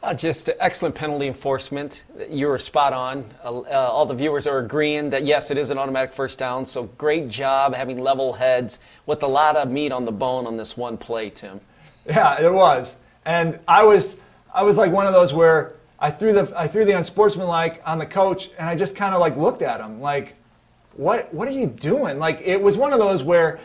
Uh, 0.06 0.14
just 0.14 0.52
excellent 0.60 0.94
penalty 0.94 1.26
enforcement. 1.26 2.06
You 2.30 2.48
were 2.48 2.60
spot 2.60 2.94
on. 2.94 3.26
Uh, 3.44 3.62
uh, 3.62 3.90
all 3.92 4.06
the 4.06 4.14
viewers 4.14 4.46
are 4.46 4.60
agreeing 4.60 5.10
that 5.10 5.26
yes, 5.26 5.50
it 5.50 5.58
is 5.58 5.72
an 5.72 5.80
automatic 5.80 6.14
first 6.14 6.38
down. 6.38 6.64
So 6.64 6.84
great 7.00 7.28
job 7.28 7.74
having 7.74 8.00
level 8.00 8.32
heads 8.32 8.78
with 9.08 9.24
a 9.24 9.28
lot 9.28 9.58
of 9.58 9.72
meat 9.72 9.92
on 9.92 10.06
the 10.06 10.12
bone 10.12 10.46
on 10.46 10.58
this 10.58 10.78
one 10.78 10.96
play, 10.96 11.32
Tim. 11.32 11.60
Yeah, 12.06 12.40
it 12.40 12.54
was. 12.54 12.98
And 13.26 13.60
I 13.68 13.84
was, 13.84 14.18
I 14.54 14.64
was 14.64 14.78
like 14.78 14.92
one 14.92 15.08
of 15.08 15.14
those 15.14 15.34
where 15.34 15.74
I 16.00 16.12
threw 16.12 16.34
the, 16.34 16.54
I 16.56 16.68
threw 16.68 16.86
the 16.86 16.96
unsportsmanlike 16.98 17.82
on 17.86 17.98
the 17.98 18.06
coach, 18.06 18.50
and 18.58 18.70
I 18.70 18.76
just 18.76 18.96
kind 18.96 19.14
of 19.14 19.20
like 19.20 19.36
looked 19.36 19.62
at 19.62 19.80
him, 19.82 20.02
like, 20.02 20.36
what, 20.94 21.34
what 21.34 21.48
are 21.48 21.52
you 21.52 21.68
doing? 21.68 22.20
Like 22.20 22.42
it 22.44 22.62
was 22.62 22.78
one 22.78 22.94
of 22.94 23.00
those 23.00 23.24
where 23.24 23.60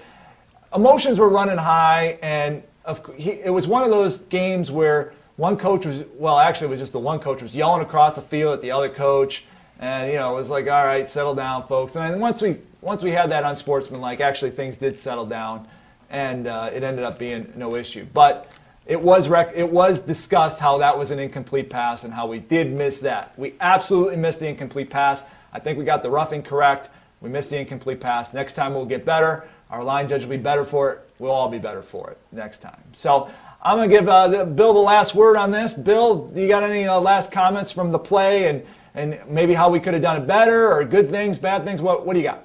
emotions 0.74 1.18
were 1.18 1.28
running 1.28 1.58
high, 1.58 2.18
and 2.22 2.62
of, 2.84 3.02
he, 3.16 3.32
it 3.32 3.50
was 3.50 3.66
one 3.66 3.82
of 3.82 3.90
those 3.90 4.18
games 4.18 4.70
where 4.70 5.12
one 5.36 5.56
coach 5.56 5.86
was, 5.86 6.04
well, 6.16 6.38
actually, 6.38 6.68
it 6.68 6.70
was 6.70 6.80
just 6.80 6.92
the 6.92 6.98
one 6.98 7.18
coach 7.18 7.42
was 7.42 7.54
yelling 7.54 7.82
across 7.82 8.14
the 8.14 8.22
field 8.22 8.54
at 8.54 8.62
the 8.62 8.70
other 8.70 8.88
coach, 8.88 9.44
and 9.78 10.10
you 10.10 10.18
know, 10.18 10.32
it 10.32 10.36
was 10.36 10.50
like, 10.50 10.66
all 10.66 10.84
right, 10.84 11.08
settle 11.08 11.34
down, 11.34 11.66
folks. 11.66 11.96
And 11.96 12.20
once 12.20 12.40
we, 12.42 12.56
once 12.80 13.02
we 13.02 13.10
had 13.10 13.30
that 13.30 13.44
unsportsmanlike, 13.44 14.20
actually 14.20 14.50
things 14.50 14.76
did 14.76 14.98
settle 14.98 15.26
down, 15.26 15.66
and 16.10 16.46
uh, 16.46 16.70
it 16.72 16.82
ended 16.82 17.04
up 17.04 17.18
being 17.18 17.52
no 17.56 17.74
issue. 17.76 18.06
But 18.12 18.50
it 18.90 19.00
was 19.00 19.28
rec- 19.28 19.52
it 19.54 19.70
was 19.70 20.00
discussed 20.00 20.58
how 20.58 20.78
that 20.78 20.98
was 20.98 21.12
an 21.12 21.20
incomplete 21.20 21.70
pass 21.70 22.02
and 22.02 22.12
how 22.12 22.26
we 22.26 22.40
did 22.40 22.72
miss 22.72 22.98
that. 22.98 23.32
We 23.38 23.54
absolutely 23.60 24.16
missed 24.16 24.40
the 24.40 24.48
incomplete 24.48 24.90
pass. 24.90 25.24
I 25.52 25.60
think 25.60 25.78
we 25.78 25.84
got 25.84 26.02
the 26.02 26.10
roughing 26.10 26.42
correct. 26.42 26.90
We 27.20 27.30
missed 27.30 27.50
the 27.50 27.58
incomplete 27.58 28.00
pass. 28.00 28.34
Next 28.34 28.54
time 28.54 28.74
we'll 28.74 28.84
get 28.84 29.04
better. 29.04 29.48
Our 29.70 29.84
line 29.84 30.08
judge 30.08 30.22
will 30.22 30.30
be 30.30 30.38
better 30.38 30.64
for 30.64 30.90
it. 30.90 31.08
We'll 31.20 31.30
all 31.30 31.48
be 31.48 31.60
better 31.60 31.82
for 31.82 32.10
it 32.10 32.18
next 32.32 32.62
time. 32.62 32.82
So 32.92 33.30
I'm 33.62 33.78
to 33.78 33.86
give 33.86 34.08
uh, 34.08 34.26
the, 34.26 34.44
Bill 34.44 34.72
the 34.72 34.80
last 34.80 35.14
word 35.14 35.36
on 35.36 35.52
this. 35.52 35.72
Bill, 35.72 36.28
you 36.34 36.48
got 36.48 36.64
any 36.64 36.88
uh, 36.88 36.98
last 36.98 37.30
comments 37.30 37.70
from 37.70 37.92
the 37.92 37.98
play 37.98 38.48
and, 38.48 38.66
and 38.96 39.20
maybe 39.28 39.54
how 39.54 39.70
we 39.70 39.78
could 39.78 39.94
have 39.94 40.02
done 40.02 40.20
it 40.20 40.26
better 40.26 40.72
or 40.72 40.82
good 40.82 41.08
things, 41.08 41.38
bad 41.38 41.62
things? 41.64 41.80
What, 41.80 42.04
what 42.04 42.14
do 42.14 42.18
you 42.18 42.26
got? 42.26 42.44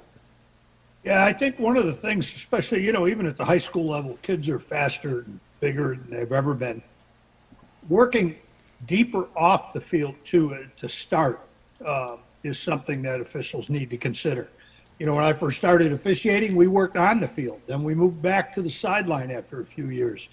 Yeah, 1.03 1.25
I 1.25 1.33
think 1.33 1.57
one 1.57 1.75
of 1.75 1.87
the 1.87 1.93
things, 1.93 2.31
especially, 2.35 2.85
you 2.85 2.91
know, 2.91 3.07
even 3.07 3.25
at 3.25 3.35
the 3.35 3.45
high 3.45 3.57
school 3.57 3.87
level, 3.87 4.19
kids 4.21 4.47
are 4.47 4.59
faster 4.59 5.21
and 5.21 5.39
bigger 5.59 5.95
than 5.95 6.09
they've 6.09 6.31
ever 6.31 6.53
been. 6.53 6.81
Working 7.89 8.35
deeper 8.85 9.27
off 9.35 9.73
the 9.73 9.81
field, 9.81 10.15
too, 10.23 10.67
to 10.77 10.89
start 10.89 11.41
uh, 11.83 12.17
is 12.43 12.59
something 12.59 13.01
that 13.03 13.21
officials 13.21 13.69
need 13.69 13.89
to 13.89 13.97
consider. 13.97 14.49
You 14.99 15.05
know, 15.05 15.15
when 15.15 15.25
I 15.25 15.33
first 15.33 15.57
started 15.57 15.91
officiating, 15.91 16.55
we 16.55 16.67
worked 16.67 16.95
on 16.95 17.19
the 17.19 17.27
field. 17.27 17.61
Then 17.67 17.83
we 17.83 17.95
moved 17.95 18.21
back 18.21 18.53
to 18.53 18.61
the 18.61 18.69
sideline 18.69 19.31
after 19.31 19.59
a 19.61 19.65
few 19.65 19.89
years. 19.89 20.29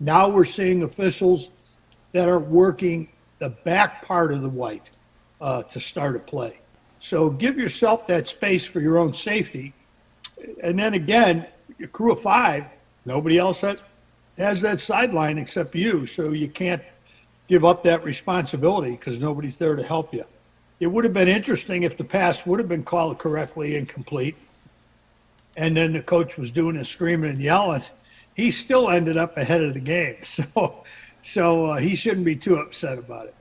Now 0.00 0.28
we're 0.28 0.44
seeing 0.44 0.82
officials 0.82 1.50
that 2.12 2.28
are 2.28 2.38
working 2.38 3.08
the 3.38 3.50
back 3.50 4.04
part 4.04 4.32
of 4.32 4.42
the 4.42 4.48
white 4.48 4.90
uh, 5.40 5.62
to 5.64 5.80
start 5.80 6.16
a 6.16 6.18
play. 6.18 6.58
So 6.98 7.30
give 7.30 7.56
yourself 7.56 8.06
that 8.08 8.26
space 8.26 8.64
for 8.64 8.80
your 8.80 8.98
own 8.98 9.14
safety. 9.14 9.72
And 10.62 10.78
then 10.78 10.94
again, 10.94 11.46
your 11.78 11.88
crew 11.88 12.12
of 12.12 12.20
five, 12.20 12.64
nobody 13.04 13.38
else 13.38 13.60
has, 13.60 13.78
has 14.40 14.60
that 14.62 14.80
sideline 14.80 15.38
except 15.38 15.74
you. 15.74 16.06
So 16.06 16.30
you 16.30 16.48
can't 16.48 16.82
give 17.48 17.64
up 17.64 17.82
that 17.82 18.04
responsibility 18.04 18.92
because 18.92 19.18
nobody's 19.18 19.58
there 19.58 19.76
to 19.76 19.82
help 19.82 20.14
you. 20.14 20.24
It 20.80 20.86
would 20.86 21.04
have 21.04 21.12
been 21.12 21.28
interesting 21.28 21.82
if 21.82 21.96
the 21.96 22.04
pass 22.04 22.46
would 22.46 22.58
have 22.58 22.68
been 22.68 22.84
called 22.84 23.18
correctly 23.18 23.76
incomplete. 23.76 24.36
And 25.56 25.76
then 25.76 25.92
the 25.92 26.00
coach 26.00 26.38
was 26.38 26.50
doing 26.50 26.76
his 26.76 26.88
screaming 26.88 27.30
and 27.30 27.40
yelling. 27.40 27.82
He 28.34 28.50
still 28.50 28.88
ended 28.88 29.18
up 29.18 29.36
ahead 29.36 29.62
of 29.62 29.74
the 29.74 29.80
game. 29.80 30.16
So, 30.24 30.84
so 31.22 31.66
uh, 31.66 31.76
he 31.76 31.96
shouldn't 31.96 32.24
be 32.24 32.34
too 32.34 32.56
upset 32.56 32.98
about 32.98 33.26
it. 33.26 33.34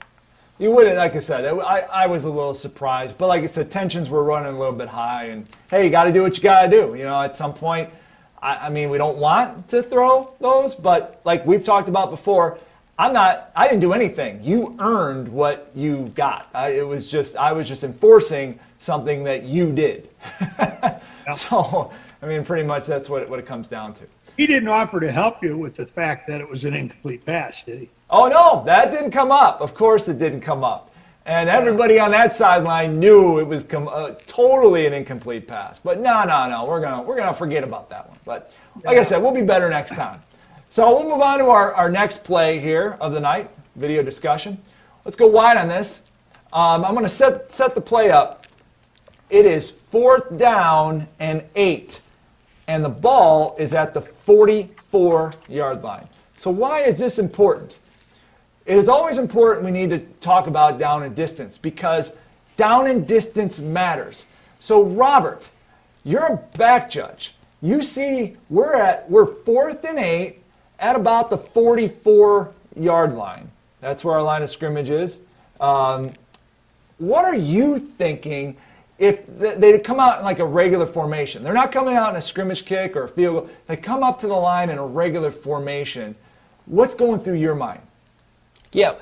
You 0.58 0.72
wouldn't, 0.72 0.98
like 0.98 1.16
I 1.16 1.20
said, 1.20 1.46
I, 1.46 1.80
I 1.80 2.08
was 2.08 2.26
a 2.26 2.30
little 2.30 2.54
surprised, 2.54 3.18
but 3.18 3.28
like 3.28 3.44
I 3.44 3.48
said, 3.48 3.72
tensions 3.72 4.10
were 4.10 4.26
running 4.26 4.54
a 4.54 4.60
little 4.60 4.74
bit 4.74 4.90
high, 4.90 5.28
and 5.28 5.50
hey, 5.70 5.86
you 5.86 5.90
got 5.90 6.04
to 6.04 6.12
do 6.12 6.22
what 6.22 6.36
you 6.36 6.44
got 6.44 6.64
to 6.64 6.70
do. 6.70 6.96
You 6.96 7.06
know, 7.06 7.22
at 7.22 7.38
some 7.38 7.54
point, 7.54 7.90
I, 8.42 8.68
I 8.68 8.70
mean, 8.70 8.90
we 8.90 8.98
don't 8.98 9.18
want 9.18 9.68
to 9.70 9.84
throw 9.84 10.32
those, 10.40 10.76
but 10.76 11.22
like 11.26 11.46
we've 11.46 11.64
talked 11.64 11.90
about 11.90 12.10
before, 12.10 12.58
I'm 12.98 13.14
not. 13.14 13.52
I 13.56 13.68
didn't 13.68 13.80
do 13.80 13.94
anything. 13.94 14.44
You 14.44 14.76
earned 14.80 15.30
what 15.30 15.72
you 15.74 16.12
got. 16.16 16.50
I, 16.54 16.70
it 16.70 16.88
was 16.88 17.10
just 17.10 17.38
I 17.38 17.54
was 17.54 17.68
just 17.68 17.84
enforcing 17.84 18.60
something 18.80 19.24
that 19.24 19.44
you 19.44 19.72
did. 19.72 20.10
So 21.36 21.92
I 22.22 22.26
mean, 22.26 22.44
pretty 22.44 22.64
much 22.64 22.88
that's 22.88 23.10
what 23.10 23.22
it, 23.22 23.30
what 23.30 23.40
it 23.40 23.46
comes 23.46 23.68
down 23.68 23.94
to. 23.96 24.04
He 24.36 24.48
didn't 24.48 24.70
offer 24.70 25.00
to 25.00 25.12
help 25.12 25.44
you 25.44 25.58
with 25.58 25.76
the 25.76 25.86
fact 25.86 26.28
that 26.28 26.42
it 26.42 26.50
was 26.50 26.66
an 26.66 26.74
incomplete 26.74 27.26
pass, 27.26 27.64
did 27.64 27.80
he? 27.80 27.90
Oh 28.10 28.28
no, 28.28 28.64
that 28.66 28.92
didn't 28.92 29.12
come 29.12 29.32
up. 29.32 29.62
Of 29.62 29.74
course, 29.74 30.08
it 30.08 30.18
didn't 30.18 30.42
come 30.42 30.64
up. 30.64 30.89
And 31.30 31.48
everybody 31.48 32.00
on 32.00 32.10
that 32.10 32.36
sideline 32.36 33.00
knew 33.00 33.38
it 33.38 33.44
was 33.44 33.62
com- 33.62 33.88
uh, 33.88 34.16
totally 34.26 34.88
an 34.88 34.94
incomplete 34.94 35.48
pass. 35.48 35.78
But 35.78 36.00
no, 36.00 36.24
no, 36.24 36.50
no, 36.50 36.66
we're 36.66 36.82
gonna 36.82 37.04
we're 37.04 37.18
gonna 37.18 37.36
forget 37.36 37.64
about 37.64 37.88
that 37.92 38.10
one. 38.10 38.18
But 38.26 38.52
like 38.84 38.98
I 38.98 39.04
said, 39.04 39.22
we'll 39.22 39.32
be 39.32 39.44
better 39.44 39.70
next 39.70 39.92
time. 39.92 40.22
So 40.72 40.90
we'll 40.90 41.08
move 41.08 41.22
on 41.22 41.38
to 41.38 41.46
our, 41.46 41.72
our 41.76 41.88
next 41.88 42.24
play 42.24 42.60
here 42.60 42.98
of 43.00 43.14
the 43.14 43.20
night, 43.20 43.52
video 43.76 44.02
discussion. 44.02 44.58
Let's 45.06 45.16
go 45.16 45.28
wide 45.28 45.58
on 45.58 45.68
this. 45.68 46.02
Um, 46.52 46.84
I'm 46.84 46.94
going 46.96 47.06
to 47.06 47.10
set, 47.10 47.52
set 47.52 47.76
the 47.76 47.82
play 47.82 48.10
up. 48.10 48.48
It 49.30 49.46
is 49.46 49.70
fourth 49.70 50.36
down 50.36 51.08
and 51.20 51.44
eight, 51.56 52.02
and 52.68 52.84
the 52.84 52.90
ball 52.90 53.56
is 53.60 53.76
at 53.76 53.94
the 53.94 54.02
44 54.02 55.34
yard 55.48 55.84
line. 55.84 56.08
So, 56.38 56.50
why 56.50 56.82
is 56.82 56.98
this 56.98 57.20
important? 57.20 57.78
It 58.70 58.78
is 58.78 58.88
always 58.88 59.18
important 59.18 59.66
we 59.66 59.72
need 59.72 59.90
to 59.90 59.98
talk 60.22 60.46
about 60.46 60.78
down 60.78 61.02
and 61.02 61.16
distance 61.16 61.58
because 61.58 62.12
down 62.56 62.86
and 62.86 63.08
distance 63.08 63.60
matters. 63.60 64.28
So, 64.60 64.84
Robert, 64.84 65.50
you're 66.04 66.28
a 66.28 66.38
back 66.56 66.88
judge. 66.88 67.34
You 67.64 67.82
see, 67.82 68.38
we're 68.52 68.76
at 68.76 69.10
we're 69.10 69.26
fourth 69.26 69.84
and 69.86 69.98
eight 69.98 70.44
at 70.78 70.96
about 70.96 71.32
the 71.32 71.38
44 71.40 72.54
yard 72.76 73.16
line. 73.16 73.50
That's 73.82 74.04
where 74.04 74.14
our 74.14 74.22
line 74.22 74.44
of 74.44 74.52
scrimmage 74.52 74.92
is. 74.92 75.18
Um, 75.60 76.12
what 77.00 77.26
are 77.26 77.36
you 77.36 77.80
thinking 77.80 78.56
if 79.00 79.26
they 79.40 79.80
come 79.80 80.00
out 80.00 80.20
in 80.20 80.26
like 80.26 80.38
a 80.38 80.46
regular 80.46 80.86
formation? 80.86 81.44
They're 81.44 81.54
not 81.54 81.72
coming 81.72 81.96
out 81.96 82.12
in 82.12 82.18
a 82.18 82.22
scrimmage 82.22 82.66
kick 82.66 82.96
or 82.96 83.06
a 83.06 83.10
field 83.10 83.34
goal. 83.34 83.50
They 83.66 83.78
come 83.78 84.04
up 84.04 84.20
to 84.20 84.28
the 84.28 84.36
line 84.36 84.70
in 84.70 84.78
a 84.78 84.86
regular 84.86 85.32
formation. 85.32 86.16
What's 86.68 86.94
going 86.94 87.22
through 87.22 87.38
your 87.38 87.56
mind? 87.56 87.82
Yeah, 88.72 88.96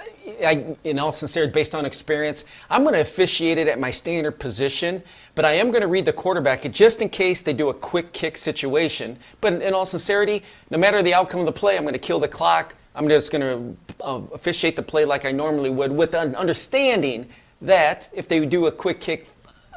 I, 0.46 0.78
in 0.86 0.98
all 0.98 1.12
sincerity, 1.12 1.52
based 1.52 1.76
on 1.76 1.86
experience, 1.86 2.46
I'm 2.70 2.84
going 2.84 2.94
to 2.94 3.02
officiate 3.02 3.58
it 3.58 3.68
at 3.68 3.80
my 3.80 3.92
standard 3.92 4.40
position, 4.40 5.04
but 5.36 5.44
I 5.44 5.54
am 5.54 5.72
going 5.72 5.82
to 5.82 5.90
read 5.90 6.06
the 6.06 6.14
quarterback 6.14 6.62
just 6.72 7.02
in 7.02 7.10
case 7.10 7.42
they 7.42 7.52
do 7.52 7.68
a 7.70 7.74
quick 7.74 8.14
kick 8.14 8.38
situation. 8.38 9.18
But 9.42 9.62
in 9.62 9.74
all 9.74 9.84
sincerity, 9.84 10.44
no 10.70 10.78
matter 10.78 11.04
the 11.04 11.14
outcome 11.14 11.42
of 11.42 11.46
the 11.48 11.52
play, 11.52 11.76
I'm 11.76 11.84
going 11.84 11.94
to 11.94 12.00
kill 12.00 12.20
the 12.20 12.30
clock. 12.30 12.76
I'm 12.96 13.10
just 13.10 13.30
going 13.30 13.42
to 13.42 14.04
uh, 14.04 14.22
officiate 14.32 14.78
the 14.78 14.84
play 14.84 15.04
like 15.04 15.26
I 15.26 15.34
normally 15.34 15.70
would, 15.70 15.92
with 15.92 16.14
an 16.14 16.34
understanding 16.36 17.28
that 17.62 18.08
if 18.14 18.30
they 18.30 18.46
do 18.46 18.68
a 18.68 18.72
quick 18.72 19.02
kick 19.02 19.28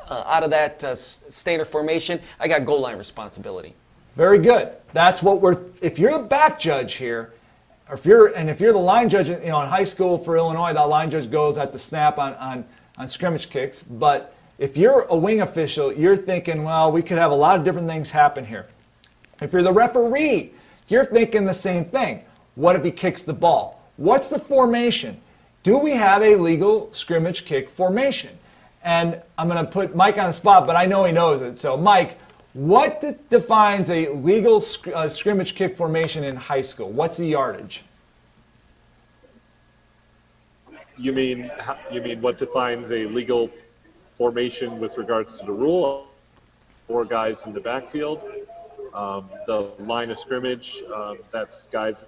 uh, 0.09 0.23
out 0.27 0.45
of 0.45 0.51
that 0.51 0.85
uh, 0.85 0.95
standard 0.95 1.67
formation, 1.67 2.21
I 2.39 2.47
got 2.47 2.64
goal 2.64 2.81
line 2.81 2.97
responsibility. 2.97 3.75
Very 4.14 4.39
good. 4.39 4.77
That's 4.93 5.23
what 5.23 5.41
we're. 5.41 5.59
If 5.81 5.99
you're 5.99 6.12
the 6.12 6.25
back 6.25 6.61
judge 6.61 6.95
here 6.95 7.33
or 7.91 7.95
if 7.95 8.07
you're 8.07 8.28
and 8.28 8.49
if 8.49 8.61
you're 8.61 8.72
the 8.72 8.78
line 8.78 9.09
judge, 9.09 9.28
you 9.28 9.38
know, 9.38 9.61
in 9.62 9.68
high 9.68 9.84
school 9.84 10.16
for 10.16 10.36
Illinois, 10.36 10.72
that 10.72 10.88
line 10.88 11.11
judge 11.11 11.30
goes 11.30 11.59
at 11.59 11.72
the 11.72 11.78
snap 11.78 12.18
on 12.18 12.34
on, 12.34 12.64
on 12.97 13.09
scrimmage 13.09 13.51
kicks. 13.51 13.82
But 13.82 14.32
if 14.59 14.76
you're 14.76 15.03
a 15.03 15.16
wing 15.16 15.41
official, 15.41 15.93
you're 15.93 16.16
thinking, 16.16 16.62
well, 16.62 16.93
we 16.93 17.03
could 17.03 17.18
have 17.18 17.32
a 17.32 17.34
lot 17.34 17.59
of 17.59 17.64
different 17.64 17.88
things 17.88 18.11
happen 18.11 18.47
here. 18.47 18.66
If 19.41 19.53
you're 19.53 19.62
the 19.62 19.72
referee, 19.72 20.53
you're 20.88 21.05
thinking 21.05 21.47
the 21.47 21.55
same 21.55 21.84
thing. 21.84 22.22
What 22.55 22.76
if 22.76 22.84
he 22.84 22.91
kicks 22.91 23.22
the 23.22 23.32
ball? 23.32 23.82
What's 23.97 24.28
the 24.28 24.38
formation? 24.38 25.20
Do 25.62 25.76
we 25.76 25.93
have 25.93 26.22
a 26.22 26.36
legal 26.36 26.93
scrimmage 26.93 27.45
kick 27.45 27.70
formation? 27.70 28.38
And 28.82 29.20
I'm 29.36 29.49
going 29.49 29.64
to 29.64 29.70
put 29.70 29.95
Mike 29.95 30.16
on 30.16 30.26
the 30.26 30.32
spot, 30.32 30.66
but 30.66 30.76
I 30.76 30.86
know 30.86 31.05
he 31.05 31.12
knows 31.12 31.43
it. 31.43 31.59
So, 31.59 31.76
Mike, 31.76 32.18
what 32.53 33.01
de- 33.01 33.17
defines 33.29 33.91
a 33.91 34.09
legal 34.09 34.61
sc- 34.61 34.89
uh, 34.89 35.09
scrimmage 35.09 35.55
kick 35.55 35.77
formation 35.77 36.25
in 36.25 36.37
high 36.37 36.63
school? 36.63 36.91
What's 36.91 37.17
the 37.17 37.27
yardage? 37.27 37.85
You 40.99 41.13
mean 41.13 41.51
you 41.91 42.03
mean 42.03 42.21
what 42.21 42.37
defines 42.37 42.93
a 42.93 43.07
legal 43.07 43.51
formation 44.11 44.79
with 44.81 44.99
regards 44.99 45.41
to 45.41 45.47
the 45.47 45.53
rule? 45.53 46.09
Four 46.87 47.05
guys 47.05 47.47
in 47.47 47.53
the 47.53 47.61
backfield. 47.61 48.23
Um, 48.93 49.31
the 49.47 49.71
line 49.79 50.11
of 50.11 50.19
scrimmage. 50.19 50.83
Um, 50.95 51.19
that's 51.31 51.67
guys. 51.67 52.05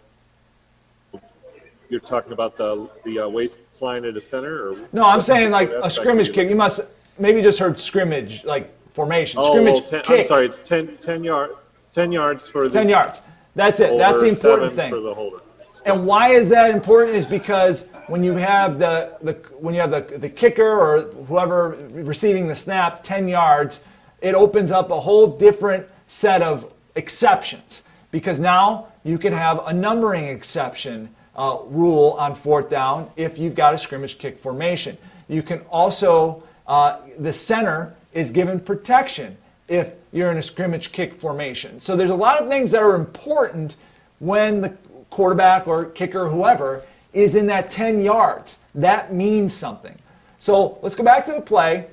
You're 1.88 2.00
talking 2.00 2.32
about 2.32 2.56
the 2.56 2.90
the 3.04 3.20
uh, 3.20 3.28
waistline 3.28 4.04
at 4.04 4.14
the 4.14 4.20
center, 4.20 4.72
or 4.72 4.88
No, 4.92 5.04
I'm 5.04 5.20
saying 5.20 5.52
like 5.52 5.70
a 5.70 5.88
scrimmage 5.88 6.32
kick. 6.32 6.48
You 6.48 6.56
must 6.56 6.80
maybe 7.18 7.40
just 7.40 7.58
heard 7.58 7.78
scrimmage, 7.78 8.44
like 8.44 8.74
formation. 8.92 9.40
Oh, 9.42 9.52
scrimmage 9.52 9.74
well, 9.74 9.82
ten, 9.82 10.02
kick. 10.02 10.20
I'm 10.20 10.24
sorry. 10.24 10.46
It's 10.46 10.66
10, 10.66 10.96
10 10.98 11.24
yard, 11.24 11.50
ten 11.90 12.12
yards 12.12 12.48
for 12.48 12.68
the 12.68 12.78
10 12.78 12.88
yards. 12.88 13.20
That's 13.54 13.80
it. 13.80 13.96
That's 13.96 14.22
the 14.22 14.28
important 14.28 14.74
thing. 14.74 14.90
for 14.90 15.00
the 15.00 15.14
holder. 15.14 15.38
And 15.84 16.06
why 16.06 16.30
is 16.30 16.48
that 16.50 16.70
important? 16.70 17.16
Is 17.16 17.26
because 17.26 17.86
when 18.06 18.22
you 18.22 18.34
have 18.34 18.78
the, 18.78 19.16
the 19.22 19.32
when 19.58 19.74
you 19.74 19.80
have 19.80 19.90
the, 19.90 20.18
the 20.18 20.28
kicker 20.28 20.78
or 20.78 21.02
whoever 21.24 21.76
receiving 21.90 22.46
the 22.46 22.54
snap 22.54 23.02
10 23.02 23.28
yards, 23.28 23.80
it 24.20 24.34
opens 24.34 24.70
up 24.70 24.90
a 24.90 25.00
whole 25.00 25.26
different 25.26 25.86
set 26.06 26.42
of 26.42 26.72
exceptions. 26.94 27.82
Because 28.10 28.38
now 28.38 28.88
you 29.04 29.18
can 29.18 29.32
have 29.32 29.66
a 29.66 29.72
numbering 29.72 30.28
exception 30.28 31.08
uh, 31.36 31.58
rule 31.66 32.16
on 32.18 32.34
fourth 32.34 32.68
down 32.68 33.10
if 33.16 33.38
you've 33.38 33.54
got 33.54 33.74
a 33.74 33.78
scrimmage 33.78 34.18
kick 34.18 34.38
formation. 34.38 34.96
You 35.28 35.42
can 35.42 35.60
also, 35.70 36.42
uh, 36.66 36.98
the 37.18 37.32
center 37.32 37.94
is 38.12 38.30
given 38.30 38.60
protection 38.60 39.36
if 39.68 39.92
you're 40.12 40.30
in 40.30 40.36
a 40.36 40.42
scrimmage 40.42 40.92
kick 40.92 41.18
formation. 41.20 41.80
So 41.80 41.96
there's 41.96 42.10
a 42.10 42.14
lot 42.14 42.40
of 42.40 42.48
things 42.48 42.70
that 42.72 42.82
are 42.82 42.94
important 42.94 43.76
when 44.18 44.60
the 44.60 44.76
quarterback 45.10 45.66
or 45.66 45.86
kicker, 45.86 46.28
whoever, 46.28 46.82
is 47.12 47.34
in 47.34 47.46
that 47.46 47.70
10 47.70 48.02
yards. 48.02 48.58
That 48.74 49.12
means 49.12 49.54
something. 49.54 49.98
So 50.40 50.78
let's 50.82 50.94
go 50.94 51.04
back 51.04 51.24
to 51.26 51.32
the 51.32 51.40
play. 51.40 51.86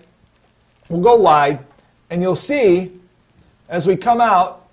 We'll 0.89 1.01
go 1.01 1.15
wide, 1.15 1.59
and 2.09 2.21
you'll 2.21 2.35
see 2.35 2.99
as 3.69 3.85
we 3.85 3.95
come 3.95 4.19
out, 4.19 4.67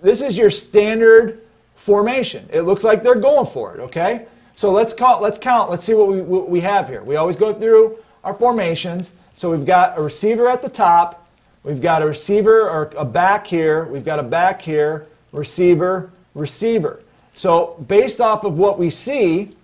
this 0.00 0.22
is 0.22 0.36
your 0.36 0.50
standard 0.50 1.40
formation. 1.74 2.48
It 2.52 2.62
looks 2.62 2.84
like 2.84 3.02
they're 3.02 3.16
going 3.16 3.46
for 3.46 3.74
it, 3.74 3.80
okay? 3.80 4.26
So 4.54 4.70
let's 4.70 4.94
count, 4.94 5.20
let's 5.20 5.38
count, 5.38 5.70
let's 5.70 5.84
see 5.84 5.94
what 5.94 6.08
we, 6.08 6.20
what 6.20 6.48
we 6.48 6.60
have 6.60 6.88
here. 6.88 7.02
We 7.02 7.16
always 7.16 7.36
go 7.36 7.52
through 7.52 7.98
our 8.22 8.34
formations. 8.34 9.12
So 9.38 9.52
we've 9.52 9.64
got 9.64 9.96
a 9.96 10.02
receiver 10.02 10.48
at 10.48 10.62
the 10.62 10.68
top, 10.68 11.28
we've 11.62 11.80
got 11.80 12.02
a 12.02 12.06
receiver 12.06 12.68
or 12.68 12.90
a 12.96 13.04
back 13.04 13.46
here, 13.46 13.84
we've 13.84 14.04
got 14.04 14.18
a 14.18 14.22
back 14.24 14.60
here, 14.60 15.06
receiver, 15.30 16.10
receiver. 16.34 17.04
So 17.34 17.76
based 17.86 18.20
off 18.20 18.42
of 18.42 18.58
what 18.58 18.80
we 18.80 18.90
see, 18.90 19.54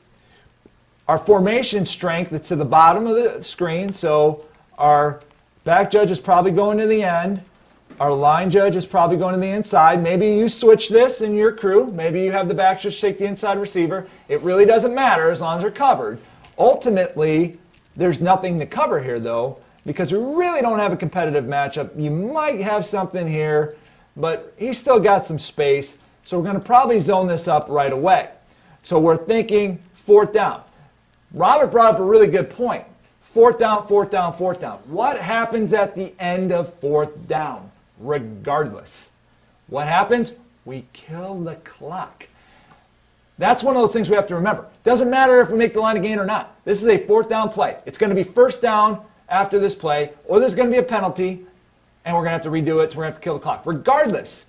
our 1.09 1.19
formation 1.19 1.85
strength 1.87 2.31
that's 2.31 2.47
to 2.51 2.57
the 2.57 2.65
bottom 2.65 3.09
of 3.09 3.17
the 3.17 3.43
screen. 3.43 3.93
So 3.93 4.45
our 4.79 5.21
back 5.65 5.91
judge 5.91 6.13
is 6.13 6.21
probably 6.21 6.53
going 6.53 6.79
to 6.79 6.87
the 6.87 7.03
end. 7.03 7.43
Our 7.99 8.13
line 8.13 8.53
judge 8.53 8.77
is 8.77 8.87
probably 8.87 9.17
going 9.17 9.35
to 9.35 9.41
the 9.41 9.51
inside. 9.51 10.01
Maybe 10.01 10.29
you 10.29 10.49
switch 10.49 10.89
this 10.89 11.21
in 11.21 11.35
your 11.35 11.51
crew. 11.51 11.87
Maybe 11.87 12.23
you 12.23 12.31
have 12.31 12.47
the 12.47 12.55
back 12.55 12.81
judge 12.81 13.01
take 13.01 13.19
the 13.19 13.25
inside 13.25 13.59
receiver. 13.59 14.07
It 14.29 14.41
really 14.43 14.67
doesn't 14.67 14.95
matter 14.95 15.33
as 15.33 15.41
long 15.41 15.57
as 15.57 15.63
they're 15.63 15.73
covered. 15.73 16.21
Ultimately, 16.59 17.59
there's 17.97 18.21
nothing 18.21 18.59
to 18.61 18.67
cover 18.67 19.03
here 19.03 19.19
though, 19.19 19.59
because 19.87 20.13
we 20.13 20.19
really 20.19 20.61
don't 20.61 20.79
have 20.79 20.93
a 20.93 20.97
competitive 20.97 21.45
matchup. 21.45 21.91
You 22.01 22.11
might 22.11 22.61
have 22.61 22.85
something 22.87 23.27
here, 23.27 23.77
but 24.17 24.55
he's 24.57 24.79
still 24.79 24.99
got 24.99 25.27
some 25.27 25.39
space. 25.39 25.99
So 26.25 26.39
we're 26.39 26.45
going 26.45 26.59
to 26.59 26.65
probably 26.65 27.01
zone 27.01 27.27
this 27.27 27.49
up 27.49 27.67
right 27.69 27.93
away. 27.93 28.31
So 28.83 28.99
we're 28.99 29.17
thinking 29.17 29.79
fourth 29.95 30.33
down. 30.33 30.63
Robert 31.33 31.69
brought 31.69 31.95
up 31.95 32.01
a 32.01 32.05
really 32.05 32.29
good 32.29 32.49
point. 32.49 32.85
Fourth 33.21 33.59
down, 33.59 33.87
fourth 33.87 34.11
down, 34.11 34.33
fourth 34.33 34.61
down. 34.61 34.79
What 34.87 35.19
happens 35.19 35.73
at 35.73 35.95
the 35.95 36.15
end 36.21 36.53
of 36.53 36.73
fourth 36.75 37.27
down? 37.27 37.71
Regardless. 37.99 39.11
What 39.67 39.89
happens? 39.89 40.33
We 40.65 40.87
kill 40.93 41.41
the 41.41 41.57
clock. 41.57 42.29
That's 43.37 43.65
one 43.65 43.75
of 43.75 43.83
those 43.83 43.93
things 43.93 44.09
we 44.09 44.15
have 44.15 44.29
to 44.29 44.37
remember. 44.37 44.67
Doesn't 44.85 45.11
matter 45.11 45.41
if 45.41 45.51
we 45.51 45.59
make 45.59 45.73
the 45.73 45.81
line 45.81 45.97
of 45.97 46.05
gain 46.05 46.19
or 46.21 46.27
not. 46.27 46.55
This 46.65 46.81
is 46.81 46.89
a 46.89 46.99
fourth 46.99 47.29
down 47.29 47.49
play. 47.49 47.77
It's 47.85 47.99
going 47.99 48.11
to 48.11 48.17
be 48.17 48.23
first 48.23 48.63
down 48.63 49.05
after 49.35 49.59
this 49.59 49.75
play, 49.75 50.13
or 50.27 50.39
there's 50.39 50.55
going 50.55 50.69
to 50.69 50.73
be 50.73 50.79
a 50.79 50.83
penalty, 50.83 51.45
and 52.05 52.15
we're 52.15 52.23
going 52.23 52.39
to 52.39 52.39
have 52.39 52.43
to 52.43 52.51
redo 52.51 52.85
it, 52.85 52.93
so 52.93 52.99
we're 52.99 53.05
going 53.05 53.13
to 53.13 53.15
have 53.15 53.15
to 53.17 53.21
kill 53.21 53.35
the 53.35 53.41
clock. 53.41 53.63
Regardless, 53.65 54.47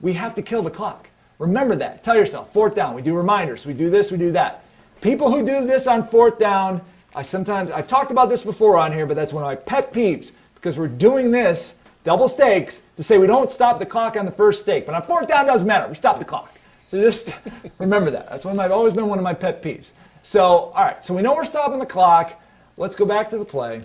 we 0.00 0.14
have 0.14 0.34
to 0.36 0.42
kill 0.42 0.62
the 0.62 0.70
clock. 0.70 1.08
Remember 1.38 1.76
that. 1.76 2.02
Tell 2.02 2.16
yourself, 2.16 2.52
fourth 2.52 2.74
down. 2.74 2.94
We 2.94 3.02
do 3.02 3.14
reminders. 3.14 3.66
We 3.66 3.74
do 3.74 3.90
this, 3.90 4.10
we 4.10 4.16
do 4.16 4.32
that. 4.32 4.64
People 5.02 5.30
who 5.30 5.44
do 5.44 5.66
this 5.66 5.86
on 5.86 6.08
fourth 6.08 6.38
down, 6.38 6.80
I 7.14 7.22
sometimes, 7.22 7.70
I've 7.70 7.86
talked 7.86 8.10
about 8.10 8.30
this 8.30 8.42
before 8.42 8.78
on 8.78 8.92
here, 8.92 9.04
but 9.04 9.16
that's 9.16 9.34
one 9.34 9.44
of 9.44 9.48
my 9.48 9.56
pet 9.56 9.92
peeves 9.92 10.32
because 10.54 10.78
we're 10.78 10.88
doing 10.88 11.30
this, 11.30 11.74
double 12.04 12.26
stakes, 12.26 12.82
to 12.96 13.02
say 13.02 13.18
we 13.18 13.26
don't 13.26 13.52
stop 13.52 13.78
the 13.78 13.86
clock 13.86 14.16
on 14.16 14.24
the 14.24 14.32
first 14.32 14.62
stake. 14.62 14.86
But 14.86 14.94
on 14.94 15.02
fourth 15.02 15.28
down, 15.28 15.44
doesn't 15.44 15.68
matter. 15.68 15.86
We 15.88 15.94
stop 15.94 16.18
the 16.18 16.24
clock. 16.24 16.54
So 16.88 16.98
just 16.98 17.34
remember 17.78 18.10
that. 18.12 18.30
That's 18.30 18.46
one 18.46 18.52
of 18.52 18.56
my, 18.56 18.68
always 18.68 18.94
been 18.94 19.08
one 19.08 19.18
of 19.18 19.24
my 19.24 19.34
pet 19.34 19.62
peeves. 19.62 19.90
So, 20.22 20.42
all 20.42 20.84
right, 20.84 21.04
so 21.04 21.12
we 21.12 21.20
know 21.20 21.34
we're 21.34 21.44
stopping 21.44 21.80
the 21.80 21.86
clock. 21.86 22.40
Let's 22.78 22.96
go 22.96 23.04
back 23.04 23.28
to 23.30 23.38
the 23.38 23.44
play. 23.44 23.82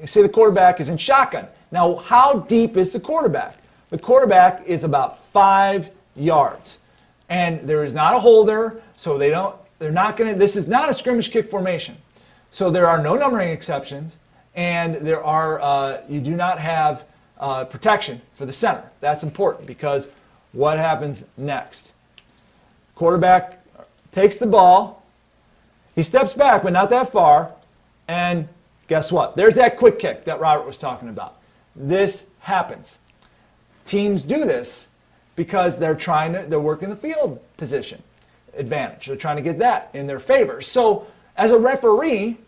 You 0.00 0.06
see 0.06 0.22
the 0.22 0.28
quarterback 0.28 0.80
is 0.80 0.88
in 0.88 0.96
shotgun. 0.96 1.46
Now, 1.72 1.96
how 1.96 2.40
deep 2.40 2.76
is 2.76 2.90
the 2.90 3.00
quarterback? 3.00 3.56
The 3.90 3.98
quarterback 3.98 4.66
is 4.66 4.84
about 4.84 5.24
five 5.26 5.90
yards. 6.14 6.78
And 7.28 7.66
there 7.68 7.84
is 7.84 7.94
not 7.94 8.14
a 8.14 8.18
holder, 8.18 8.82
so 8.96 9.18
they 9.18 9.30
don't, 9.30 9.54
they're 9.78 9.90
not 9.90 10.16
going 10.16 10.32
to, 10.32 10.38
this 10.38 10.56
is 10.56 10.66
not 10.66 10.88
a 10.88 10.94
scrimmage 10.94 11.30
kick 11.30 11.50
formation. 11.50 11.96
So 12.52 12.70
there 12.70 12.88
are 12.88 13.02
no 13.02 13.16
numbering 13.16 13.50
exceptions, 13.50 14.18
and 14.54 14.96
there 14.96 15.22
are, 15.22 15.60
uh, 15.60 16.02
you 16.08 16.20
do 16.20 16.36
not 16.36 16.58
have 16.58 17.04
uh, 17.38 17.64
protection 17.64 18.20
for 18.36 18.46
the 18.46 18.52
center. 18.52 18.82
That's 19.00 19.22
important 19.22 19.66
because 19.66 20.08
what 20.52 20.78
happens 20.78 21.24
next? 21.36 21.92
Quarterback 22.94 23.62
takes 24.12 24.36
the 24.36 24.46
ball, 24.46 25.04
he 25.94 26.02
steps 26.02 26.32
back, 26.32 26.62
but 26.62 26.72
not 26.72 26.90
that 26.90 27.12
far, 27.12 27.52
and 28.08 28.48
guess 28.88 29.10
what? 29.10 29.36
There's 29.36 29.54
that 29.54 29.76
quick 29.76 29.98
kick 29.98 30.24
that 30.24 30.40
Robert 30.40 30.66
was 30.66 30.76
talking 30.76 31.08
about. 31.08 31.36
This 31.74 32.24
happens. 32.40 32.98
Teams 33.84 34.22
do 34.22 34.44
this 34.44 34.88
because 35.36 35.78
they're 35.78 35.94
trying 35.94 36.32
to 36.32 36.44
they're 36.48 36.58
working 36.60 36.88
the 36.88 36.96
field 36.96 37.40
position 37.56 38.02
advantage. 38.54 39.06
They're 39.06 39.16
trying 39.16 39.36
to 39.36 39.42
get 39.42 39.58
that 39.58 39.90
in 39.92 40.06
their 40.06 40.18
favor. 40.18 40.60
So 40.60 41.06
as 41.36 41.52
a 41.52 41.58
referee, 41.58 42.38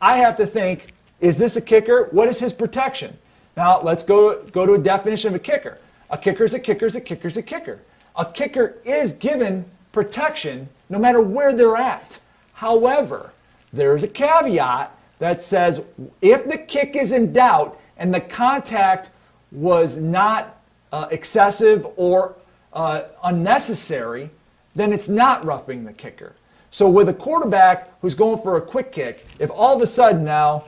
I 0.00 0.18
have 0.18 0.36
to 0.36 0.46
think, 0.46 0.94
is 1.20 1.36
this 1.36 1.56
a 1.56 1.60
kicker? 1.60 2.08
What 2.12 2.28
is 2.28 2.38
his 2.38 2.52
protection? 2.52 3.16
Now 3.56 3.80
let's 3.80 4.04
go 4.04 4.42
go 4.52 4.66
to 4.66 4.74
a 4.74 4.78
definition 4.78 5.28
of 5.28 5.34
a 5.34 5.40
kicker. 5.40 5.78
A 6.10 6.18
kicker 6.18 6.44
is 6.44 6.54
a 6.54 6.60
kicker 6.60 6.86
is 6.86 6.94
a 6.94 7.00
kicker 7.00 7.28
is 7.28 7.36
a 7.36 7.42
kicker. 7.42 7.80
A 8.14 8.24
kicker 8.24 8.76
is 8.84 9.12
given 9.12 9.64
protection 9.92 10.68
no 10.88 10.98
matter 10.98 11.20
where 11.20 11.52
they're 11.52 11.76
at. 11.76 12.18
However, 12.52 13.32
there 13.72 13.94
is 13.96 14.02
a 14.02 14.08
caveat 14.08 14.95
that 15.18 15.42
says 15.42 15.80
if 16.20 16.48
the 16.48 16.58
kick 16.58 16.96
is 16.96 17.12
in 17.12 17.32
doubt 17.32 17.80
and 17.96 18.12
the 18.12 18.20
contact 18.20 19.10
was 19.50 19.96
not 19.96 20.60
uh, 20.92 21.08
excessive 21.10 21.86
or 21.96 22.36
uh, 22.72 23.04
unnecessary, 23.24 24.30
then 24.74 24.92
it's 24.92 25.08
not 25.08 25.44
roughing 25.44 25.84
the 25.84 25.92
kicker. 25.92 26.34
So 26.70 26.88
with 26.88 27.08
a 27.08 27.14
quarterback 27.14 27.90
who's 28.00 28.14
going 28.14 28.42
for 28.42 28.56
a 28.56 28.60
quick 28.60 28.92
kick, 28.92 29.26
if 29.38 29.50
all 29.50 29.74
of 29.74 29.82
a 29.82 29.86
sudden 29.86 30.24
now 30.24 30.64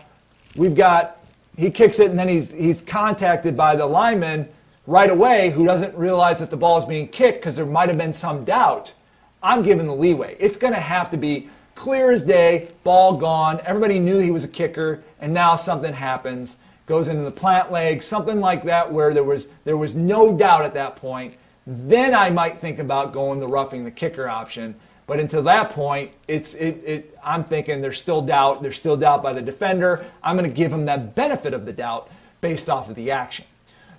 we've 0.56 0.74
got 0.74 1.16
he 1.56 1.70
kicks 1.70 1.98
it 1.98 2.08
and 2.08 2.18
then 2.18 2.28
he's 2.28 2.52
he's 2.52 2.80
contacted 2.80 3.56
by 3.56 3.76
the 3.76 3.84
lineman 3.84 4.48
right 4.86 5.10
away 5.10 5.50
who 5.50 5.66
doesn't 5.66 5.94
realize 5.94 6.38
that 6.38 6.50
the 6.50 6.56
ball 6.56 6.78
is 6.78 6.84
being 6.84 7.08
kicked 7.08 7.40
because 7.40 7.56
there 7.56 7.66
might 7.66 7.88
have 7.88 7.98
been 7.98 8.14
some 8.14 8.44
doubt, 8.44 8.94
I'm 9.42 9.62
giving 9.62 9.86
the 9.86 9.94
leeway. 9.94 10.36
It's 10.40 10.56
going 10.56 10.72
to 10.72 10.80
have 10.80 11.10
to 11.10 11.18
be 11.18 11.50
clear 11.78 12.10
as 12.10 12.22
day, 12.22 12.68
ball 12.82 13.16
gone. 13.16 13.60
Everybody 13.64 13.98
knew 13.98 14.18
he 14.18 14.30
was 14.30 14.44
a 14.44 14.48
kicker, 14.48 15.02
and 15.20 15.32
now 15.32 15.56
something 15.56 15.92
happens, 15.92 16.56
goes 16.86 17.08
into 17.08 17.22
the 17.22 17.30
plant 17.30 17.70
leg, 17.72 18.02
something 18.02 18.40
like 18.40 18.64
that, 18.64 18.92
where 18.92 19.14
there 19.14 19.24
was 19.24 19.46
there 19.64 19.76
was 19.76 19.94
no 19.94 20.36
doubt 20.36 20.64
at 20.64 20.74
that 20.74 20.96
point. 20.96 21.34
Then 21.66 22.14
I 22.14 22.30
might 22.30 22.60
think 22.60 22.78
about 22.78 23.12
going 23.12 23.40
the 23.40 23.46
roughing 23.46 23.84
the 23.84 23.90
kicker 23.90 24.28
option. 24.28 24.74
But 25.06 25.20
until 25.20 25.42
that 25.44 25.70
point, 25.70 26.10
it's 26.26 26.54
it, 26.54 26.82
it 26.84 27.18
I'm 27.24 27.44
thinking 27.44 27.80
there's 27.80 27.98
still 27.98 28.20
doubt. 28.20 28.60
There's 28.60 28.76
still 28.76 28.96
doubt 28.96 29.22
by 29.22 29.32
the 29.32 29.40
defender. 29.40 30.04
I'm 30.22 30.36
going 30.36 30.48
to 30.48 30.54
give 30.54 30.72
him 30.72 30.84
that 30.86 31.14
benefit 31.14 31.54
of 31.54 31.64
the 31.64 31.72
doubt 31.72 32.10
based 32.40 32.68
off 32.68 32.90
of 32.90 32.94
the 32.94 33.10
action. 33.10 33.46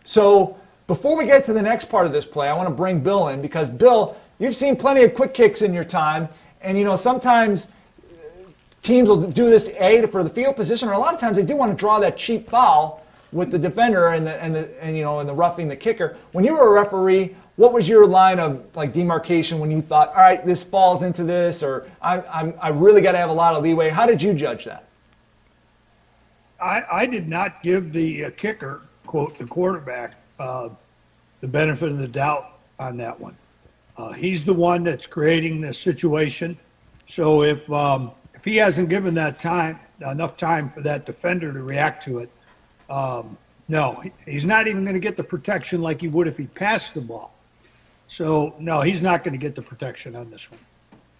So 0.03 0.57
before 0.85 1.17
we 1.17 1.25
get 1.25 1.45
to 1.45 1.53
the 1.53 1.61
next 1.61 1.85
part 1.85 2.05
of 2.05 2.13
this 2.13 2.25
play, 2.25 2.47
I 2.47 2.53
want 2.53 2.67
to 2.67 2.75
bring 2.75 2.99
Bill 2.99 3.29
in 3.29 3.41
because 3.41 3.69
Bill, 3.69 4.17
you've 4.37 4.55
seen 4.55 4.75
plenty 4.75 5.03
of 5.03 5.13
quick 5.13 5.33
kicks 5.33 5.61
in 5.61 5.73
your 5.73 5.83
time, 5.83 6.29
and 6.61 6.77
you 6.77 6.83
know 6.83 6.95
sometimes 6.95 7.67
teams 8.83 9.09
will 9.09 9.21
do 9.29 9.49
this 9.49 9.69
a 9.69 10.05
for 10.07 10.23
the 10.23 10.29
field 10.29 10.55
position, 10.55 10.89
or 10.89 10.93
a 10.93 10.99
lot 10.99 11.13
of 11.13 11.19
times 11.19 11.37
they 11.37 11.43
do 11.43 11.55
want 11.55 11.71
to 11.71 11.77
draw 11.77 11.99
that 11.99 12.17
cheap 12.17 12.49
foul 12.49 13.03
with 13.31 13.51
the 13.51 13.59
defender 13.59 14.09
and 14.09 14.25
the 14.25 14.41
and 14.41 14.55
the 14.55 14.83
and 14.83 14.95
you 14.95 15.03
know 15.03 15.19
and 15.19 15.29
the 15.29 15.33
roughing 15.33 15.67
the 15.67 15.75
kicker. 15.75 16.17
When 16.31 16.43
you 16.43 16.53
were 16.53 16.67
a 16.67 16.73
referee, 16.73 17.35
what 17.55 17.73
was 17.73 17.87
your 17.87 18.07
line 18.07 18.39
of 18.39 18.65
like 18.75 18.93
demarcation 18.93 19.59
when 19.59 19.69
you 19.69 19.81
thought, 19.81 20.09
all 20.09 20.21
right, 20.21 20.45
this 20.45 20.63
falls 20.63 21.03
into 21.03 21.23
this, 21.23 21.61
or 21.61 21.87
I 22.01 22.21
I'm, 22.21 22.53
I 22.61 22.69
really 22.69 23.01
got 23.01 23.13
to 23.13 23.17
have 23.17 23.29
a 23.29 23.33
lot 23.33 23.55
of 23.55 23.63
leeway? 23.63 23.89
How 23.89 24.05
did 24.05 24.21
you 24.21 24.33
judge 24.33 24.65
that? 24.65 24.85
I, 26.61 26.83
I 26.91 27.05
did 27.05 27.27
not 27.27 27.63
give 27.63 27.93
the 27.93 28.25
uh, 28.25 28.29
kicker, 28.31 28.81
quote, 29.05 29.37
the 29.37 29.45
quarterback, 29.45 30.15
uh, 30.39 30.69
the 31.41 31.47
benefit 31.47 31.89
of 31.89 31.99
the 31.99 32.07
doubt 32.07 32.59
on 32.79 32.97
that 32.97 33.17
one. 33.17 33.35
Uh, 33.99 34.13
he's 34.13 34.45
the 34.45 34.53
one 34.53 34.85
that's 34.85 35.05
creating 35.05 35.59
the 35.59 35.73
situation. 35.73 36.57
So 37.07 37.43
if 37.43 37.69
um, 37.69 38.11
if 38.33 38.45
he 38.45 38.55
hasn't 38.55 38.87
given 38.87 39.13
that 39.15 39.39
time 39.39 39.77
enough 40.09 40.37
time 40.37 40.69
for 40.69 40.79
that 40.81 41.05
defender 41.05 41.51
to 41.51 41.61
react 41.61 42.05
to 42.05 42.19
it, 42.19 42.29
um, 42.89 43.37
no, 43.67 44.01
he's 44.25 44.45
not 44.45 44.67
even 44.69 44.85
going 44.85 44.93
to 44.93 45.01
get 45.01 45.17
the 45.17 45.23
protection 45.23 45.81
like 45.81 45.99
he 45.99 46.07
would 46.07 46.29
if 46.29 46.37
he 46.37 46.47
passed 46.47 46.93
the 46.93 47.01
ball. 47.01 47.33
So 48.07 48.55
no, 48.57 48.79
he's 48.79 49.01
not 49.01 49.25
going 49.25 49.33
to 49.33 49.37
get 49.37 49.53
the 49.53 49.61
protection 49.61 50.15
on 50.15 50.31
this 50.31 50.49
one. 50.49 50.61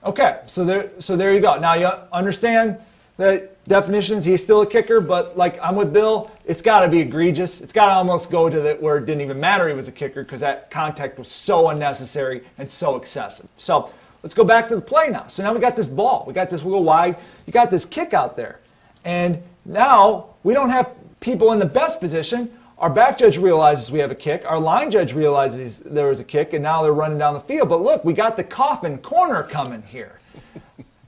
Okay, 0.05 0.39
so 0.47 0.63
there 0.63 0.89
so 0.99 1.17
there 1.17 1.33
you 1.33 1.41
go. 1.41 1.59
Now 1.59 1.73
you 1.73 1.87
understand 2.13 2.77
the 3.19 3.49
definitions. 3.67 4.23
He's 4.23 4.41
still 4.41 4.61
a 4.61 4.65
kicker, 4.65 5.01
but 5.01 5.37
like 5.37 5.59
I'm 5.61 5.75
with 5.75 5.91
Bill, 5.91 6.31
it's 6.45 6.61
got 6.61 6.79
to 6.79 6.87
be 6.87 6.99
egregious. 6.99 7.59
It's 7.59 7.73
got 7.73 7.87
to 7.87 7.91
almost 7.91 8.31
go 8.31 8.49
to 8.49 8.61
the 8.61 8.75
where 8.75 8.95
it 8.95 9.05
didn't 9.05 9.19
even 9.21 9.37
matter 9.37 9.67
he 9.67 9.73
was 9.73 9.89
a 9.89 9.91
kicker 9.91 10.23
because 10.23 10.39
that 10.39 10.71
contact 10.71 11.19
was 11.19 11.27
so 11.27 11.67
unnecessary 11.67 12.45
and 12.57 12.71
so 12.71 12.95
excessive. 12.95 13.49
So 13.57 13.91
let's 14.23 14.33
go 14.33 14.45
back 14.45 14.69
to 14.69 14.75
the 14.75 14.81
play 14.81 15.09
now. 15.09 15.27
So 15.27 15.43
now 15.43 15.53
we 15.53 15.59
got 15.59 15.75
this 15.75 15.85
ball. 15.85 16.23
We 16.25 16.33
got 16.33 16.49
this 16.49 16.63
wheel 16.63 16.81
wide. 16.81 17.17
You 17.45 17.51
got 17.51 17.69
this 17.69 17.83
kick 17.83 18.13
out 18.13 18.37
there, 18.37 18.61
and 19.03 19.43
now 19.65 20.27
we 20.43 20.53
don't 20.53 20.69
have 20.69 20.89
people 21.19 21.51
in 21.51 21.59
the 21.59 21.65
best 21.65 21.99
position. 21.99 22.49
Our 22.77 22.89
back 22.89 23.17
judge 23.17 23.37
realizes 23.37 23.91
we 23.91 23.99
have 23.99 24.11
a 24.11 24.15
kick. 24.15 24.49
Our 24.49 24.57
line 24.57 24.89
judge 24.89 25.11
realizes 25.11 25.79
there 25.79 26.07
was 26.07 26.21
a 26.21 26.23
kick, 26.23 26.53
and 26.53 26.63
now 26.63 26.83
they're 26.83 26.93
running 26.93 27.17
down 27.17 27.33
the 27.33 27.41
field. 27.41 27.67
But 27.67 27.81
look, 27.81 28.05
we 28.05 28.13
got 28.13 28.37
the 28.37 28.45
coffin 28.45 28.97
corner 28.99 29.43
coming 29.43 29.81
here. 29.81 30.21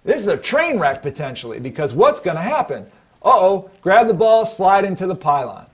This 0.04 0.22
is 0.22 0.28
a 0.28 0.38
train 0.38 0.80
wreck 0.80 1.02
potentially 1.02 1.60
because 1.60 1.94
what's 1.94 2.20
going 2.20 2.38
to 2.38 2.42
happen? 2.42 2.86
Uh 3.24 3.30
oh, 3.34 3.72
grab 3.82 4.08
the 4.08 4.14
ball, 4.14 4.46
slide 4.46 4.84
into 4.84 5.06
the 5.06 5.16
pylon. 5.16 5.66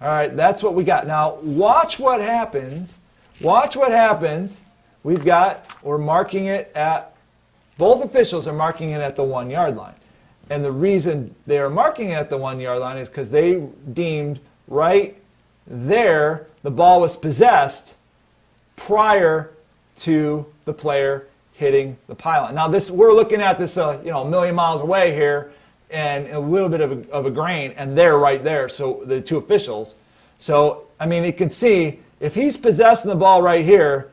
All 0.00 0.08
right, 0.08 0.34
that's 0.34 0.62
what 0.62 0.74
we 0.74 0.84
got. 0.84 1.06
Now, 1.06 1.34
watch 1.42 1.98
what 1.98 2.20
happens. 2.20 2.98
Watch 3.40 3.76
what 3.76 3.90
happens. 3.90 4.62
We've 5.04 5.24
got, 5.24 5.64
we're 5.82 5.98
marking 5.98 6.46
it 6.46 6.70
at, 6.74 7.14
both 7.76 8.04
officials 8.04 8.46
are 8.46 8.52
marking 8.52 8.90
it 8.90 9.00
at 9.00 9.16
the 9.16 9.24
one 9.24 9.50
yard 9.50 9.76
line. 9.76 9.94
And 10.50 10.64
the 10.64 10.72
reason 10.72 11.34
they 11.46 11.58
are 11.58 11.70
marking 11.70 12.10
it 12.10 12.14
at 12.14 12.30
the 12.30 12.36
one 12.36 12.60
yard 12.60 12.80
line 12.80 12.98
is 12.98 13.08
because 13.08 13.30
they 13.30 13.66
deemed 13.92 14.38
right 14.68 15.16
there 15.66 16.46
the 16.62 16.70
ball 16.70 17.00
was 17.00 17.16
possessed 17.16 17.94
prior 18.76 19.52
to 20.00 20.46
the 20.64 20.72
player 20.72 21.26
hitting 21.62 21.96
the 22.08 22.14
pylon. 22.14 22.54
Now, 22.54 22.68
this 22.68 22.90
we're 22.90 23.14
looking 23.14 23.40
at 23.40 23.58
this, 23.58 23.78
uh, 23.78 24.00
you 24.04 24.10
know, 24.10 24.22
a 24.22 24.28
million 24.28 24.54
miles 24.54 24.82
away 24.82 25.14
here, 25.14 25.52
and 25.90 26.28
a 26.28 26.40
little 26.40 26.68
bit 26.68 26.80
of 26.80 26.92
a, 26.92 27.10
of 27.10 27.24
a 27.26 27.30
grain, 27.30 27.72
and 27.76 27.96
they're 27.96 28.18
right 28.18 28.42
there. 28.42 28.68
So 28.68 29.02
the 29.06 29.20
two 29.20 29.38
officials. 29.38 29.94
So 30.38 30.88
I 30.98 31.06
mean, 31.06 31.24
you 31.24 31.32
can 31.32 31.50
see 31.50 32.00
if 32.20 32.34
he's 32.34 32.56
possessing 32.56 33.08
the 33.08 33.16
ball 33.16 33.42
right 33.42 33.64
here, 33.64 34.10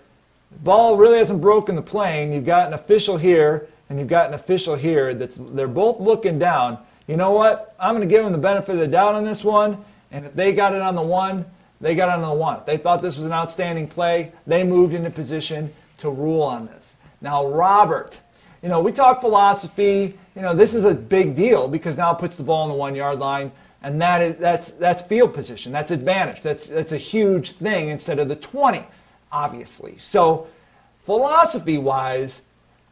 the 0.52 0.60
ball 0.60 0.98
really 0.98 1.18
hasn't 1.18 1.42
broken 1.42 1.76
the 1.76 1.82
plane. 1.82 2.32
You've 2.32 2.46
got 2.46 2.68
an 2.68 2.74
official 2.74 3.18
here, 3.18 3.68
and 3.90 4.00
you've 4.00 4.08
got 4.08 4.28
an 4.28 4.34
official 4.34 4.76
here. 4.76 5.14
That's 5.14 5.36
they're 5.36 5.68
both 5.68 6.00
looking 6.00 6.40
down. 6.40 6.78
You 7.08 7.18
know 7.18 7.32
what? 7.32 7.76
I'm 7.80 7.96
going 7.96 8.08
to 8.08 8.12
give 8.14 8.24
them 8.24 8.32
the 8.32 8.40
benefit 8.40 8.74
of 8.74 8.80
the 8.80 8.88
doubt 8.88 9.16
on 9.16 9.24
this 9.24 9.44
one. 9.44 9.84
And 10.12 10.26
if 10.26 10.34
they 10.36 10.52
got 10.54 10.74
it 10.74 10.82
on 10.82 10.96
the 10.96 11.02
one, 11.02 11.46
they 11.82 11.96
got 11.96 12.10
it 12.10 12.24
on 12.24 12.30
the 12.30 12.36
one. 12.36 12.62
They 12.66 12.78
thought 12.78 13.02
this 13.02 13.16
was 13.16 13.26
an 13.26 13.32
outstanding 13.32 13.88
play. 13.88 14.32
They 14.46 14.64
moved 14.64 14.94
into 14.94 15.10
position 15.10 15.74
to 16.00 16.10
rule 16.10 16.42
on 16.42 16.66
this. 16.68 16.98
Now, 17.22 17.46
Robert, 17.48 18.20
you 18.62 18.70
know, 18.70 18.80
we 18.80 18.92
talk 18.92 19.22
philosophy. 19.22 20.18
You 20.36 20.42
know, 20.42 20.54
this 20.54 20.76
is 20.76 20.84
a 20.84 20.94
big 20.94 21.36
deal 21.36 21.68
because 21.68 21.98
now 21.98 22.14
it 22.14 22.20
puts 22.20 22.36
the 22.36 22.44
ball 22.44 22.64
on 22.64 22.70
the 22.70 22.76
one 22.76 22.96
yard 22.96 23.20
line, 23.20 23.52
and 23.84 24.02
that 24.02 24.22
is 24.22 24.36
that's 24.36 24.72
that's 24.72 25.02
field 25.02 25.34
position. 25.34 25.72
That's 25.72 25.92
advantage. 25.92 26.42
That's 26.42 26.68
that's 26.68 26.92
a 26.92 26.98
huge 26.98 27.52
thing 27.54 27.90
instead 27.90 28.20
of 28.20 28.28
the 28.28 28.36
20, 28.36 28.84
obviously. 29.32 29.98
So, 29.98 30.48
philosophy 31.06 31.78
wise, 31.78 32.42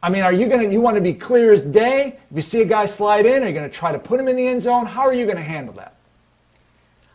I 0.02 0.10
mean, 0.10 0.22
are 0.22 0.32
you 0.32 0.48
gonna 0.48 0.68
you 0.68 0.80
want 0.80 0.96
to 0.96 1.02
be 1.02 1.14
clear 1.14 1.52
as 1.52 1.62
day? 1.62 2.18
If 2.30 2.36
you 2.36 2.42
see 2.42 2.62
a 2.62 2.66
guy 2.66 2.86
slide 2.86 3.26
in, 3.26 3.42
are 3.42 3.48
you 3.48 3.54
gonna 3.54 3.68
try 3.68 3.92
to 3.92 3.98
put 3.98 4.18
him 4.20 4.28
in 4.28 4.36
the 4.36 4.46
end 4.46 4.62
zone? 4.62 4.86
How 4.86 5.02
are 5.02 5.14
you 5.14 5.26
gonna 5.26 5.42
handle 5.42 5.74
that? 5.74 5.94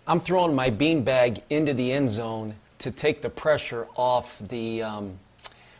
I'm 0.05 0.19
throwing 0.19 0.53
my 0.53 0.69
beanbag 0.69 1.41
into 1.49 1.73
the 1.73 1.91
end 1.91 2.09
zone 2.09 2.55
to 2.79 2.91
take 2.91 3.21
the 3.21 3.29
pressure 3.29 3.87
off 3.95 4.37
the 4.49 4.83
um, 4.83 5.17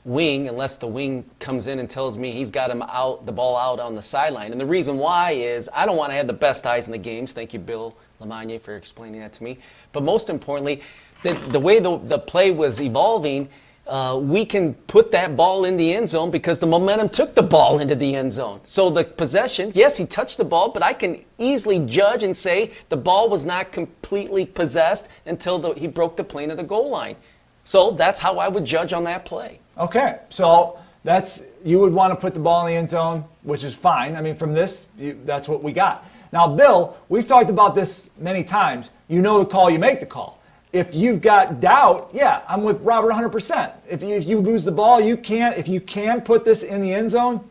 wing 0.06 0.48
unless 0.48 0.78
the 0.78 0.88
wing 0.88 1.24
comes 1.40 1.68
in 1.68 1.80
and 1.80 1.90
tells 1.90 2.18
me 2.18 2.32
he's 2.32 2.52
got 2.52 2.70
him 2.70 2.82
out, 2.82 3.26
the 3.26 3.32
ball 3.32 3.56
out 3.56 3.80
on 3.80 3.96
the 3.96 4.02
sideline. 4.02 4.52
And 4.52 4.60
the 4.60 4.66
reason 4.66 4.98
why 4.98 5.32
is 5.32 5.70
I 5.74 5.86
don't 5.86 5.98
want 5.98 6.12
to 6.12 6.16
have 6.16 6.28
the 6.28 6.34
best 6.34 6.66
eyes 6.66 6.88
in 6.88 6.92
the 6.92 6.98
games. 6.98 7.34
Thank 7.34 7.54
you, 7.54 7.60
Bill 7.60 7.96
Lamagne, 8.22 8.60
for 8.60 8.76
explaining 8.76 9.22
that 9.22 9.34
to 9.34 9.44
me. 9.44 9.58
But 9.92 10.04
most 10.04 10.30
importantly, 10.30 10.82
the, 11.24 11.34
the 11.50 11.60
way 11.60 11.80
the, 11.80 11.98
the 12.00 12.20
play 12.20 12.52
was 12.52 12.82
evolving, 12.82 13.48
uh, 13.88 14.18
we 14.22 14.46
can 14.46 14.74
put 14.74 15.12
that 15.12 15.36
ball 15.36 15.66
in 15.66 15.76
the 15.78 15.94
end 15.94 16.08
zone 16.08 16.32
because 16.32 16.60
the 16.60 16.68
momentum 16.68 17.10
took 17.10 17.36
the 17.36 17.44
ball 17.44 17.80
into 17.80 17.96
the 17.96 18.16
end 18.16 18.32
zone. 18.32 18.60
So 18.64 18.90
the 18.90 19.04
possession, 19.04 19.72
yes, 19.74 19.98
he 19.98 20.06
touched 20.06 20.38
the 20.38 20.46
ball, 20.46 20.70
but 20.70 20.84
I 20.84 20.94
can 20.94 21.24
easily 21.38 21.80
judge 21.80 22.24
and 22.24 22.36
say 22.36 22.72
the 22.90 22.98
ball 22.98 23.30
was 23.30 23.46
not 23.46 23.72
completely 23.72 24.46
possessed 24.46 25.08
until 25.26 25.60
the, 25.60 25.74
he 25.74 25.88
broke 25.88 26.16
the 26.16 26.24
plane 26.24 26.52
of 26.52 26.58
the 26.58 26.64
goal 26.64 26.90
line. 26.90 27.16
So 27.64 27.92
that's 27.92 28.20
how 28.20 28.40
I 28.40 28.48
would 28.48 28.66
judge 28.66 28.94
on 28.94 29.04
that 29.06 29.26
play. 29.26 29.60
Okay, 29.78 30.20
so 30.30 30.80
that's 31.04 31.44
you 31.64 31.80
would 31.80 31.94
want 31.94 32.12
to 32.12 32.16
put 32.16 32.34
the 32.34 32.40
ball 32.40 32.66
in 32.66 32.74
the 32.74 32.78
end 32.78 32.90
zone, 32.90 33.24
which 33.44 33.64
is 33.64 33.74
fine. 33.74 34.16
I 34.16 34.22
mean, 34.22 34.36
from 34.36 34.54
this, 34.54 34.88
you, 34.98 35.20
that's 35.26 35.48
what 35.48 35.64
we 35.64 35.72
got. 35.72 36.06
Now, 36.32 36.48
Bill, 36.48 36.98
we've 37.10 37.28
talked 37.28 37.50
about 37.50 37.76
this 37.76 38.10
many 38.18 38.44
times. 38.44 38.90
You 39.08 39.22
know 39.22 39.40
the 39.40 39.46
call, 39.46 39.70
you 39.70 39.80
make 39.80 40.00
the 40.00 40.06
call. 40.06 40.40
If 40.72 40.94
you've 40.94 41.22
got 41.22 41.62
doubt, 41.62 42.10
yeah, 42.12 42.42
I'm 42.48 42.64
with 42.64 42.82
Robert 42.82 43.12
100%. 43.12 43.72
If 43.88 44.02
you, 44.02 44.10
if 44.10 44.26
you 44.26 44.40
lose 44.40 44.64
the 44.64 44.72
ball, 44.72 45.00
you 45.00 45.16
can't. 45.16 45.56
If 45.56 45.68
you 45.68 45.80
can 45.80 46.22
put 46.22 46.44
this 46.44 46.64
in 46.64 46.82
the 46.82 46.92
end 46.92 47.12
zone, 47.12 47.48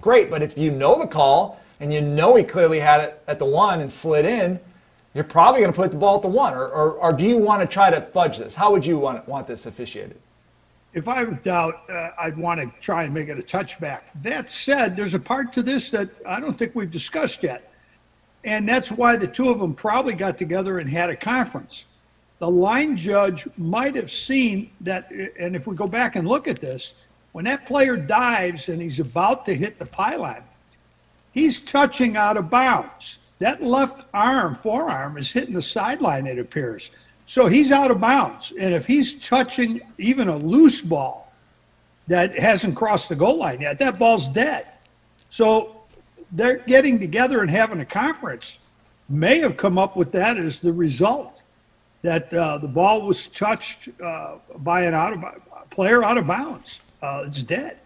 great. 0.00 0.30
But 0.30 0.42
if 0.42 0.56
you 0.56 0.70
know 0.70 0.98
the 0.98 1.06
call 1.06 1.60
and 1.80 1.92
you 1.92 2.00
know 2.00 2.34
he 2.36 2.44
clearly 2.44 2.80
had 2.80 3.02
it 3.02 3.22
at 3.28 3.38
the 3.38 3.44
one 3.44 3.82
and 3.82 3.92
slid 3.92 4.24
in, 4.24 4.58
you're 5.16 5.24
probably 5.24 5.62
going 5.62 5.72
to 5.72 5.76
put 5.76 5.90
the 5.90 5.96
ball 5.96 6.16
at 6.16 6.22
the 6.22 6.28
one. 6.28 6.54
Or, 6.54 6.68
or, 6.68 6.92
or 6.92 7.12
do 7.12 7.24
you 7.24 7.38
want 7.38 7.62
to 7.62 7.66
try 7.66 7.90
to 7.90 8.00
fudge 8.00 8.38
this? 8.38 8.54
How 8.54 8.70
would 8.70 8.86
you 8.86 8.98
want, 8.98 9.26
want 9.26 9.48
this 9.48 9.66
officiated? 9.66 10.20
if 10.96 11.08
I 11.08 11.18
have 11.18 11.42
doubt, 11.42 11.90
uh, 11.90 12.12
I'd 12.18 12.38
want 12.38 12.58
to 12.58 12.72
try 12.80 13.02
and 13.02 13.12
make 13.12 13.28
it 13.28 13.38
a 13.38 13.42
touchback. 13.42 14.04
That 14.22 14.48
said, 14.48 14.96
there's 14.96 15.12
a 15.12 15.18
part 15.18 15.52
to 15.52 15.62
this 15.62 15.90
that 15.90 16.08
I 16.26 16.40
don't 16.40 16.56
think 16.56 16.74
we've 16.74 16.90
discussed 16.90 17.42
yet. 17.42 17.70
And 18.44 18.66
that's 18.66 18.90
why 18.90 19.16
the 19.16 19.26
two 19.26 19.50
of 19.50 19.60
them 19.60 19.74
probably 19.74 20.14
got 20.14 20.38
together 20.38 20.78
and 20.78 20.88
had 20.88 21.10
a 21.10 21.16
conference. 21.16 21.84
The 22.38 22.50
line 22.50 22.96
judge 22.96 23.46
might 23.58 23.94
have 23.94 24.10
seen 24.10 24.70
that, 24.80 25.10
and 25.38 25.54
if 25.54 25.66
we 25.66 25.76
go 25.76 25.86
back 25.86 26.16
and 26.16 26.26
look 26.26 26.48
at 26.48 26.62
this, 26.62 26.94
when 27.32 27.44
that 27.44 27.66
player 27.66 27.98
dives 27.98 28.70
and 28.70 28.80
he's 28.80 28.98
about 28.98 29.44
to 29.46 29.54
hit 29.54 29.78
the 29.78 29.84
pylon, 29.84 30.42
he's 31.30 31.60
touching 31.60 32.16
out 32.16 32.38
of 32.38 32.48
bounds. 32.48 33.18
That 33.38 33.62
left 33.62 34.04
arm, 34.14 34.56
forearm, 34.56 35.18
is 35.18 35.30
hitting 35.30 35.54
the 35.54 35.62
sideline, 35.62 36.26
it 36.26 36.38
appears. 36.38 36.90
So 37.26 37.46
he's 37.46 37.72
out 37.72 37.90
of 37.90 38.00
bounds. 38.00 38.52
And 38.58 38.72
if 38.72 38.86
he's 38.86 39.14
touching 39.26 39.80
even 39.98 40.28
a 40.28 40.36
loose 40.36 40.80
ball 40.80 41.32
that 42.06 42.38
hasn't 42.38 42.76
crossed 42.76 43.08
the 43.08 43.16
goal 43.16 43.38
line 43.38 43.60
yet, 43.60 43.78
that 43.80 43.98
ball's 43.98 44.28
dead. 44.28 44.66
So 45.28 45.82
they're 46.32 46.58
getting 46.58 46.98
together 46.98 47.42
and 47.42 47.50
having 47.50 47.80
a 47.80 47.84
conference 47.84 48.58
may 49.08 49.38
have 49.38 49.56
come 49.56 49.76
up 49.78 49.96
with 49.96 50.12
that 50.12 50.36
as 50.36 50.60
the 50.60 50.72
result 50.72 51.42
that 52.02 52.32
uh, 52.32 52.58
the 52.58 52.68
ball 52.68 53.02
was 53.02 53.28
touched 53.28 53.88
uh, 54.02 54.36
by 54.58 54.84
an 54.84 54.94
out 54.94 55.12
of 55.12 55.24
player 55.70 56.04
out 56.04 56.16
of 56.16 56.26
bounds. 56.26 56.80
Uh, 57.02 57.24
it's 57.26 57.42
dead. 57.42 57.78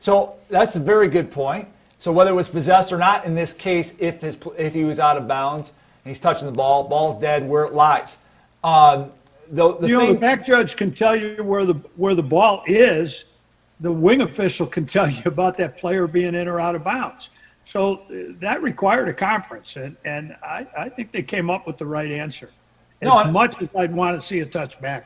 So 0.00 0.34
that's 0.48 0.76
a 0.76 0.80
very 0.80 1.08
good 1.08 1.30
point. 1.30 1.68
So 2.00 2.10
whether 2.10 2.30
it 2.30 2.34
was 2.34 2.48
possessed 2.48 2.92
or 2.92 2.98
not, 2.98 3.26
in 3.26 3.34
this 3.34 3.52
case, 3.52 3.92
if 3.98 4.22
his 4.22 4.36
if 4.58 4.72
he 4.74 4.84
was 4.84 4.98
out 4.98 5.16
of 5.18 5.28
bounds 5.28 5.72
and 6.04 6.10
he's 6.10 6.18
touching 6.18 6.46
the 6.46 6.52
ball, 6.52 6.88
ball's 6.88 7.16
dead 7.20 7.46
where 7.48 7.64
it 7.64 7.74
lies. 7.74 8.16
Um, 8.64 9.10
the, 9.52 9.76
the 9.76 9.86
you 9.86 9.98
thing, 9.98 10.06
know, 10.08 10.12
the 10.14 10.18
back 10.18 10.46
judge 10.46 10.76
can 10.76 10.92
tell 10.92 11.14
you 11.14 11.44
where 11.44 11.64
the 11.66 11.74
where 11.96 12.14
the 12.14 12.22
ball 12.22 12.62
is. 12.66 13.26
The 13.80 13.92
wing 13.92 14.22
official 14.22 14.66
can 14.66 14.86
tell 14.86 15.08
you 15.08 15.22
about 15.26 15.56
that 15.58 15.76
player 15.78 16.06
being 16.06 16.34
in 16.34 16.48
or 16.48 16.58
out 16.58 16.74
of 16.74 16.84
bounds. 16.84 17.30
So 17.66 17.96
uh, 18.10 18.32
that 18.40 18.62
required 18.62 19.08
a 19.08 19.12
conference, 19.14 19.76
and, 19.76 19.96
and 20.04 20.36
I, 20.42 20.66
I 20.76 20.88
think 20.88 21.12
they 21.12 21.22
came 21.22 21.48
up 21.50 21.66
with 21.66 21.78
the 21.78 21.86
right 21.86 22.10
answer. 22.10 22.50
As 23.00 23.08
No, 23.08 23.18
I- 23.18 23.30
much 23.30 23.60
as 23.62 23.68
I'd 23.76 23.94
want 23.94 24.20
to 24.20 24.26
see 24.26 24.40
a 24.40 24.46
touchback, 24.46 25.04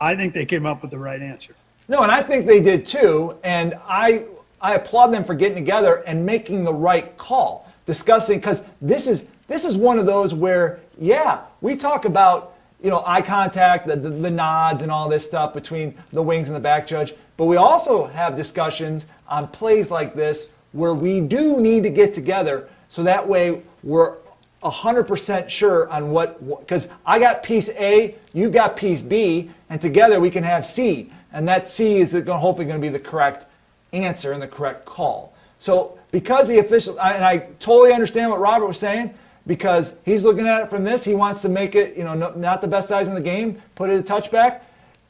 I 0.00 0.14
think 0.14 0.32
they 0.32 0.44
came 0.46 0.64
up 0.64 0.80
with 0.82 0.90
the 0.90 0.98
right 0.98 1.20
answer. 1.20 1.54
No, 1.88 2.02
and 2.02 2.12
I 2.12 2.22
think 2.22 2.46
they 2.46 2.60
did 2.60 2.86
too. 2.86 3.36
And 3.44 3.74
I, 3.86 4.24
I 4.64 4.76
applaud 4.76 5.08
them 5.08 5.24
for 5.24 5.34
getting 5.34 5.56
together 5.56 5.96
and 6.06 6.24
making 6.24 6.64
the 6.64 6.72
right 6.72 7.14
call, 7.18 7.70
discussing 7.84 8.38
because 8.38 8.62
this 8.80 9.06
is 9.06 9.24
this 9.46 9.66
is 9.66 9.76
one 9.76 9.98
of 9.98 10.06
those 10.06 10.32
where 10.32 10.80
yeah 10.98 11.42
we 11.60 11.76
talk 11.76 12.06
about 12.06 12.54
you 12.82 12.88
know 12.88 13.02
eye 13.04 13.20
contact, 13.20 13.86
the, 13.86 13.94
the, 13.94 14.08
the 14.08 14.30
nods, 14.30 14.80
and 14.80 14.90
all 14.90 15.06
this 15.06 15.22
stuff 15.22 15.52
between 15.52 15.94
the 16.14 16.22
wings 16.22 16.48
and 16.48 16.56
the 16.56 16.60
back 16.60 16.86
judge, 16.86 17.12
but 17.36 17.44
we 17.44 17.56
also 17.56 18.06
have 18.06 18.36
discussions 18.36 19.04
on 19.28 19.48
plays 19.48 19.90
like 19.90 20.14
this 20.14 20.48
where 20.72 20.94
we 20.94 21.20
do 21.20 21.60
need 21.60 21.82
to 21.82 21.90
get 21.90 22.14
together 22.14 22.66
so 22.88 23.02
that 23.02 23.28
way 23.28 23.60
we're 23.82 24.16
100% 24.62 25.46
sure 25.46 25.90
on 25.90 26.10
what, 26.10 26.60
because 26.60 26.88
I 27.04 27.18
got 27.18 27.42
piece 27.42 27.68
A, 27.68 28.16
you've 28.32 28.52
got 28.52 28.76
piece 28.76 29.02
B, 29.02 29.50
and 29.68 29.78
together 29.78 30.20
we 30.20 30.30
can 30.30 30.42
have 30.42 30.64
C. 30.64 31.12
And 31.34 31.46
that 31.48 31.70
C 31.70 31.98
is 31.98 32.12
hopefully 32.12 32.64
going 32.64 32.80
to 32.80 32.82
be 32.82 32.88
the 32.88 32.98
correct 32.98 33.46
answer 33.94 34.32
and 34.32 34.42
the 34.42 34.48
correct 34.48 34.84
call. 34.84 35.34
So 35.58 35.98
because 36.10 36.48
the 36.48 36.58
official, 36.58 37.00
and 37.00 37.24
I 37.24 37.38
totally 37.60 37.92
understand 37.92 38.30
what 38.30 38.40
Robert 38.40 38.66
was 38.66 38.78
saying, 38.78 39.14
because 39.46 39.94
he's 40.04 40.22
looking 40.22 40.46
at 40.46 40.62
it 40.62 40.70
from 40.70 40.84
this, 40.84 41.04
he 41.04 41.14
wants 41.14 41.42
to 41.42 41.48
make 41.48 41.74
it, 41.74 41.96
you 41.96 42.04
know, 42.04 42.14
not 42.14 42.60
the 42.60 42.68
best 42.68 42.88
size 42.88 43.08
in 43.08 43.14
the 43.14 43.20
game, 43.20 43.60
put 43.74 43.90
it 43.90 43.98
a 43.98 44.02
touchback. 44.02 44.60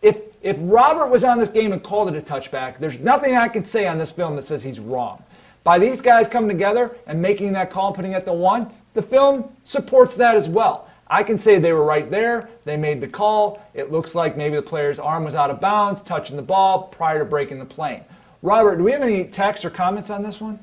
If 0.03 0.16
if 0.43 0.57
Robert 0.61 1.09
was 1.09 1.24
on 1.24 1.39
this 1.39 1.49
game 1.49 1.72
and 1.72 1.82
called 1.82 2.14
it 2.14 2.16
a 2.16 2.20
touchback, 2.20 2.76
there's 2.78 2.99
nothing 2.99 3.35
I 3.35 3.49
can 3.49 3.64
say 3.64 3.87
on 3.87 3.97
this 3.97 4.12
film 4.12 4.37
that 4.37 4.45
says 4.45 4.62
he's 4.62 4.78
wrong. 4.78 5.24
By 5.64 5.78
these 5.78 6.03
guys 6.03 6.28
coming 6.28 6.51
together 6.51 6.95
and 7.07 7.22
making 7.22 7.55
that 7.55 7.70
call 7.70 7.87
and 7.87 7.97
putting 7.97 8.12
it 8.12 8.16
at 8.16 8.26
the 8.26 8.35
one, 8.35 8.70
the 8.93 9.01
film 9.01 9.51
supports 9.64 10.14
that 10.16 10.37
as 10.37 10.47
well. 10.47 10.91
I 11.07 11.22
can 11.22 11.39
say 11.39 11.59
they 11.59 11.72
were 11.72 11.85
right 11.85 12.11
there. 12.11 12.51
They 12.64 12.76
made 12.76 13.01
the 13.01 13.09
call. 13.09 13.62
It 13.72 13.91
looks 13.91 14.14
like 14.14 14.37
maybe 14.37 14.57
the 14.57 14.62
player's 14.62 14.99
arm 14.99 15.24
was 15.24 15.35
out 15.35 15.51
of 15.51 15.61
bounds, 15.61 16.03
touching 16.03 16.37
the 16.37 16.43
ball 16.43 16.85
prior 16.85 17.18
to 17.18 17.24
breaking 17.24 17.59
the 17.59 17.64
plane. 17.64 18.05
Robert, 18.45 18.76
do 18.76 18.84
we 18.84 18.92
have 18.92 19.01
any 19.01 19.24
text 19.24 19.64
or 19.64 19.70
comments 19.70 20.11
on 20.11 20.22
this 20.22 20.38
one? 20.38 20.59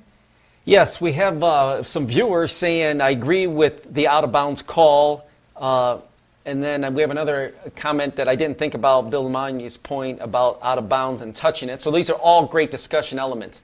Yes, 0.65 1.01
we 1.01 1.13
have 1.13 1.41
uh, 1.41 1.81
some 1.81 2.05
viewers 2.05 2.51
saying, 2.51 3.01
I 3.01 3.09
agree 3.09 3.47
with 3.47 3.91
the 3.91 4.07
out 4.07 4.23
of 4.23 4.31
bounds 4.31 4.61
call. 4.61 5.25
Uh, 5.55 5.97
and 6.45 6.61
then 6.61 6.93
we 6.93 7.01
have 7.01 7.09
another 7.09 7.55
comment 7.75 8.15
that 8.17 8.27
I 8.27 8.35
didn't 8.35 8.59
think 8.59 8.75
about, 8.75 9.09
Bill 9.09 9.23
Lamagne's 9.27 9.77
point 9.77 10.19
about 10.21 10.59
out 10.61 10.77
of 10.77 10.89
bounds 10.89 11.21
and 11.21 11.33
touching 11.33 11.69
it. 11.69 11.81
So 11.81 11.89
these 11.89 12.11
are 12.11 12.17
all 12.17 12.45
great 12.45 12.69
discussion 12.69 13.17
elements. 13.17 13.63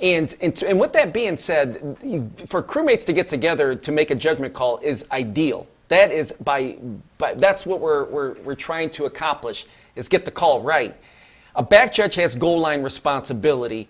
And, 0.00 0.32
and, 0.40 0.62
and 0.62 0.78
with 0.78 0.92
that 0.92 1.12
being 1.12 1.36
said, 1.36 1.98
for 2.46 2.62
crewmates 2.62 3.04
to 3.06 3.12
get 3.12 3.26
together 3.26 3.74
to 3.74 3.90
make 3.90 4.12
a 4.12 4.14
judgment 4.14 4.54
call 4.54 4.78
is 4.84 5.04
ideal. 5.10 5.66
That 5.88 6.12
is 6.12 6.30
by, 6.30 6.78
by 7.18 7.34
that's 7.34 7.66
what 7.66 7.80
we're, 7.80 8.04
we're, 8.04 8.34
we're 8.34 8.54
trying 8.54 8.90
to 8.90 9.06
accomplish 9.06 9.66
is 9.96 10.06
get 10.06 10.24
the 10.24 10.30
call 10.30 10.62
right. 10.62 10.94
A 11.58 11.62
back 11.62 11.92
judge 11.92 12.14
has 12.14 12.34
goal 12.34 12.60
line 12.60 12.82
responsibility. 12.82 13.86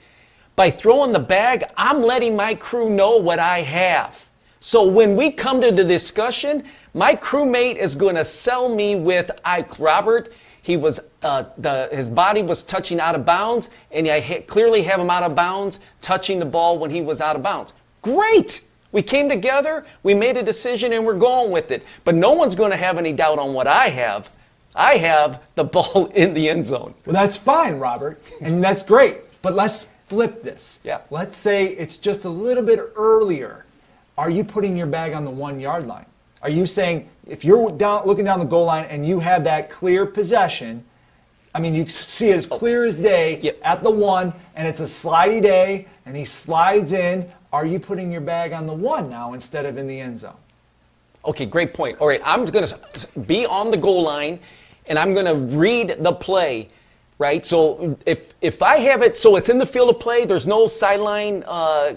By 0.57 0.71
throwing 0.71 1.13
the 1.13 1.21
bag, 1.21 1.63
I'm 1.77 2.03
letting 2.03 2.35
my 2.35 2.57
crew 2.57 2.91
know 2.91 3.19
what 3.19 3.39
I 3.39 3.61
have. 3.61 4.29
So 4.59 4.85
when 4.85 5.15
we 5.15 5.31
come 5.31 5.61
to 5.61 5.71
the 5.71 5.85
discussion, 5.85 6.65
my 6.95 7.15
crewmate 7.15 7.77
is 7.77 7.95
going 7.95 8.17
to 8.17 8.25
sell 8.25 8.75
me 8.75 8.97
with 8.97 9.31
Ike 9.45 9.79
Robert 9.79 10.33
he 10.69 10.77
was 10.77 11.01
uh, 11.23 11.45
the, 11.57 11.89
his 11.91 12.11
body 12.11 12.43
was 12.43 12.63
touching 12.63 13.01
out 13.01 13.15
of 13.15 13.25
bounds, 13.25 13.71
and 13.91 14.07
I 14.07 14.21
ha- 14.21 14.43
clearly 14.43 14.83
have 14.83 15.01
him 15.01 15.09
out 15.09 15.23
of 15.23 15.35
bounds, 15.35 15.81
touching 16.03 16.39
the 16.39 16.45
ball 16.45 16.79
when 16.79 16.91
he 16.91 17.01
was 17.01 17.23
out 17.23 17.37
of 17.37 17.43
bounds. 17.43 17.73
Great! 18.03 18.67
We 18.93 19.01
came 19.01 19.31
together, 19.31 19.87
we 20.03 20.13
made 20.13 20.37
a 20.37 20.43
decision, 20.43 20.93
and 20.93 21.07
we're 21.07 21.15
going 21.15 21.51
with 21.51 21.71
it. 21.71 21.85
But 22.05 22.17
no 22.17 22.33
one's 22.33 22.55
going 22.55 22.71
to 22.71 22.77
have 22.77 22.99
any 22.99 23.15
doubt 23.15 23.39
on 23.39 23.55
what 23.55 23.67
I 23.67 23.89
have. 23.89 24.31
I 24.79 24.97
have 24.99 25.43
the 25.57 25.65
ball 25.65 26.07
in 26.15 26.33
the 26.33 26.49
end 26.49 26.65
zone. 26.65 26.95
Well, 27.05 27.13
that's 27.13 27.37
fine, 27.37 27.79
Robert, 27.79 28.23
and 28.41 28.63
that's 28.65 28.83
great. 28.83 29.19
But 29.43 29.55
let's 29.55 29.87
flip 30.07 30.43
this. 30.43 30.81
Yeah. 30.85 31.01
Let's 31.11 31.37
say 31.37 31.67
it's 31.67 31.99
just 31.99 32.25
a 32.25 32.31
little 32.31 32.63
bit 32.63 32.81
earlier. 32.97 33.67
Are 34.17 34.31
you 34.31 34.45
putting 34.45 34.77
your 34.77 34.87
bag 34.87 35.13
on 35.13 35.25
the 35.25 35.31
one 35.31 35.61
yard 35.61 35.87
line? 35.87 36.07
Are 36.43 36.49
you 36.49 36.67
saying 36.67 37.09
if 37.27 37.45
you're 37.45 37.71
down, 37.73 38.07
looking 38.07 38.25
down 38.25 38.39
the 38.39 38.47
goal 38.47 38.67
line 38.67 38.87
and 38.87 39.07
you 39.07 39.21
have 39.21 39.45
that 39.45 39.69
clear 39.71 40.07
possession, 40.07 40.85
I 41.55 41.61
mean, 41.61 41.75
you 41.75 41.89
see 41.89 42.31
it 42.31 42.37
as 42.37 42.49
oh, 42.51 42.59
clear 42.59 42.85
as 42.85 42.97
day 42.97 43.53
at 43.63 43.83
the 43.83 43.91
one, 43.91 44.33
and 44.55 44.69
it's 44.69 44.81
a 44.81 44.85
slidey 44.85 45.43
day, 45.43 45.87
and 46.07 46.17
he 46.17 46.25
slides 46.25 46.93
in. 46.93 47.29
Are 47.53 47.67
you 47.67 47.81
putting 47.81 48.13
your 48.13 48.21
bag 48.21 48.53
on 48.53 48.67
the 48.67 48.73
one 48.73 49.11
now 49.11 49.33
instead 49.33 49.67
of 49.67 49.79
in 49.79 49.87
the 49.87 49.99
end 49.99 50.19
zone? 50.19 50.37
Okay, 51.25 51.47
great 51.47 51.75
point. 51.75 51.99
All 52.01 52.07
right, 52.07 52.21
I'm 52.25 52.45
going 52.47 52.67
to 52.67 53.09
be 53.27 53.45
on 53.47 53.71
the 53.71 53.77
goal 53.77 54.03
line, 54.03 54.39
and 54.89 54.99
I'm 54.99 55.15
going 55.15 55.27
to 55.27 55.57
read 55.57 55.97
the 55.99 56.13
play, 56.13 56.69
right? 57.19 57.45
So 57.45 57.99
if 58.07 58.35
if 58.41 58.63
I 58.63 58.79
have 58.79 59.03
it, 59.03 59.17
so 59.17 59.37
it's 59.37 59.49
in 59.49 59.59
the 59.59 59.67
field 59.67 59.91
of 59.91 60.01
play. 60.01 60.25
There's 60.25 60.47
no 60.47 60.67
sideline 60.67 61.45
uh, 61.47 61.95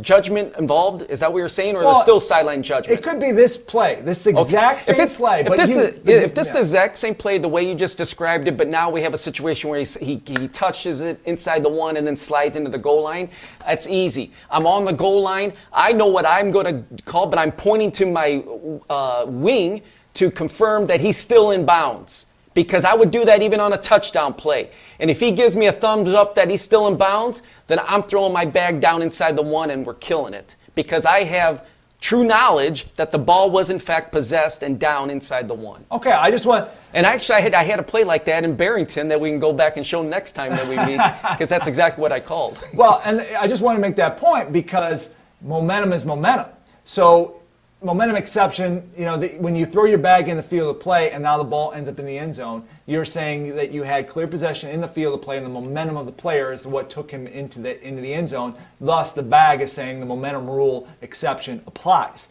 judgment 0.00 0.54
involved? 0.56 1.02
Is 1.10 1.20
that 1.20 1.32
what 1.32 1.38
you're 1.38 1.48
saying, 1.48 1.76
or 1.76 1.80
well, 1.80 1.92
there's 1.92 2.02
still 2.02 2.20
sideline 2.20 2.62
judgment? 2.62 2.98
It 2.98 3.02
could 3.02 3.20
be 3.20 3.32
this 3.32 3.56
play, 3.56 4.00
this 4.02 4.26
exact 4.26 4.76
okay. 4.76 4.80
same 4.80 4.94
if 4.94 5.00
it's, 5.02 5.16
play. 5.16 5.40
If 5.40 5.56
this, 5.56 5.70
you, 5.70 5.80
is, 5.80 5.88
if 6.06 6.34
this 6.34 6.48
yeah. 6.48 6.52
the 6.54 6.60
exact 6.60 6.96
same 6.96 7.14
play, 7.14 7.38
the 7.38 7.48
way 7.48 7.68
you 7.68 7.74
just 7.74 7.98
described 7.98 8.48
it, 8.48 8.56
but 8.56 8.68
now 8.68 8.90
we 8.90 9.02
have 9.02 9.14
a 9.14 9.18
situation 9.18 9.70
where 9.70 9.80
he, 9.80 10.04
he, 10.04 10.22
he 10.26 10.48
touches 10.48 11.00
it 11.00 11.20
inside 11.26 11.62
the 11.62 11.68
one 11.68 11.96
and 11.96 12.06
then 12.06 12.16
slides 12.16 12.56
into 12.56 12.70
the 12.70 12.78
goal 12.78 13.02
line, 13.02 13.28
that's 13.60 13.86
easy. 13.88 14.32
I'm 14.50 14.66
on 14.66 14.84
the 14.84 14.92
goal 14.92 15.22
line. 15.22 15.52
I 15.72 15.92
know 15.92 16.06
what 16.06 16.26
I'm 16.26 16.50
going 16.50 16.66
to 16.66 17.02
call, 17.04 17.26
but 17.26 17.38
I'm 17.38 17.52
pointing 17.52 17.90
to 17.92 18.06
my 18.06 18.42
uh, 18.88 19.26
wing 19.28 19.82
to 20.14 20.30
confirm 20.30 20.86
that 20.86 21.00
he's 21.00 21.18
still 21.18 21.50
in 21.50 21.66
bounds 21.66 22.26
because 22.54 22.84
I 22.84 22.94
would 22.94 23.10
do 23.10 23.24
that 23.24 23.42
even 23.42 23.60
on 23.60 23.72
a 23.72 23.76
touchdown 23.76 24.32
play. 24.32 24.70
And 25.00 25.10
if 25.10 25.20
he 25.20 25.32
gives 25.32 25.56
me 25.56 25.66
a 25.66 25.72
thumbs 25.72 26.10
up 26.10 26.34
that 26.36 26.48
he's 26.48 26.62
still 26.62 26.86
in 26.86 26.96
bounds, 26.96 27.42
then 27.66 27.80
I'm 27.80 28.04
throwing 28.04 28.32
my 28.32 28.44
bag 28.44 28.80
down 28.80 29.02
inside 29.02 29.36
the 29.36 29.42
one 29.42 29.70
and 29.70 29.84
we're 29.84 29.94
killing 29.94 30.34
it 30.34 30.56
because 30.74 31.04
I 31.04 31.24
have 31.24 31.66
true 32.00 32.22
knowledge 32.22 32.86
that 32.96 33.10
the 33.10 33.18
ball 33.18 33.50
was 33.50 33.70
in 33.70 33.78
fact 33.78 34.12
possessed 34.12 34.62
and 34.62 34.78
down 34.78 35.10
inside 35.10 35.48
the 35.48 35.54
one. 35.54 35.84
Okay, 35.90 36.12
I 36.12 36.30
just 36.30 36.44
want. 36.44 36.68
And 36.92 37.06
actually, 37.06 37.36
I 37.36 37.40
had 37.40 37.54
I 37.54 37.62
had 37.64 37.80
a 37.80 37.82
play 37.82 38.04
like 38.04 38.24
that 38.26 38.44
in 38.44 38.54
Barrington 38.54 39.08
that 39.08 39.18
we 39.18 39.30
can 39.30 39.38
go 39.38 39.52
back 39.52 39.78
and 39.78 39.86
show 39.86 40.02
next 40.02 40.34
time 40.34 40.52
that 40.52 40.68
we 40.68 40.76
meet 40.76 41.00
because 41.30 41.48
that's 41.48 41.66
exactly 41.66 42.02
what 42.02 42.12
I 42.12 42.20
called. 42.20 42.62
well, 42.74 43.00
and 43.04 43.22
I 43.22 43.48
just 43.48 43.62
want 43.62 43.76
to 43.76 43.80
make 43.80 43.96
that 43.96 44.18
point 44.18 44.52
because 44.52 45.08
momentum 45.40 45.92
is 45.94 46.04
momentum. 46.04 46.46
So 46.84 47.40
momentum 47.84 48.16
exception, 48.16 48.90
you 48.96 49.04
know, 49.04 49.18
the, 49.18 49.28
when 49.36 49.54
you 49.54 49.66
throw 49.66 49.84
your 49.84 49.98
bag 49.98 50.28
in 50.28 50.38
the 50.38 50.42
field 50.42 50.74
of 50.74 50.80
play 50.80 51.10
and 51.10 51.22
now 51.22 51.36
the 51.36 51.44
ball 51.44 51.72
ends 51.72 51.88
up 51.88 51.98
in 51.98 52.06
the 52.06 52.18
end 52.18 52.34
zone, 52.34 52.66
you're 52.86 53.04
saying 53.04 53.54
that 53.56 53.70
you 53.72 53.82
had 53.82 54.08
clear 54.08 54.26
possession 54.26 54.70
in 54.70 54.80
the 54.80 54.88
field 54.88 55.14
of 55.14 55.22
play 55.22 55.36
and 55.36 55.44
the 55.44 55.50
momentum 55.50 55.98
of 55.98 56.06
the 56.06 56.12
player 56.12 56.50
is 56.50 56.66
what 56.66 56.88
took 56.88 57.10
him 57.10 57.26
into 57.26 57.60
the 57.60 57.80
into 57.86 58.00
the 58.00 58.12
end 58.12 58.30
zone. 58.30 58.54
Thus, 58.80 59.12
the 59.12 59.22
bag 59.22 59.60
is 59.60 59.70
saying 59.70 60.00
the 60.00 60.06
momentum 60.06 60.48
rule 60.48 60.88
exception 61.02 61.62
applies. 61.66 62.28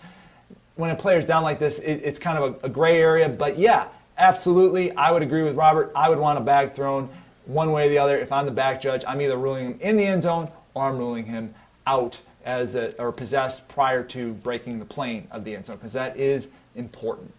When 0.76 0.89
a 0.89 0.95
player's 0.95 1.28
down 1.28 1.43
like 1.43 1.60
this, 1.60 1.78
it, 1.80 2.01
it's 2.04 2.18
kind 2.18 2.38
of 2.38 2.56
a, 2.56 2.66
a 2.66 2.70
gray 2.70 2.99
area, 2.99 3.30
but 3.30 3.60
yeah, 3.60 3.88
absolutely, 4.18 4.91
I 4.93 5.12
would 5.12 5.22
agree 5.22 5.43
with 5.43 5.56
Robert. 5.56 5.91
I 5.95 6.10
would 6.10 6.18
want 6.18 6.39
a 6.39 6.41
bag 6.41 6.74
thrown 6.74 7.10
one 7.45 7.72
way 7.72 7.86
or 7.86 7.89
the 7.89 7.99
other. 7.99 8.18
If 8.18 8.32
I'm 8.32 8.45
the 8.45 8.51
back 8.51 8.82
judge, 8.82 9.04
I'm 9.08 9.22
either 9.22 9.38
ruling 9.38 9.66
him 9.66 9.80
in 9.82 9.97
the 9.97 10.06
end 10.06 10.24
zone 10.24 10.49
or 10.74 10.86
I'm 10.86 10.97
ruling 10.97 11.26
him 11.26 11.54
out 11.86 12.20
as 12.46 12.76
a, 12.76 13.00
or 13.02 13.12
possessed 13.12 13.68
prior 13.68 14.04
to 14.04 14.34
breaking 14.34 14.80
the 14.80 14.86
plane 14.86 15.28
of 15.32 15.44
the 15.44 15.56
end 15.56 15.66
zone 15.66 15.78
because 15.78 15.94
that 15.94 16.18
is 16.18 16.50
important. 16.76 17.32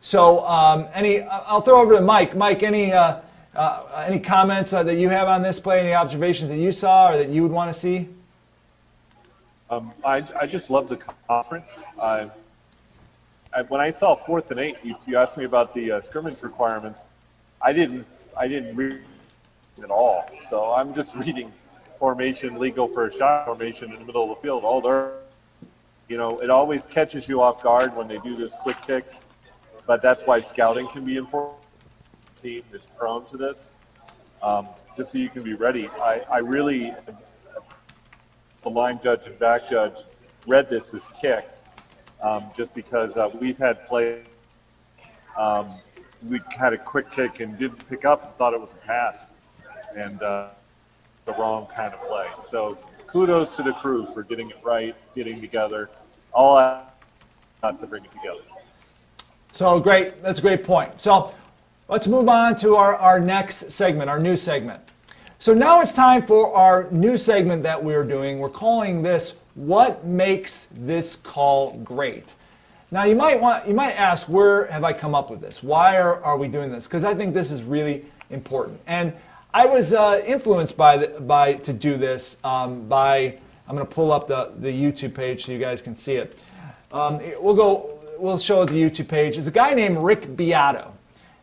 So, 0.00 0.44
um, 0.46 0.88
any, 0.94 1.22
I'll 1.22 1.60
throw 1.60 1.80
over 1.80 1.94
to 1.94 2.00
Mike. 2.00 2.36
Mike, 2.36 2.62
any 2.62 2.92
uh, 2.92 3.20
uh, 3.54 4.04
any 4.06 4.18
comments 4.18 4.72
uh, 4.72 4.82
that 4.82 4.96
you 4.96 5.08
have 5.08 5.28
on 5.28 5.42
this 5.42 5.60
play? 5.60 5.80
Any 5.80 5.94
observations 5.94 6.50
that 6.50 6.56
you 6.56 6.72
saw 6.72 7.10
or 7.10 7.18
that 7.18 7.28
you 7.28 7.42
would 7.42 7.52
want 7.52 7.72
to 7.72 7.78
see? 7.78 8.08
Um, 9.70 9.92
I, 10.04 10.24
I 10.40 10.46
just 10.46 10.70
love 10.70 10.88
the 10.88 10.96
conference. 11.28 11.86
I, 12.00 13.62
when 13.68 13.80
I 13.80 13.90
saw 13.90 14.14
fourth 14.14 14.50
and 14.50 14.58
eight, 14.58 14.76
you, 14.82 14.96
you 15.06 15.16
asked 15.16 15.36
me 15.36 15.44
about 15.44 15.74
the 15.74 15.92
uh, 15.92 16.00
scrimmage 16.00 16.42
requirements. 16.42 17.06
I 17.60 17.72
didn't 17.72 18.06
I 18.36 18.48
didn't 18.48 18.74
read 18.74 19.00
at 19.82 19.90
all. 19.90 20.28
So 20.38 20.72
I'm 20.72 20.94
just 20.94 21.14
reading 21.26 21.52
formation 21.96 22.58
legal 22.58 22.86
for 22.86 23.06
a 23.06 23.12
shot 23.12 23.44
formation 23.44 23.92
in 23.92 23.98
the 23.98 24.04
middle 24.04 24.22
of 24.22 24.28
the 24.30 24.36
field. 24.36 24.64
All 24.64 24.80
they're, 24.80 25.12
you 26.08 26.16
know, 26.16 26.40
it 26.40 26.50
always 26.50 26.84
catches 26.84 27.28
you 27.28 27.42
off 27.42 27.62
guard 27.62 27.94
when 27.96 28.08
they 28.08 28.18
do 28.18 28.36
this 28.36 28.54
quick 28.62 28.80
kicks, 28.82 29.28
but 29.86 30.02
that's 30.02 30.24
why 30.24 30.40
scouting 30.40 30.88
can 30.88 31.04
be 31.04 31.16
important. 31.16 31.58
Team 32.34 32.62
that's 32.72 32.88
prone 32.98 33.24
to 33.26 33.36
this, 33.36 33.74
um, 34.42 34.68
just 34.96 35.12
so 35.12 35.18
you 35.18 35.28
can 35.28 35.42
be 35.42 35.54
ready. 35.54 35.88
I, 35.88 36.22
I 36.30 36.38
really, 36.38 36.92
the 38.62 38.70
line 38.70 38.98
judge 39.00 39.26
and 39.26 39.38
back 39.38 39.68
judge 39.68 40.00
read 40.46 40.68
this 40.68 40.92
as 40.94 41.08
kick, 41.08 41.48
um, 42.20 42.46
just 42.56 42.74
because 42.74 43.16
uh, 43.16 43.30
we've 43.40 43.58
had 43.58 43.86
play. 43.86 44.22
Um, 45.38 45.70
we 46.28 46.40
had 46.58 46.72
a 46.72 46.78
quick 46.78 47.10
kick 47.10 47.40
and 47.40 47.56
didn't 47.58 47.88
pick 47.88 48.04
up 48.04 48.24
and 48.24 48.32
thought 48.34 48.54
it 48.54 48.60
was 48.60 48.72
a 48.72 48.76
pass, 48.76 49.34
and. 49.94 50.22
Uh, 50.22 50.48
the 51.24 51.32
wrong 51.32 51.66
kind 51.66 51.92
of 51.92 52.00
play. 52.02 52.26
So 52.40 52.78
kudos 53.06 53.56
to 53.56 53.62
the 53.62 53.72
crew 53.72 54.06
for 54.06 54.22
getting 54.22 54.50
it 54.50 54.56
right, 54.62 54.94
getting 55.14 55.40
together, 55.40 55.90
all 56.32 56.58
out 56.58 56.94
to 57.62 57.86
bring 57.86 58.04
it 58.04 58.10
together. 58.10 58.40
So 59.52 59.78
great, 59.78 60.22
that's 60.22 60.38
a 60.38 60.42
great 60.42 60.64
point. 60.64 61.00
So 61.00 61.34
let's 61.88 62.06
move 62.06 62.28
on 62.28 62.56
to 62.56 62.76
our, 62.76 62.96
our 62.96 63.20
next 63.20 63.70
segment, 63.70 64.08
our 64.08 64.18
new 64.18 64.36
segment. 64.36 64.80
So 65.38 65.52
now 65.52 65.80
it's 65.80 65.92
time 65.92 66.26
for 66.26 66.54
our 66.54 66.88
new 66.90 67.18
segment 67.18 67.62
that 67.64 67.82
we're 67.82 68.04
doing. 68.04 68.38
We're 68.38 68.48
calling 68.48 69.02
this 69.02 69.34
What 69.54 70.04
Makes 70.04 70.68
This 70.70 71.16
Call 71.16 71.78
Great? 71.78 72.34
Now 72.92 73.04
you 73.04 73.16
might 73.16 73.40
want 73.40 73.66
you 73.66 73.74
might 73.74 73.92
ask 73.92 74.28
where 74.28 74.66
have 74.66 74.84
I 74.84 74.92
come 74.92 75.14
up 75.14 75.30
with 75.30 75.40
this? 75.40 75.62
Why 75.62 75.96
are, 75.96 76.22
are 76.22 76.36
we 76.36 76.46
doing 76.46 76.70
this? 76.70 76.84
Because 76.84 77.04
I 77.04 77.14
think 77.14 77.34
this 77.34 77.50
is 77.50 77.62
really 77.62 78.04
important. 78.30 78.80
And 78.86 79.12
I 79.54 79.66
was 79.66 79.92
uh, 79.92 80.22
influenced 80.24 80.78
by 80.78 80.96
the, 80.96 81.20
by 81.20 81.54
to 81.54 81.72
do 81.74 81.98
this 81.98 82.38
um, 82.42 82.88
by 82.88 83.38
I'm 83.68 83.76
going 83.76 83.86
to 83.86 83.94
pull 83.94 84.10
up 84.10 84.26
the, 84.26 84.52
the 84.58 84.68
YouTube 84.68 85.14
page 85.14 85.44
so 85.44 85.52
you 85.52 85.58
guys 85.58 85.82
can 85.82 85.94
see 85.94 86.14
it. 86.14 86.38
Um, 86.90 87.20
we'll 87.40 87.54
go 87.54 87.98
we'll 88.18 88.38
show 88.38 88.64
the 88.64 88.72
YouTube 88.72 89.08
page. 89.08 89.34
There's 89.34 89.46
a 89.46 89.50
guy 89.50 89.74
named 89.74 89.98
Rick 89.98 90.36
Beato. 90.36 90.92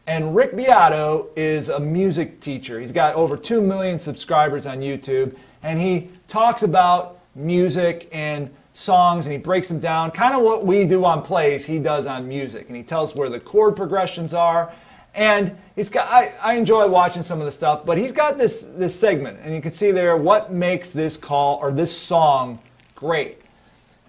And 0.08 0.36
Rick 0.36 0.56
Beato 0.56 1.28
is 1.36 1.70
a 1.70 1.80
music 1.80 2.42
teacher. 2.42 2.80
He's 2.80 2.92
got 2.92 3.14
over 3.14 3.38
2 3.38 3.62
million 3.62 4.00
subscribers 4.00 4.66
on 4.66 4.80
YouTube. 4.80 5.36
And 5.62 5.78
he 5.78 6.10
talks 6.28 6.64
about 6.64 7.20
music 7.36 8.10
and 8.12 8.50
songs 8.74 9.26
and 9.28 9.34
he 9.34 9.38
breaks 9.38 9.68
them 9.68 9.80
down. 9.80 10.10
Kind 10.10 10.34
of 10.34 10.42
what 10.42 10.66
we 10.66 10.86
do 10.86 11.06
on 11.06 11.22
plays, 11.22 11.66
he 11.66 11.78
does 11.78 12.08
on 12.08 12.28
music. 12.28 12.68
And 12.70 12.76
he 12.76 12.82
tells 12.82 13.14
where 13.14 13.30
the 13.30 13.40
chord 13.40 13.76
progressions 13.76 14.34
are. 14.34 14.74
And 15.20 15.58
he's 15.76 15.90
got, 15.90 16.08
I, 16.08 16.34
I 16.42 16.54
enjoy 16.54 16.88
watching 16.88 17.24
some 17.24 17.42
of 17.42 17.46
the 17.46 17.52
stuff, 17.52 17.86
but 17.86 17.98
he's 17.98 18.14
got 18.14 18.38
this, 18.38 18.66
this 18.78 18.98
segment. 18.98 19.38
And 19.44 19.54
you 19.54 19.62
can 19.62 19.74
see 19.74 19.92
there 19.92 20.16
what 20.16 20.54
makes 20.54 20.92
this 20.92 21.18
call 21.18 21.60
or 21.62 21.74
this 21.74 21.96
song 21.96 22.58
great. 22.96 23.42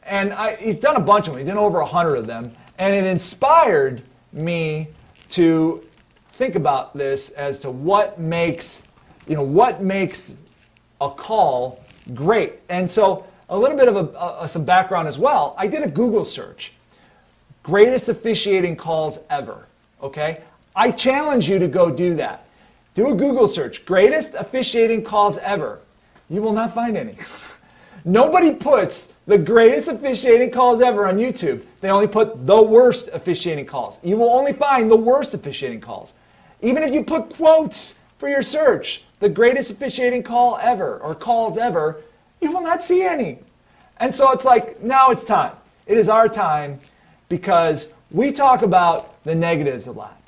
And 0.04 0.32
I, 0.32 0.54
he's 0.54 0.78
done 0.78 0.94
a 0.94 1.00
bunch 1.00 1.26
of 1.26 1.32
them. 1.32 1.40
He's 1.40 1.48
done 1.48 1.58
over 1.58 1.80
a 1.80 1.86
hundred 1.86 2.14
of 2.14 2.28
them. 2.28 2.52
And 2.78 2.94
it 2.94 3.04
inspired 3.04 4.02
me 4.32 4.86
to 5.30 5.84
think 6.38 6.54
about 6.54 6.96
this 6.96 7.30
as 7.30 7.58
to 7.58 7.72
what 7.72 8.20
makes, 8.20 8.82
you 9.26 9.34
know, 9.34 9.42
what 9.42 9.82
makes 9.82 10.30
a 11.00 11.10
call 11.10 11.84
great. 12.14 12.60
And 12.68 12.88
so 12.88 13.26
a 13.48 13.58
little 13.58 13.76
bit 13.76 13.88
of 13.88 13.96
a, 13.96 14.44
a, 14.44 14.48
some 14.48 14.64
background 14.64 15.08
as 15.08 15.18
well. 15.18 15.56
I 15.58 15.66
did 15.66 15.82
a 15.82 15.90
Google 15.90 16.24
search. 16.24 16.72
Greatest 17.64 18.08
officiating 18.08 18.76
calls 18.76 19.18
ever. 19.28 19.66
Okay? 20.00 20.42
I 20.80 20.90
challenge 20.90 21.46
you 21.46 21.58
to 21.58 21.68
go 21.68 21.90
do 21.90 22.14
that. 22.14 22.46
Do 22.94 23.12
a 23.12 23.14
Google 23.14 23.46
search. 23.46 23.84
Greatest 23.84 24.32
officiating 24.32 25.04
calls 25.04 25.36
ever. 25.36 25.80
You 26.30 26.40
will 26.40 26.54
not 26.54 26.74
find 26.74 26.96
any. 26.96 27.16
Nobody 28.06 28.54
puts 28.54 29.08
the 29.26 29.36
greatest 29.36 29.88
officiating 29.88 30.50
calls 30.50 30.80
ever 30.80 31.06
on 31.06 31.18
YouTube. 31.18 31.66
They 31.82 31.90
only 31.90 32.06
put 32.06 32.46
the 32.46 32.62
worst 32.62 33.10
officiating 33.12 33.66
calls. 33.66 33.98
You 34.02 34.16
will 34.16 34.30
only 34.30 34.54
find 34.54 34.90
the 34.90 34.96
worst 34.96 35.34
officiating 35.34 35.82
calls. 35.82 36.14
Even 36.62 36.82
if 36.82 36.94
you 36.94 37.04
put 37.04 37.34
quotes 37.36 37.96
for 38.16 38.30
your 38.30 38.42
search, 38.42 39.04
the 39.18 39.28
greatest 39.28 39.70
officiating 39.70 40.22
call 40.22 40.56
ever 40.62 40.96
or 41.00 41.14
calls 41.14 41.58
ever, 41.58 42.00
you 42.40 42.50
will 42.52 42.62
not 42.62 42.82
see 42.82 43.02
any. 43.02 43.38
And 43.98 44.14
so 44.14 44.32
it's 44.32 44.46
like, 44.46 44.82
now 44.82 45.10
it's 45.10 45.24
time. 45.24 45.56
It 45.84 45.98
is 45.98 46.08
our 46.08 46.26
time 46.26 46.80
because 47.28 47.88
we 48.10 48.32
talk 48.32 48.62
about 48.62 49.22
the 49.24 49.34
negatives 49.34 49.86
a 49.86 49.92
lot. 49.92 50.19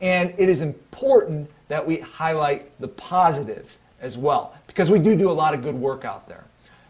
And 0.00 0.34
it 0.38 0.48
is 0.48 0.60
important 0.60 1.50
that 1.68 1.86
we 1.86 1.98
highlight 1.98 2.78
the 2.80 2.88
positives 2.88 3.78
as 4.00 4.16
well 4.18 4.54
because 4.66 4.90
we 4.90 4.98
do 4.98 5.16
do 5.16 5.30
a 5.30 5.32
lot 5.32 5.54
of 5.54 5.62
good 5.62 5.74
work 5.74 6.04
out 6.04 6.28
there. 6.28 6.44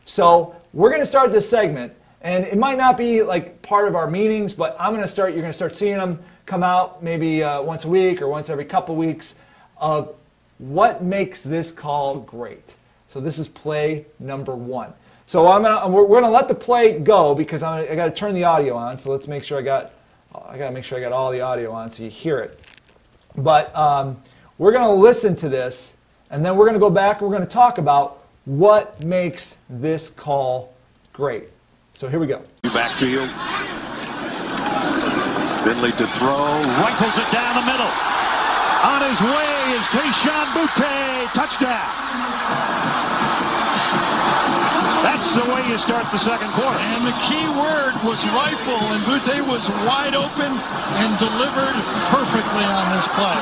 So 0.04 0.54
we're 0.72 0.90
going 0.90 1.02
to 1.02 1.07
start 1.07 1.32
this 1.32 1.48
segment, 1.48 1.92
and 2.22 2.44
it 2.44 2.59
might 2.59 2.78
not 2.78 2.96
be 2.96 3.22
like 3.22 3.61
part 3.62 3.88
of 3.88 3.96
our 3.96 4.09
meetings, 4.09 4.54
but 4.54 4.76
I'm 4.78 4.92
going 4.92 5.02
to 5.02 5.09
start. 5.09 5.32
You're 5.32 5.42
going 5.42 5.52
to 5.52 5.57
start 5.57 5.76
seeing 5.76 5.96
them 5.96 6.22
come 6.46 6.62
out 6.62 7.02
maybe 7.02 7.42
uh, 7.42 7.61
once 7.62 7.84
a 7.84 7.88
week 7.88 8.22
or 8.22 8.28
once 8.28 8.50
every 8.50 8.64
couple 8.64 8.94
weeks 8.94 9.34
of 9.78 10.18
what 10.59 11.02
makes 11.02 11.40
this 11.40 11.72
call 11.72 12.20
great. 12.20 12.76
So 13.09 13.20
this 13.20 13.38
is 13.38 13.48
play 13.48 14.07
number 14.18 14.54
one. 14.54 14.92
So 15.26 15.48
I'm 15.48 15.62
gonna, 15.62 15.88
we're, 15.88 16.04
we're 16.04 16.20
gonna 16.20 16.32
let 16.32 16.48
the 16.48 16.54
play 16.54 16.98
go 17.00 17.34
because 17.34 17.62
I'm 17.62 17.90
I 17.90 17.94
got 17.96 18.07
to 18.07 18.12
turn 18.12 18.34
the 18.34 18.44
audio 18.44 18.76
on. 18.76 18.98
So 18.98 19.11
let's 19.11 19.26
make 19.26 19.42
sure 19.42 19.59
I 19.59 19.62
got 19.62 19.92
I 20.48 20.57
got 20.59 20.68
to 20.68 20.72
make 20.72 20.84
sure 20.84 20.98
I 20.98 21.00
got 21.00 21.12
all 21.12 21.32
the 21.32 21.40
audio 21.40 21.72
on 21.72 21.90
so 21.90 22.02
you 22.02 22.11
hear 22.11 22.38
it. 22.38 22.61
But 23.39 23.74
um, 23.76 24.20
we're 24.59 24.72
gonna 24.72 24.93
listen 24.93 25.37
to 25.37 25.49
this, 25.49 25.93
and 26.30 26.45
then 26.45 26.57
we're 26.57 26.66
gonna 26.66 26.78
go 26.78 26.91
back. 26.91 27.20
and 27.20 27.28
We're 27.28 27.37
gonna 27.37 27.47
talk 27.47 27.78
about 27.78 28.24
what 28.45 29.03
makes 29.05 29.57
this 29.68 30.09
call 30.09 30.74
great. 31.12 31.45
So 31.95 32.09
here 32.09 32.18
we 32.20 32.26
go. 32.26 32.43
Backfield. 32.62 33.28
Finley 35.64 35.91
to 35.93 36.07
throw. 36.07 36.62
Rifles 36.78 37.18
it 37.18 37.30
down 37.32 37.57
the 37.57 37.66
middle. 37.66 37.91
On 38.87 39.03
his 39.03 39.20
way 39.20 39.74
is 39.74 39.87
Kayshon 39.89 40.47
Boutte. 40.55 41.32
Touchdown. 41.34 42.76
That's 45.07 45.38
the 45.38 45.46
way 45.54 45.62
you 45.70 45.78
start 45.78 46.02
the 46.11 46.18
second 46.18 46.50
quarter. 46.50 46.82
And 46.98 47.07
the 47.07 47.14
key 47.22 47.46
word 47.54 47.94
was 48.02 48.26
rifle, 48.34 48.82
and 48.90 48.98
Boutte 49.07 49.38
was 49.46 49.70
wide 49.86 50.18
open 50.18 50.50
and 50.50 51.11
delivered 51.22 51.78
perfectly 52.11 52.66
on 52.66 52.90
this 52.90 53.07
play. 53.14 53.38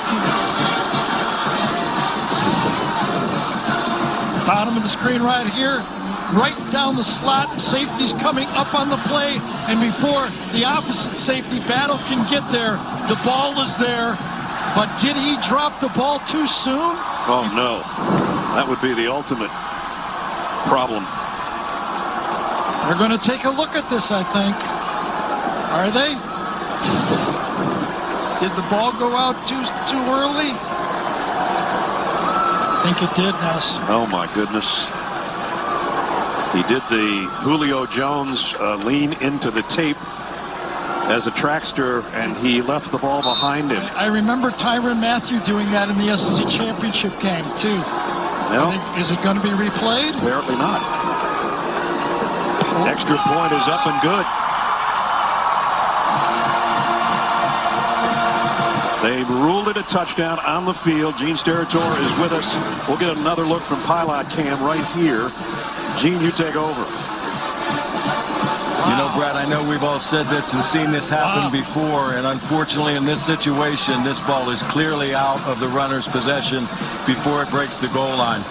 Bottom 4.45 4.77
of 4.77 4.83
the 4.85 4.93
screen 4.93 5.23
right 5.25 5.49
here. 5.57 5.81
Right 6.37 6.57
down 6.71 6.97
the 6.97 7.03
slot. 7.03 7.49
Safety's 7.57 8.13
coming 8.13 8.47
up 8.61 8.77
on 8.77 8.91
the 8.91 9.01
play. 9.09 9.41
And 9.73 9.81
before 9.81 10.29
the 10.53 10.69
opposite 10.69 11.17
safety 11.17 11.61
battle 11.65 11.97
can 12.13 12.21
get 12.29 12.45
there, 12.53 12.77
the 13.09 13.17
ball 13.25 13.57
is 13.65 13.79
there. 13.79 14.13
But 14.77 14.93
did 15.01 15.17
he 15.17 15.41
drop 15.41 15.81
the 15.81 15.89
ball 15.97 16.19
too 16.29 16.47
soon? 16.47 16.93
Oh, 17.25 17.49
no. 17.57 17.81
That 18.53 18.69
would 18.69 18.83
be 18.83 18.93
the 18.93 19.09
ultimate 19.09 19.51
problem. 20.69 21.09
They're 22.87 22.99
going 22.99 23.17
to 23.17 23.19
take 23.19 23.45
a 23.45 23.51
look 23.51 23.75
at 23.75 23.89
this, 23.89 24.13
I 24.13 24.23
think. 24.23 24.55
Are 25.75 25.91
they? 25.91 26.13
Did 28.41 28.53
the 28.57 28.67
ball 28.69 28.93
go 28.99 29.17
out 29.17 29.41
too 29.47 29.63
too 29.89 30.05
early? 30.13 30.53
I 32.67 32.81
think 32.85 33.03
it 33.09 33.15
did, 33.17 33.33
Ness. 33.41 33.79
Oh, 33.89 34.07
my 34.13 34.27
goodness. 34.35 34.85
He 36.53 36.63
did 36.69 36.83
the 36.93 37.27
Julio 37.43 37.87
Jones 37.87 38.55
uh, 38.61 38.77
lean 38.85 39.15
into 39.23 39.51
the 39.51 39.63
tape 39.63 39.97
as 41.09 41.27
a 41.27 41.31
trackster, 41.31 42.05
and 42.15 42.37
he 42.37 42.63
left 42.63 42.93
the 42.93 42.99
ball 42.99 43.23
behind 43.23 43.71
him. 43.71 43.83
I 43.97 44.07
remember 44.07 44.51
Tyrann 44.51 45.01
Mathieu 45.01 45.41
doing 45.41 45.71
that 45.71 45.89
in 45.89 45.97
the 45.97 46.17
SEC 46.17 46.47
championship 46.49 47.19
game, 47.21 47.45
too. 47.57 47.81
No. 48.53 48.71
Is 48.99 49.11
it 49.11 49.21
going 49.23 49.37
to 49.37 49.43
be 49.43 49.51
replayed? 49.51 50.17
Apparently 50.19 50.55
not. 50.57 50.81
Extra 52.83 53.17
point 53.17 53.53
is 53.53 53.69
up 53.69 53.87
and 53.87 54.01
good. 54.03 54.27
They've 59.05 59.29
ruled 59.29 59.69
it 59.69 59.77
a 59.77 59.83
touchdown 59.83 60.39
on 60.41 60.65
the 60.65 60.75
field. 60.75 61.17
Gene 61.17 61.37
Steratore 61.37 62.01
is 62.01 62.21
with 62.21 62.33
us. 62.33 62.57
We'll 62.89 62.99
get 62.99 63.17
another 63.17 63.45
look 63.45 63.63
from 63.63 63.81
Pylon 63.83 64.27
Cam 64.27 64.59
right 64.65 64.85
here. 64.97 65.31
Gene, 65.99 66.21
you 66.21 66.33
take 66.33 66.57
over. 66.57 66.85
You 68.91 68.97
know, 68.97 69.09
Brad, 69.17 69.37
I 69.37 69.47
know 69.49 69.67
we've 69.69 69.85
all 69.85 70.01
said 70.01 70.27
this 70.27 70.53
and 70.53 70.63
seen 70.63 70.91
this 70.91 71.09
happen 71.09 71.53
before, 71.53 72.15
and 72.15 72.27
unfortunately 72.27 72.97
in 72.97 73.05
this 73.05 73.25
situation, 73.25 74.03
this 74.03 74.21
ball 74.21 74.51
is 74.51 74.63
clearly 74.65 75.15
out 75.15 75.41
of 75.47 75.61
the 75.61 75.69
runner's 75.69 76.09
possession 76.09 76.61
before 77.07 77.43
it 77.43 77.51
breaks 77.51 77.79
the 77.79 77.89
goal 77.89 78.17
line. 78.17 78.43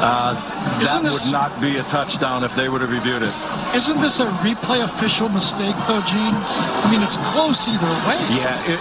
Uh, 0.00 0.30
that 0.78 1.02
this, 1.02 1.26
would 1.26 1.32
not 1.34 1.50
be 1.60 1.76
a 1.76 1.82
touchdown 1.90 2.44
if 2.44 2.54
they 2.54 2.68
would 2.68 2.80
have 2.80 2.90
reviewed 2.90 3.22
it. 3.22 3.34
Isn't 3.74 4.00
this 4.00 4.20
a 4.20 4.26
replay 4.46 4.82
official 4.84 5.28
mistake, 5.28 5.74
though, 5.90 6.02
Gene? 6.06 6.38
I 6.38 6.86
mean, 6.90 7.02
it's 7.02 7.18
close 7.34 7.66
either 7.66 7.92
way. 8.06 8.18
Yeah, 8.38 8.54
it, 8.70 8.78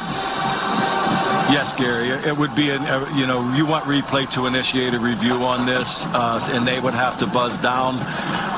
Yes, 1.49 1.73
Gary. 1.73 2.09
It 2.09 2.37
would 2.37 2.53
be, 2.55 2.71
an, 2.71 2.81
uh, 2.81 3.09
you 3.15 3.25
know, 3.25 3.53
you 3.53 3.65
want 3.65 3.85
replay 3.85 4.29
to 4.31 4.47
initiate 4.47 4.93
a 4.93 4.99
review 4.99 5.31
on 5.45 5.65
this, 5.65 6.05
uh, 6.07 6.45
and 6.51 6.67
they 6.67 6.81
would 6.81 6.93
have 6.93 7.17
to 7.19 7.27
buzz 7.27 7.57
down. 7.57 7.95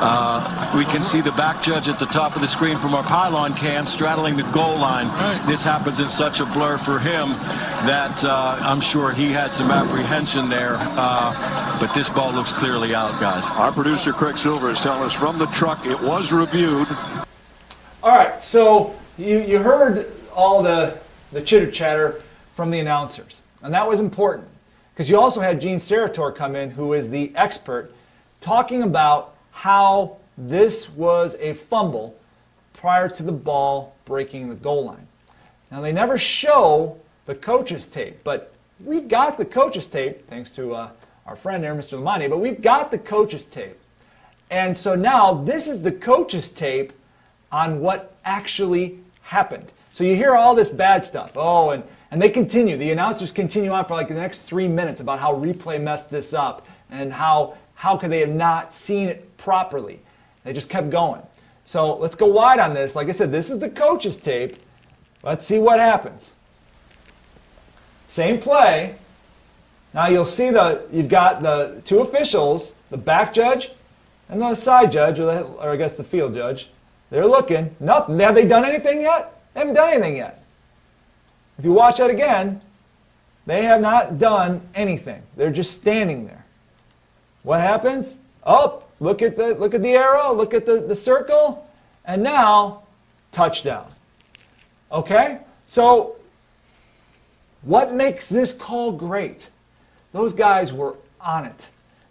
Uh, 0.02 0.74
we 0.76 0.86
can 0.86 1.04
see 1.04 1.22
the 1.22 1.32
back 1.34 1.62
judge 1.62 1.88
at 1.88 2.00
the 2.00 2.08
top 2.08 2.36
of 2.36 2.42
the 2.42 2.48
screen 2.48 2.78
from 2.78 2.96
our 2.96 3.04
pylon 3.04 3.54
cam 3.54 3.86
straddling 3.86 4.36
the 4.36 4.50
goal 4.52 4.76
line. 4.78 5.08
Right. 5.08 5.44
This 5.46 5.64
happens 5.64 6.00
in 6.00 6.10
such 6.10 6.40
a 6.40 6.46
blur 6.46 6.78
for 6.78 6.98
him 6.98 7.30
that 7.86 8.24
uh, 8.26 8.58
I'm 8.62 8.82
sure 8.82 9.12
he 9.12 9.32
had 9.32 9.52
some 9.52 9.70
apprehension 9.70 10.50
there. 10.50 10.76
Uh, 10.80 11.78
but 11.80 11.94
this 11.94 12.10
ball 12.10 12.34
looks 12.34 12.52
clearly 12.52 12.96
out, 12.96 13.12
guys. 13.22 13.48
Our 13.52 13.72
producer, 13.72 14.14
Craig 14.14 14.40
Silver, 14.40 14.72
is 14.72 14.82
telling 14.82 15.04
us 15.04 15.14
from 15.14 15.38
the 15.38 15.48
truck 15.48 15.86
it 15.86 16.02
was 16.02 16.32
reviewed. 16.32 16.88
All 18.02 18.16
right, 18.16 18.44
so 18.44 18.96
you, 19.20 19.42
you 19.42 19.60
heard 19.60 20.12
all 20.34 20.64
the, 20.64 20.98
the 21.32 21.42
chitter 21.42 21.70
chatter 21.70 22.24
from 22.60 22.72
the 22.72 22.80
announcers. 22.80 23.42
And 23.64 23.74
that 23.74 23.88
was 23.88 24.02
important 24.02 24.46
because 24.94 25.10
you 25.10 25.18
also 25.18 25.40
had 25.40 25.62
Gene 25.62 25.78
Steratore 25.78 26.36
come 26.36 26.58
in, 26.58 26.70
who 26.70 26.92
is 26.92 27.10
the 27.10 27.32
expert, 27.34 27.94
talking 28.42 28.84
about 28.84 29.34
how 29.52 30.18
this 30.38 30.90
was 30.90 31.38
a 31.40 31.54
fumble 31.54 32.20
prior 32.74 33.08
to 33.08 33.24
the 33.24 33.32
ball 33.32 33.96
breaking 34.04 34.50
the 34.50 34.56
goal 34.56 34.84
line. 34.84 35.08
Now, 35.72 35.80
they 35.80 35.94
never 35.94 36.18
show 36.18 37.00
the 37.28 37.34
coach's 37.34 37.88
tape, 37.88 38.26
but 38.26 38.52
we've 38.84 39.08
got 39.08 39.38
the 39.38 39.46
coach's 39.46 39.88
tape, 39.88 40.28
thanks 40.28 40.52
to 40.52 40.76
uh, 40.76 40.90
our 41.28 41.38
friend 41.38 41.64
there, 41.64 41.74
Mr. 41.74 41.98
Lamani, 41.98 42.30
but 42.30 42.40
we've 42.40 42.62
got 42.62 42.92
the 42.92 42.98
coach's 42.98 43.46
tape. 43.46 43.80
And 44.52 44.78
so 44.78 44.96
now 44.96 45.34
this 45.34 45.70
is 45.70 45.82
the 45.82 45.94
coach's 45.94 46.50
tape 46.50 46.92
on 47.54 47.80
what 47.80 48.18
actually 48.26 49.00
happened. 49.22 49.72
So 49.94 50.04
you 50.04 50.18
hear 50.18 50.36
all 50.36 50.56
this 50.56 50.70
bad 50.70 51.06
stuff. 51.06 51.38
Oh, 51.38 51.70
and, 51.70 51.84
and 52.12 52.22
they 52.22 52.30
continue. 52.30 52.78
The 52.78 52.92
announcers 52.92 53.32
continue 53.32 53.72
on 53.72 53.86
for 53.86 53.94
like 53.94 54.08
the 54.08 54.16
next 54.16 54.40
three 54.40 54.68
minutes 54.68 55.02
about 55.02 55.20
how 55.20 55.36
replay 55.36 55.82
messed 55.82 56.10
this 56.10 56.34
up 56.34 56.66
and 56.90 57.14
how 57.14 57.58
how 57.76 57.96
could 57.96 58.12
they 58.12 58.20
have 58.20 58.30
not 58.30 58.74
seen 58.74 59.08
it 59.08 59.38
properly. 59.38 60.02
They 60.44 60.52
just 60.52 60.70
kept 60.70 60.90
going. 60.90 61.22
So 61.66 61.96
let's 61.96 62.16
go 62.16 62.26
wide 62.26 62.60
on 62.60 62.74
this. 62.74 62.96
Like 62.96 63.08
I 63.08 63.12
said, 63.12 63.32
this 63.32 63.50
is 63.50 63.60
the 63.60 63.70
coach's 63.70 64.18
tape. 64.18 64.58
Let's 65.24 65.46
see 65.46 65.60
what 65.60 65.80
happens. 65.80 66.34
Same 68.08 68.40
play. 68.40 68.96
Now 69.94 70.08
you'll 70.08 70.26
see 70.26 70.50
the 70.50 70.86
you've 70.92 71.10
got 71.10 71.42
the 71.42 71.82
two 71.86 72.00
officials, 72.00 72.74
the 72.90 72.98
back 72.98 73.34
judge 73.34 73.72
and 74.30 74.42
the 74.42 74.56
side 74.56 74.92
judge, 74.92 75.20
or, 75.20 75.26
the, 75.26 75.44
or 75.44 75.70
I 75.70 75.76
guess 75.76 75.98
the 75.98 76.04
field 76.04 76.34
judge. 76.34 76.70
They're 77.10 77.26
looking. 77.26 77.76
Nothing. 77.80 78.20
Have 78.20 78.36
they 78.36 78.48
done 78.48 78.66
anything 78.66 79.02
yet? 79.02 79.42
They 79.54 79.62
haven't 79.62 79.76
done 79.76 79.94
anything 79.94 80.18
yet. 80.18 80.39
If 81.60 81.66
you 81.66 81.74
watch 81.74 81.98
that 81.98 82.10
again, 82.10 82.62
they 83.46 83.66
have 83.66 83.82
not 83.82 84.18
done 84.18 84.62
anything. 84.74 85.22
They're 85.36 85.52
just 85.52 85.78
standing 85.78 86.26
there. 86.26 86.46
What 87.44 87.60
happens? 87.60 88.18
Oh, 88.46 88.84
look 89.02 89.22
at 89.22 89.36
the 89.36 89.56
look 89.56 89.74
at 89.74 89.82
the 89.82 89.92
arrow, 89.92 90.34
look 90.34 90.54
at 90.54 90.66
the, 90.66 90.80
the 90.80 90.96
circle, 90.96 91.68
and 92.06 92.24
now 92.24 92.84
touchdown. 93.34 93.90
Okay? 94.90 95.40
So 95.68 96.16
what 97.64 97.94
makes 97.94 98.30
this 98.30 98.54
call 98.54 98.94
great? 98.94 99.50
Those 100.14 100.34
guys 100.34 100.72
were 100.72 100.96
on 101.20 101.44
it. 101.44 101.68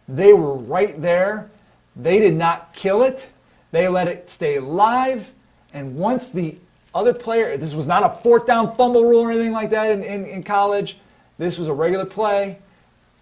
They 0.08 0.34
were 0.34 0.54
right 0.54 1.00
there. 1.00 1.50
They 1.96 2.18
did 2.18 2.34
not 2.34 2.74
kill 2.74 3.02
it. 3.02 3.30
They 3.70 3.88
let 3.88 4.08
it 4.08 4.28
stay 4.28 4.58
live. 4.58 5.32
And 5.72 5.96
once 5.96 6.28
the 6.28 6.56
other 6.98 7.14
player, 7.14 7.56
this 7.56 7.74
was 7.74 7.86
not 7.86 8.02
a 8.02 8.22
fourth 8.22 8.46
down 8.46 8.74
fumble 8.76 9.04
rule 9.04 9.22
or 9.22 9.30
anything 9.30 9.52
like 9.52 9.70
that 9.70 9.90
in, 9.90 10.02
in, 10.02 10.26
in 10.26 10.42
college. 10.42 10.98
This 11.38 11.56
was 11.56 11.68
a 11.68 11.72
regular 11.72 12.04
play. 12.04 12.58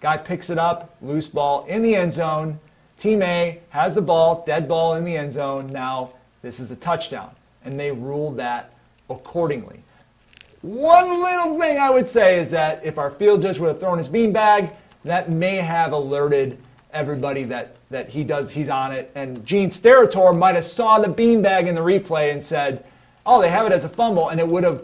Guy 0.00 0.16
picks 0.16 0.50
it 0.50 0.58
up, 0.58 0.96
loose 1.02 1.28
ball 1.28 1.64
in 1.66 1.82
the 1.82 1.94
end 1.94 2.14
zone. 2.14 2.58
Team 2.98 3.22
A 3.22 3.60
has 3.68 3.94
the 3.94 4.02
ball, 4.02 4.44
dead 4.46 4.66
ball 4.66 4.94
in 4.94 5.04
the 5.04 5.16
end 5.16 5.32
zone. 5.32 5.66
Now 5.68 6.14
this 6.42 6.58
is 6.60 6.70
a 6.70 6.76
touchdown. 6.76 7.30
And 7.64 7.78
they 7.78 7.90
ruled 7.90 8.36
that 8.38 8.72
accordingly. 9.10 9.82
One 10.62 11.22
little 11.22 11.60
thing 11.60 11.78
I 11.78 11.90
would 11.90 12.08
say 12.08 12.40
is 12.40 12.50
that 12.50 12.84
if 12.84 12.98
our 12.98 13.10
field 13.10 13.42
judge 13.42 13.58
would 13.58 13.68
have 13.68 13.80
thrown 13.80 13.98
his 13.98 14.08
beanbag, 14.08 14.72
that 15.04 15.30
may 15.30 15.56
have 15.56 15.92
alerted 15.92 16.58
everybody 16.92 17.44
that, 17.44 17.76
that 17.90 18.08
he 18.08 18.24
does 18.24 18.50
he's 18.50 18.68
on 18.68 18.92
it. 18.92 19.10
And 19.14 19.44
Gene 19.44 19.70
Steratore 19.70 20.36
might 20.36 20.54
have 20.54 20.64
saw 20.64 20.98
the 20.98 21.08
beanbag 21.08 21.66
in 21.66 21.74
the 21.74 21.80
replay 21.82 22.32
and 22.32 22.44
said, 22.44 22.84
"Oh, 23.26 23.40
they 23.40 23.50
have 23.50 23.66
it 23.66 23.72
as 23.72 23.84
a 23.84 23.88
fumble," 23.88 24.28
and 24.28 24.40
it 24.40 24.46
would 24.46 24.64
have 24.64 24.82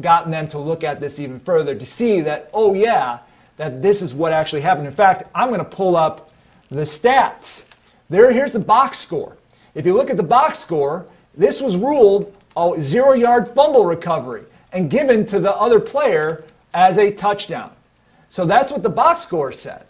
gotten 0.00 0.30
them 0.30 0.48
to 0.48 0.58
look 0.58 0.82
at 0.82 1.00
this 1.00 1.18
even 1.18 1.40
further 1.40 1.74
to 1.74 1.84
see 1.84 2.20
that, 2.22 2.50
oh 2.54 2.74
yeah, 2.74 3.18
that 3.56 3.82
this 3.82 4.02
is 4.02 4.14
what 4.14 4.32
actually 4.32 4.62
happened. 4.62 4.86
In 4.86 4.92
fact, 4.92 5.24
I'm 5.34 5.48
going 5.48 5.58
to 5.58 5.64
pull 5.64 5.96
up 5.96 6.30
the 6.70 6.82
stats. 6.82 7.64
There, 8.08 8.32
here's 8.32 8.52
the 8.52 8.58
box 8.58 8.98
score. 8.98 9.36
If 9.74 9.84
you 9.84 9.94
look 9.94 10.10
at 10.10 10.16
the 10.16 10.22
box 10.22 10.58
score, 10.58 11.06
this 11.34 11.60
was 11.60 11.76
ruled 11.76 12.34
a 12.56 12.74
zero 12.80 13.12
yard 13.12 13.54
fumble 13.54 13.84
recovery 13.84 14.44
and 14.72 14.90
given 14.90 15.26
to 15.26 15.38
the 15.38 15.54
other 15.54 15.80
player 15.80 16.44
as 16.74 16.98
a 16.98 17.12
touchdown. 17.12 17.70
So 18.30 18.44
that's 18.44 18.72
what 18.72 18.82
the 18.82 18.90
box 18.90 19.22
score 19.22 19.52
said. 19.52 19.84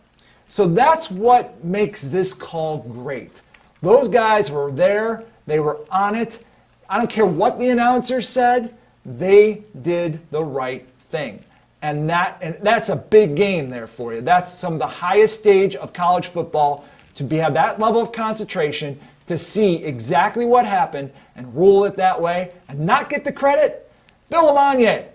So 0.48 0.66
that's 0.66 1.10
what 1.10 1.62
makes 1.64 2.00
this 2.00 2.32
call 2.32 2.78
great. 2.78 3.42
Those 3.82 4.08
guys 4.08 4.50
were 4.50 4.72
there, 4.72 5.24
they 5.46 5.60
were 5.60 5.80
on 5.90 6.14
it. 6.14 6.44
I 6.88 6.98
don't 6.98 7.10
care 7.10 7.26
what 7.26 7.58
the 7.58 7.68
announcer 7.68 8.20
said, 8.20 8.74
they 9.04 9.62
did 9.82 10.20
the 10.30 10.42
right 10.42 10.88
thing. 11.10 11.44
And 11.82 12.08
that 12.10 12.38
and 12.40 12.56
that's 12.62 12.88
a 12.88 12.96
big 12.96 13.36
game 13.36 13.68
there 13.68 13.86
for 13.86 14.14
you. 14.14 14.20
That's 14.20 14.52
some 14.52 14.72
of 14.72 14.78
the 14.78 14.86
highest 14.86 15.38
stage 15.38 15.76
of 15.76 15.92
college 15.92 16.28
football 16.28 16.84
to 17.14 17.24
be 17.24 17.36
have 17.36 17.54
that 17.54 17.78
level 17.78 18.00
of 18.00 18.10
concentration 18.12 18.98
to 19.26 19.38
see 19.38 19.84
exactly 19.84 20.44
what 20.44 20.64
happened 20.64 21.12
and 21.36 21.54
rule 21.54 21.84
it 21.84 21.96
that 21.96 22.20
way 22.20 22.52
and 22.68 22.80
not 22.80 23.10
get 23.10 23.24
the 23.24 23.32
credit. 23.32 23.90
Bill 24.28 24.44
Lamonier, 24.44 25.06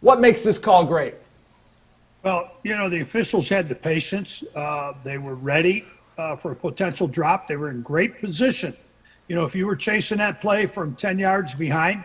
what 0.00 0.20
makes 0.20 0.42
this 0.42 0.58
call 0.58 0.84
great? 0.84 1.14
Well, 2.22 2.52
you 2.64 2.76
know, 2.76 2.88
the 2.88 3.00
officials 3.00 3.48
had 3.48 3.68
the 3.68 3.74
patience. 3.74 4.42
Uh, 4.54 4.94
they 5.04 5.18
were 5.18 5.36
ready 5.36 5.84
uh, 6.18 6.36
for 6.36 6.52
a 6.52 6.56
potential 6.56 7.06
drop. 7.06 7.48
They 7.48 7.56
were 7.56 7.70
in 7.70 7.82
great 7.82 8.20
position. 8.20 8.74
You 9.30 9.36
know, 9.36 9.44
if 9.44 9.54
you 9.54 9.64
were 9.64 9.76
chasing 9.76 10.18
that 10.18 10.40
play 10.40 10.66
from 10.66 10.96
10 10.96 11.16
yards 11.16 11.54
behind, 11.54 12.04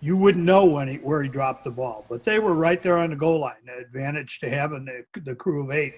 you 0.00 0.16
wouldn't 0.16 0.42
know 0.42 0.64
when 0.64 0.88
he, 0.88 0.96
where 0.96 1.22
he 1.22 1.28
dropped 1.28 1.64
the 1.64 1.70
ball. 1.70 2.06
But 2.08 2.24
they 2.24 2.38
were 2.38 2.54
right 2.54 2.80
there 2.80 2.96
on 2.96 3.10
the 3.10 3.16
goal 3.16 3.40
line. 3.40 3.56
The 3.66 3.76
advantage 3.76 4.40
to 4.40 4.48
having 4.48 4.86
the, 4.86 5.04
the 5.20 5.34
crew 5.34 5.64
of 5.64 5.70
eight. 5.70 5.96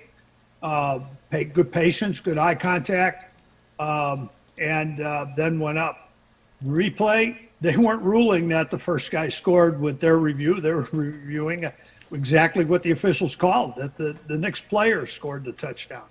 Uh, 0.61 0.99
good 1.31 1.71
patience, 1.71 2.19
good 2.19 2.39
eye 2.39 2.57
contact, 2.57 3.41
um, 3.79 4.31
and 4.59 5.01
uh, 5.01 5.27
then 5.37 5.61
went 5.61 5.79
up. 5.79 6.11
Replay, 6.67 7.39
they 7.61 7.77
weren't 7.77 8.03
ruling 8.03 8.49
that 8.49 8.73
the 8.73 8.79
first 8.79 9.13
guy 9.13 9.29
scored 9.29 9.81
with 9.81 10.01
their 10.01 10.19
review. 10.19 10.61
They 10.61 10.73
were 10.73 10.89
reviewing 10.93 11.71
exactly 12.11 12.65
what 12.65 12.83
the 12.83 12.91
officials 12.91 13.37
called 13.37 13.77
that 13.77 13.97
the, 13.97 14.17
the 14.27 14.39
next 14.39 14.69
player 14.69 15.07
scored 15.07 15.45
the 15.45 15.53
touchdown. 15.53 16.09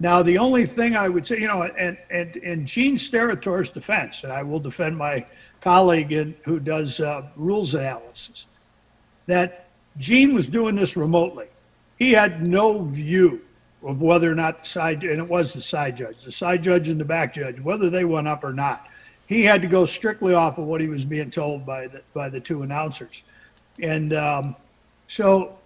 Now, 0.00 0.22
the 0.22 0.38
only 0.38 0.64
thing 0.64 0.96
I 0.96 1.08
would 1.08 1.26
say, 1.26 1.40
you 1.40 1.48
know, 1.48 1.62
and, 1.62 1.98
and 2.10 2.36
in 2.36 2.66
Gene 2.66 2.96
Steratore's 2.96 3.70
defense, 3.70 4.22
and 4.22 4.32
I 4.32 4.42
will 4.44 4.60
defend 4.60 4.96
my 4.96 5.26
colleague 5.60 6.12
in, 6.12 6.36
who 6.44 6.60
does 6.60 7.00
uh, 7.00 7.26
rules 7.34 7.74
analysis, 7.74 8.46
that 9.26 9.66
Gene 9.98 10.34
was 10.34 10.46
doing 10.46 10.76
this 10.76 10.96
remotely. 10.96 11.46
He 11.98 12.12
had 12.12 12.42
no 12.42 12.84
view 12.84 13.42
of 13.82 14.00
whether 14.00 14.30
or 14.30 14.36
not 14.36 14.60
the 14.60 14.64
side, 14.64 15.02
and 15.02 15.18
it 15.18 15.28
was 15.28 15.52
the 15.52 15.60
side 15.60 15.96
judge, 15.96 16.22
the 16.24 16.32
side 16.32 16.62
judge 16.62 16.88
and 16.88 17.00
the 17.00 17.04
back 17.04 17.34
judge, 17.34 17.60
whether 17.60 17.90
they 17.90 18.04
went 18.04 18.28
up 18.28 18.44
or 18.44 18.52
not. 18.52 18.86
He 19.26 19.42
had 19.42 19.60
to 19.62 19.68
go 19.68 19.84
strictly 19.84 20.32
off 20.32 20.58
of 20.58 20.64
what 20.64 20.80
he 20.80 20.88
was 20.88 21.04
being 21.04 21.30
told 21.30 21.66
by 21.66 21.88
the 21.88 22.02
by 22.14 22.28
the 22.28 22.40
two 22.40 22.62
announcers, 22.62 23.24
and 23.80 24.12
um, 24.14 24.56
so 25.06 25.58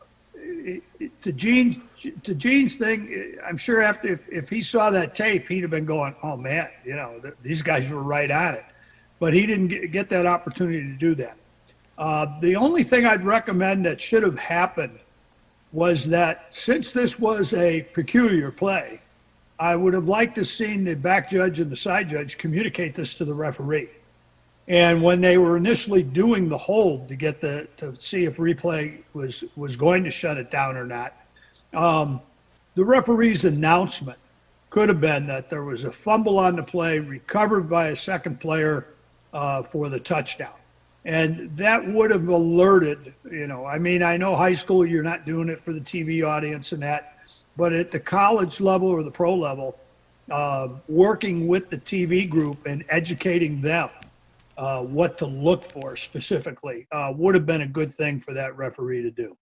to 1.21 1.33
Gene 1.33 1.83
to 2.23 2.35
Gene's 2.35 2.77
thing, 2.77 3.37
I'm 3.47 3.57
sure 3.57 3.83
after 3.83 4.09
if, 4.09 4.29
if 4.29 4.49
he 4.49 4.63
saw 4.63 4.91
that 4.91 5.15
tape, 5.15 5.49
he'd 5.49 5.63
have 5.63 5.71
been 5.71 5.85
going, 5.85 6.15
"Oh 6.23 6.37
man, 6.37 6.69
you 6.85 6.97
know 6.97 7.19
th- 7.21 7.35
these 7.43 7.63
guys 7.63 7.89
were 7.89 8.03
right 8.03 8.31
on 8.31 8.55
it," 8.55 8.65
but 9.19 9.35
he 9.35 9.47
didn't 9.47 9.69
get, 9.69 9.93
get 9.93 10.11
that 10.11 10.27
opportunity 10.27 10.81
to 10.81 10.95
do 10.95 11.15
that. 11.17 11.37
Uh, 11.99 12.41
the 12.41 12.57
only 12.57 12.83
thing 12.83 13.07
I'd 13.07 13.25
recommend 13.25 13.85
that 13.87 14.01
should 14.01 14.23
have 14.23 14.39
happened 14.39 14.99
was 15.73 16.05
that 16.07 16.47
since 16.51 16.93
this 16.93 17.19
was 17.19 17.55
a 17.55 17.83
peculiar 17.95 18.51
play, 18.51 19.01
I 19.59 19.77
would 19.77 19.95
have 19.95 20.09
liked 20.09 20.35
to 20.37 20.45
seen 20.45 20.85
the 20.85 20.95
back 20.95 21.31
judge 21.31 21.61
and 21.61 21.71
the 21.71 21.77
side 21.77 22.09
judge 22.09 22.39
communicate 22.39 22.95
this 22.95 23.15
to 23.15 23.25
the 23.25 23.35
referee. 23.35 23.89
And 24.69 25.03
when 25.03 25.21
they 25.21 25.39
were 25.39 25.57
initially 25.57 26.03
doing 26.03 26.49
the 26.49 26.59
hold 26.59 27.09
to 27.09 27.17
get 27.17 27.41
the 27.41 27.69
to 27.79 27.97
see 27.97 28.25
if 28.25 28.37
replay 28.37 29.03
was 29.13 29.45
was 29.57 29.77
going 29.77 30.05
to 30.05 30.11
shut 30.11 30.37
it 30.37 30.51
down 30.51 30.77
or 30.77 30.87
not, 30.87 31.15
um, 31.75 32.21
the 32.75 32.85
referee's 32.85 33.45
announcement 33.45 34.19
could 34.71 34.89
have 34.89 35.01
been 35.01 35.27
that 35.27 35.51
there 35.51 35.65
was 35.65 35.85
a 35.85 35.93
fumble 35.93 36.39
on 36.39 36.57
the 36.57 36.63
play 36.63 36.99
recovered 36.99 37.69
by 37.69 37.89
a 37.89 37.97
second 37.97 38.41
player 38.41 38.87
uh, 39.33 39.63
for 39.63 39.89
the 39.89 40.01
touchdown. 40.01 40.55
And 41.05 41.55
that 41.57 41.85
would 41.87 42.11
have 42.11 42.29
alerted, 42.29 43.13
you 43.31 43.47
know, 43.47 43.67
I 43.67 43.79
mean, 43.79 44.03
I 44.03 44.17
know 44.17 44.37
high 44.37 44.55
school, 44.55 44.87
you're 44.87 45.03
not 45.03 45.27
doing 45.27 45.49
it 45.49 45.61
for 45.61 45.73
the 45.73 45.81
TV 45.81 46.27
audience 46.27 46.73
and 46.73 46.83
that, 46.83 47.19
but 47.57 47.73
at 47.73 47.91
the 47.91 48.01
college 48.01 48.61
level 48.61 48.89
or 48.89 49.03
the 49.03 49.11
pro 49.11 49.35
level, 49.35 49.79
uh, 50.31 50.69
working 50.89 51.49
with 51.49 51.69
the 51.69 51.79
TV 51.79 52.29
group 52.29 52.65
and 52.67 52.85
educating 52.89 53.61
them 53.61 53.91
uh, 54.57 54.83
what 54.83 55.19
to 55.19 55.27
look 55.27 55.65
for 55.65 55.97
specifically 55.97 56.87
uh, 56.93 57.13
would 57.15 57.35
have 57.35 57.45
been 57.45 57.63
a 57.63 57.67
good 57.67 57.93
thing 57.93 58.21
for 58.21 58.33
that 58.33 58.57
referee 58.57 59.03
to 59.03 59.11
do. 59.11 59.37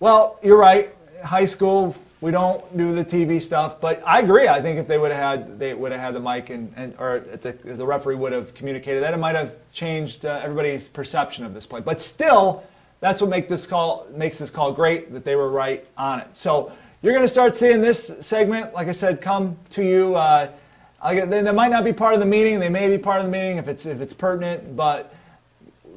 Well, 0.00 0.38
you're 0.42 0.56
right. 0.56 0.94
High 1.22 1.44
school, 1.44 1.94
we 2.20 2.30
don't 2.30 2.76
do 2.76 2.94
the 2.94 3.04
TV 3.04 3.40
stuff, 3.40 3.80
but 3.80 4.02
I 4.04 4.20
agree. 4.20 4.48
I 4.48 4.60
think 4.60 4.78
if 4.78 4.88
they 4.88 4.98
would 4.98 5.12
have 5.12 5.40
had, 5.40 5.58
they 5.58 5.72
would 5.72 5.92
have 5.92 6.00
had 6.00 6.14
the 6.14 6.20
mic 6.20 6.50
and, 6.50 6.72
and 6.76 6.94
or 6.98 7.20
the, 7.20 7.52
the 7.52 7.86
referee 7.86 8.16
would 8.16 8.32
have 8.32 8.54
communicated 8.54 9.02
that, 9.02 9.14
it 9.14 9.18
might 9.18 9.36
have 9.36 9.54
changed 9.72 10.24
uh, 10.24 10.40
everybody's 10.42 10.88
perception 10.88 11.44
of 11.44 11.54
this 11.54 11.64
play. 11.64 11.80
But 11.80 12.00
still, 12.02 12.64
that's 13.00 13.20
what 13.20 13.30
make 13.30 13.48
this 13.48 13.66
call 13.66 14.06
makes 14.10 14.38
this 14.38 14.50
call 14.50 14.72
great 14.72 15.12
that 15.12 15.24
they 15.24 15.36
were 15.36 15.50
right 15.50 15.86
on 15.96 16.20
it. 16.20 16.28
So 16.32 16.72
you're 17.02 17.12
going 17.12 17.24
to 17.24 17.28
start 17.28 17.56
seeing 17.56 17.80
this 17.80 18.14
segment, 18.20 18.74
like 18.74 18.88
I 18.88 18.92
said, 18.92 19.20
come 19.20 19.56
to 19.70 19.84
you. 19.84 20.16
Uh, 20.16 20.50
they, 21.06 21.26
they 21.26 21.52
might 21.52 21.70
not 21.70 21.84
be 21.84 21.92
part 21.92 22.14
of 22.14 22.20
the 22.20 22.26
meeting. 22.26 22.58
They 22.58 22.70
may 22.70 22.88
be 22.88 22.96
part 22.96 23.20
of 23.20 23.26
the 23.26 23.30
meeting 23.32 23.58
if 23.58 23.68
it's 23.68 23.84
if 23.84 24.00
it's 24.00 24.14
pertinent. 24.14 24.74
But 24.74 25.14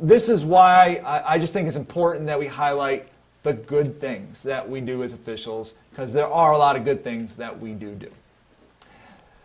this 0.02 0.28
is 0.28 0.44
why 0.44 1.02
I, 1.06 1.36
I 1.36 1.38
just 1.40 1.54
think 1.54 1.68
it's 1.68 1.78
important 1.78 2.26
that 2.26 2.38
we 2.38 2.46
highlight 2.46 3.08
the 3.48 3.54
good 3.54 4.02
things 4.02 4.42
that 4.42 4.70
we 4.70 4.82
do 4.82 5.04
as 5.04 5.14
officials 5.14 5.74
because 5.90 6.12
there 6.12 6.28
are 6.28 6.52
a 6.52 6.58
lot 6.58 6.76
of 6.76 6.84
good 6.84 7.02
things 7.02 7.36
that 7.36 7.58
we 7.58 7.72
do 7.72 7.96
do. 7.96 8.12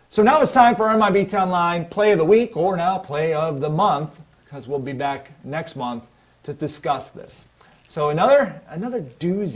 So 0.09 0.21
now 0.21 0.41
it's 0.41 0.51
time 0.51 0.75
for 0.75 0.87
MIBT 0.87 1.33
Online 1.39 1.85
Play 1.85 2.11
of 2.11 2.17
the 2.17 2.25
Week 2.25 2.57
or 2.57 2.75
now 2.75 2.97
Play 2.97 3.33
of 3.33 3.61
the 3.61 3.69
Month 3.69 4.19
because 4.43 4.67
we'll 4.67 4.79
be 4.79 4.91
back 4.91 5.31
next 5.45 5.77
month 5.77 6.03
to 6.43 6.53
discuss 6.53 7.11
this. 7.11 7.47
So 7.87 8.09
another 8.09 8.61
another 8.67 9.01
doozy. 9.01 9.55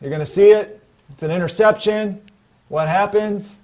You're 0.00 0.10
to 0.18 0.26
see 0.26 0.50
it. 0.50 0.82
It's 1.12 1.22
an 1.22 1.30
interception. 1.30 2.20
What 2.68 2.88
happens? 2.88 3.58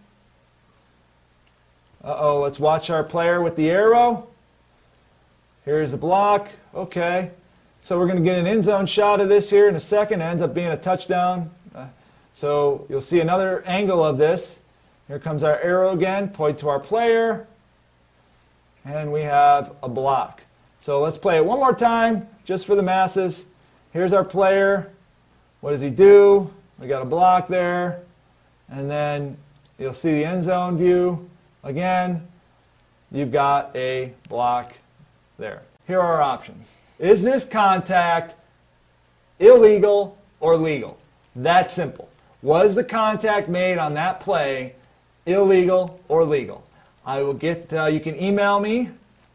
Uh-oh, 2.04 2.40
let's 2.40 2.60
watch 2.60 2.88
our 2.88 3.02
player 3.02 3.42
with 3.42 3.56
the 3.56 3.68
arrow. 3.68 4.28
Here's 5.64 5.90
the 5.90 5.96
block. 5.96 6.50
Okay. 6.72 7.32
So 7.84 7.98
we're 7.98 8.06
going 8.06 8.18
to 8.18 8.22
get 8.22 8.38
an 8.38 8.46
end 8.46 8.62
zone 8.62 8.86
shot 8.86 9.20
of 9.20 9.28
this 9.28 9.50
here 9.50 9.68
in 9.68 9.74
a 9.74 9.80
second. 9.80 10.20
It 10.20 10.24
ends 10.24 10.40
up 10.40 10.54
being 10.54 10.68
a 10.68 10.76
touchdown. 10.76 11.50
Uh, 11.74 11.88
so 12.32 12.86
you'll 12.88 13.00
see 13.00 13.18
another 13.18 13.64
angle 13.66 14.04
of 14.04 14.18
this. 14.18 14.60
Here 15.08 15.18
comes 15.18 15.42
our 15.42 15.58
arrow 15.58 15.90
again, 15.90 16.28
point 16.28 16.58
to 16.58 16.68
our 16.68 16.78
player. 16.78 17.48
And 18.84 19.12
we 19.12 19.22
have 19.22 19.74
a 19.82 19.88
block. 19.88 20.42
So 20.78 21.00
let's 21.00 21.18
play 21.18 21.36
it 21.36 21.44
one 21.44 21.58
more 21.58 21.74
time, 21.74 22.28
just 22.44 22.66
for 22.66 22.76
the 22.76 22.82
masses. 22.84 23.46
Here's 23.92 24.12
our 24.12 24.24
player. 24.24 24.92
What 25.60 25.72
does 25.72 25.80
he 25.80 25.90
do? 25.90 26.52
We 26.78 26.86
got 26.86 27.02
a 27.02 27.06
block 27.06 27.48
there. 27.48 28.02
And 28.68 28.88
then 28.88 29.36
you'll 29.78 29.92
see 29.92 30.12
the 30.12 30.24
end 30.24 30.44
zone 30.44 30.78
view. 30.78 31.28
Again, 31.64 32.26
you've 33.10 33.32
got 33.32 33.74
a 33.74 34.12
block 34.28 34.72
there. 35.36 35.62
Here 35.88 35.98
are 35.98 36.14
our 36.14 36.22
options. 36.22 36.70
Is 37.02 37.20
this 37.20 37.44
contact 37.44 38.36
illegal 39.40 40.16
or 40.38 40.56
legal? 40.56 40.96
That 41.34 41.68
simple. 41.68 42.08
Was 42.42 42.76
the 42.76 42.84
contact 42.84 43.48
made 43.48 43.76
on 43.78 43.94
that 43.94 44.20
play 44.20 44.76
illegal 45.26 46.00
or 46.06 46.24
legal? 46.24 46.64
I 47.04 47.22
will 47.22 47.34
get, 47.34 47.72
uh, 47.72 47.86
you 47.86 47.98
can 47.98 48.20
email 48.22 48.60
me. 48.60 48.90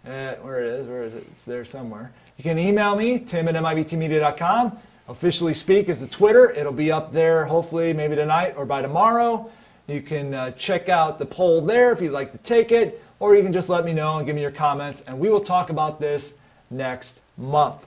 At, 0.05 0.41
where 0.45 0.63
it 0.63 0.79
is, 0.79 0.87
where 0.87 1.03
is 1.03 1.13
it? 1.13 1.27
It's 1.29 1.43
there 1.43 1.65
somewhere. 1.65 2.13
You 2.37 2.43
can 2.45 2.57
email 2.57 2.95
me, 2.95 3.19
tim 3.19 3.49
at 3.49 3.55
mibtmedia.com. 3.55 4.77
Officially 5.09 5.53
Speak 5.53 5.89
is 5.89 5.99
the 5.99 6.07
Twitter. 6.07 6.51
It'll 6.51 6.71
be 6.71 6.89
up 6.89 7.11
there 7.11 7.43
hopefully 7.43 7.91
maybe 7.91 8.15
tonight 8.15 8.53
or 8.55 8.65
by 8.65 8.81
tomorrow. 8.81 9.51
You 9.87 10.01
can 10.01 10.33
uh, 10.33 10.51
check 10.51 10.87
out 10.87 11.19
the 11.19 11.25
poll 11.25 11.61
there 11.61 11.91
if 11.91 11.99
you'd 12.01 12.13
like 12.13 12.31
to 12.31 12.37
take 12.37 12.71
it, 12.71 13.03
or 13.19 13.35
you 13.35 13.43
can 13.43 13.51
just 13.51 13.67
let 13.67 13.83
me 13.83 13.91
know 13.91 14.19
and 14.19 14.25
give 14.25 14.37
me 14.37 14.41
your 14.41 14.51
comments, 14.51 15.01
and 15.01 15.19
we 15.19 15.29
will 15.29 15.41
talk 15.41 15.69
about 15.69 15.99
this 15.99 16.33
next 16.69 17.19
month. 17.37 17.85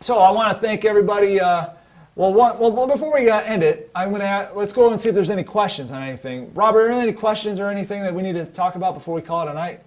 So 0.00 0.18
I 0.18 0.30
want 0.30 0.54
to 0.54 0.60
thank 0.60 0.84
everybody. 0.84 1.40
Uh, 1.40 1.70
well, 2.16 2.32
one, 2.34 2.58
well, 2.58 2.86
before 2.86 3.14
we 3.14 3.30
uh, 3.30 3.40
end 3.40 3.62
it, 3.62 3.90
I'm 3.94 4.10
to 4.20 4.50
let's 4.54 4.72
go 4.72 4.90
and 4.90 5.00
see 5.00 5.08
if 5.08 5.14
there's 5.14 5.30
any 5.30 5.44
questions 5.44 5.90
on 5.90 6.02
anything. 6.02 6.52
Robert, 6.54 6.90
any 6.90 7.12
questions 7.12 7.60
or 7.60 7.68
anything 7.68 8.02
that 8.02 8.14
we 8.14 8.22
need 8.22 8.34
to 8.34 8.44
talk 8.46 8.74
about 8.74 8.94
before 8.94 9.14
we 9.14 9.22
call 9.22 9.46
it 9.46 9.50
a 9.50 9.54
night? 9.54 9.80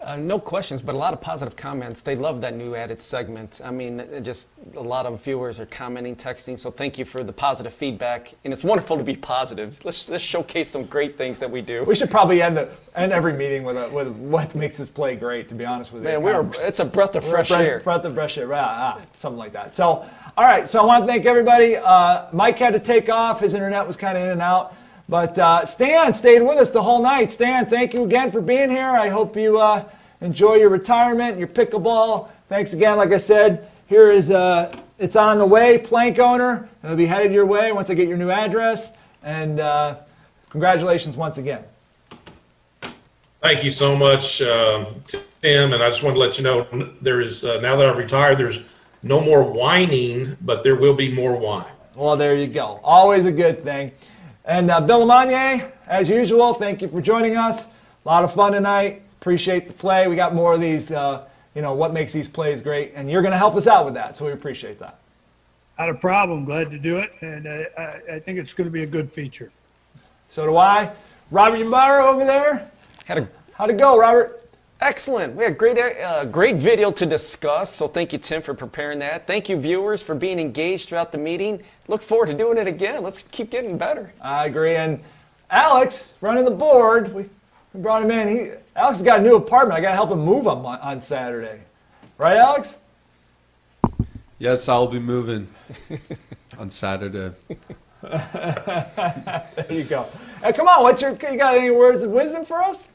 Uh, 0.00 0.14
no 0.14 0.38
questions, 0.38 0.80
but 0.80 0.94
a 0.94 0.98
lot 0.98 1.12
of 1.12 1.20
positive 1.20 1.56
comments. 1.56 2.02
They 2.02 2.14
love 2.14 2.40
that 2.42 2.54
new 2.54 2.76
added 2.76 3.02
segment. 3.02 3.60
I 3.64 3.72
mean, 3.72 4.06
just 4.22 4.50
a 4.76 4.80
lot 4.80 5.06
of 5.06 5.20
viewers 5.24 5.58
are 5.58 5.66
commenting, 5.66 6.14
texting. 6.14 6.56
So 6.56 6.70
thank 6.70 6.98
you 6.98 7.04
for 7.04 7.24
the 7.24 7.32
positive 7.32 7.72
feedback, 7.72 8.32
and 8.44 8.52
it's 8.52 8.62
wonderful 8.62 8.96
to 8.96 9.02
be 9.02 9.16
positive. 9.16 9.76
Let's 9.82 10.08
let's 10.08 10.22
showcase 10.22 10.68
some 10.68 10.84
great 10.84 11.18
things 11.18 11.40
that 11.40 11.50
we 11.50 11.62
do. 11.62 11.82
We 11.82 11.96
should 11.96 12.12
probably 12.12 12.40
end 12.42 12.56
the 12.56 12.70
end 12.94 13.12
every 13.12 13.32
meeting 13.32 13.64
with 13.64 13.76
a, 13.76 13.88
with 13.88 14.06
what 14.08 14.54
makes 14.54 14.78
this 14.78 14.88
play 14.88 15.16
great. 15.16 15.48
To 15.48 15.56
be 15.56 15.64
honest 15.64 15.92
with 15.92 16.04
you, 16.04 16.08
man, 16.10 16.22
we're 16.22 16.48
it's 16.64 16.78
a 16.78 16.84
breath 16.84 17.16
of 17.16 17.24
fresh 17.24 17.48
breath, 17.48 17.60
air. 17.66 17.80
Breath 17.80 18.04
of 18.04 18.14
fresh 18.14 18.38
air, 18.38 18.54
ah, 18.54 18.98
ah, 18.98 19.02
something 19.16 19.38
like 19.38 19.52
that. 19.54 19.74
So, 19.74 20.08
all 20.36 20.44
right. 20.44 20.68
So 20.68 20.80
I 20.80 20.84
want 20.86 21.02
to 21.02 21.08
thank 21.08 21.26
everybody. 21.26 21.76
Uh, 21.76 22.26
Mike 22.32 22.58
had 22.58 22.72
to 22.72 22.80
take 22.80 23.08
off; 23.08 23.40
his 23.40 23.52
internet 23.52 23.84
was 23.84 23.96
kind 23.96 24.16
of 24.16 24.22
in 24.22 24.30
and 24.30 24.42
out. 24.42 24.76
But 25.08 25.38
uh, 25.38 25.64
Stan 25.64 26.12
stayed 26.12 26.42
with 26.42 26.58
us 26.58 26.70
the 26.70 26.82
whole 26.82 27.02
night. 27.02 27.32
Stan, 27.32 27.66
thank 27.66 27.94
you 27.94 28.04
again 28.04 28.30
for 28.30 28.40
being 28.40 28.70
here. 28.70 28.90
I 28.90 29.08
hope 29.08 29.36
you. 29.36 29.58
Uh, 29.58 29.84
Enjoy 30.20 30.54
your 30.54 30.68
retirement, 30.68 31.38
your 31.38 31.46
pickleball. 31.46 32.28
Thanks 32.48 32.72
again. 32.72 32.96
Like 32.96 33.12
I 33.12 33.18
said, 33.18 33.68
here 33.86 34.10
is 34.10 34.30
uh, 34.30 34.76
it's 34.98 35.14
on 35.14 35.38
the 35.38 35.46
way, 35.46 35.78
plank 35.78 36.18
owner. 36.18 36.68
It'll 36.82 36.96
be 36.96 37.06
headed 37.06 37.32
your 37.32 37.46
way 37.46 37.70
once 37.70 37.88
I 37.88 37.94
get 37.94 38.08
your 38.08 38.16
new 38.16 38.30
address. 38.30 38.90
And 39.22 39.60
uh, 39.60 39.96
congratulations 40.50 41.16
once 41.16 41.38
again. 41.38 41.62
Thank 43.40 43.62
you 43.62 43.70
so 43.70 43.94
much, 43.96 44.42
uh, 44.42 44.86
Tim. 45.06 45.72
And 45.72 45.82
I 45.82 45.88
just 45.88 46.02
want 46.02 46.16
to 46.16 46.20
let 46.20 46.36
you 46.36 46.42
know 46.42 46.90
there 47.00 47.20
is 47.20 47.44
uh, 47.44 47.60
now 47.60 47.76
that 47.76 47.86
I've 47.86 47.98
retired, 47.98 48.38
there's 48.38 48.66
no 49.04 49.20
more 49.20 49.44
whining, 49.44 50.36
but 50.40 50.64
there 50.64 50.74
will 50.74 50.94
be 50.94 51.14
more 51.14 51.36
wine. 51.36 51.70
Well, 51.94 52.16
there 52.16 52.34
you 52.34 52.48
go. 52.48 52.80
Always 52.82 53.24
a 53.24 53.32
good 53.32 53.62
thing. 53.62 53.92
And 54.48 54.70
uh, 54.70 54.80
Bill 54.80 55.04
Lamagna, 55.04 55.70
as 55.86 56.08
usual, 56.08 56.54
thank 56.54 56.80
you 56.80 56.88
for 56.88 57.02
joining 57.02 57.36
us. 57.36 57.66
A 57.66 57.70
lot 58.06 58.24
of 58.24 58.32
fun 58.32 58.52
tonight. 58.52 59.02
Appreciate 59.20 59.66
the 59.68 59.74
play. 59.74 60.08
We 60.08 60.16
got 60.16 60.34
more 60.34 60.54
of 60.54 60.60
these, 60.62 60.90
uh, 60.90 61.26
you 61.54 61.60
know, 61.60 61.74
what 61.74 61.92
makes 61.92 62.14
these 62.14 62.30
plays 62.30 62.62
great, 62.62 62.92
and 62.94 63.10
you're 63.10 63.20
going 63.20 63.32
to 63.32 63.38
help 63.38 63.56
us 63.56 63.66
out 63.66 63.84
with 63.84 63.92
that, 63.92 64.16
so 64.16 64.24
we 64.24 64.32
appreciate 64.32 64.78
that. 64.78 65.00
Not 65.78 65.90
a 65.90 65.94
problem. 65.94 66.46
Glad 66.46 66.70
to 66.70 66.78
do 66.78 66.96
it, 66.96 67.12
and 67.20 67.46
uh, 67.46 67.64
I, 67.78 68.14
I 68.14 68.20
think 68.20 68.38
it's 68.38 68.54
going 68.54 68.64
to 68.64 68.70
be 68.70 68.84
a 68.84 68.86
good 68.86 69.12
feature. 69.12 69.52
So 70.30 70.46
do 70.46 70.56
I. 70.56 70.92
Robert 71.30 71.58
Yambara 71.58 72.04
over 72.04 72.24
there. 72.24 72.70
Had 73.04 73.18
a, 73.18 73.28
How'd 73.52 73.68
it 73.68 73.76
go, 73.76 73.98
Robert? 73.98 74.47
Excellent. 74.80 75.34
We 75.34 75.44
had 75.44 75.58
great, 75.58 75.76
uh, 75.78 76.24
great 76.24 76.56
video 76.56 76.92
to 76.92 77.04
discuss. 77.04 77.74
So 77.74 77.88
thank 77.88 78.12
you, 78.12 78.18
Tim, 78.18 78.40
for 78.42 78.54
preparing 78.54 79.00
that. 79.00 79.26
Thank 79.26 79.48
you, 79.48 79.58
viewers, 79.58 80.02
for 80.02 80.14
being 80.14 80.38
engaged 80.38 80.88
throughout 80.88 81.10
the 81.10 81.18
meeting. 81.18 81.62
Look 81.88 82.00
forward 82.00 82.26
to 82.26 82.34
doing 82.34 82.58
it 82.58 82.68
again. 82.68 83.02
Let's 83.02 83.22
keep 83.30 83.50
getting 83.50 83.76
better. 83.76 84.12
I 84.20 84.46
agree. 84.46 84.76
And 84.76 85.00
Alex 85.50 86.14
running 86.20 86.44
the 86.44 86.52
board. 86.52 87.12
We 87.12 87.28
we 87.74 87.80
brought 87.80 88.02
him 88.02 88.10
in. 88.10 88.28
He, 88.28 88.50
Alex 88.76 88.98
has 88.98 89.02
got 89.02 89.20
a 89.20 89.22
new 89.22 89.36
apartment. 89.36 89.78
I 89.78 89.82
got 89.82 89.90
to 89.90 89.94
help 89.94 90.10
him 90.10 90.20
move 90.20 90.46
him 90.46 90.64
on, 90.64 90.78
on 90.80 91.02
Saturday. 91.02 91.60
Right, 92.16 92.36
Alex? 92.36 92.78
Yes, 94.38 94.68
I'll 94.68 94.86
be 94.86 94.98
moving 94.98 95.48
on 96.58 96.70
Saturday. 96.70 97.34
there 98.02 99.66
you 99.68 99.84
go. 99.84 100.06
Hey, 100.42 100.52
come 100.52 100.68
on, 100.68 100.82
what's 100.82 101.02
your? 101.02 101.10
You 101.10 101.36
got 101.36 101.56
any 101.56 101.70
words 101.70 102.04
of 102.04 102.10
wisdom 102.10 102.44
for 102.44 102.62
us? 102.62 102.88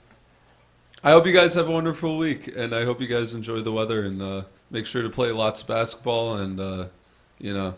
I 1.05 1.11
hope 1.11 1.27
you 1.27 1.33
guys 1.33 1.53
have 1.55 1.67
a 1.67 1.71
wonderful 1.71 2.17
week, 2.17 2.47
and 2.55 2.73
I 2.73 2.85
hope 2.85 3.01
you 3.01 3.07
guys 3.07 3.33
enjoy 3.33 3.59
the 3.59 3.73
weather 3.73 4.05
and 4.05 4.21
uh, 4.21 4.43
make 4.71 4.85
sure 4.85 5.01
to 5.01 5.09
play 5.09 5.33
lots 5.33 5.61
of 5.61 5.67
basketball 5.67 6.37
and 6.37 6.59
uh, 6.59 6.85
you 7.39 7.53
know 7.53 7.75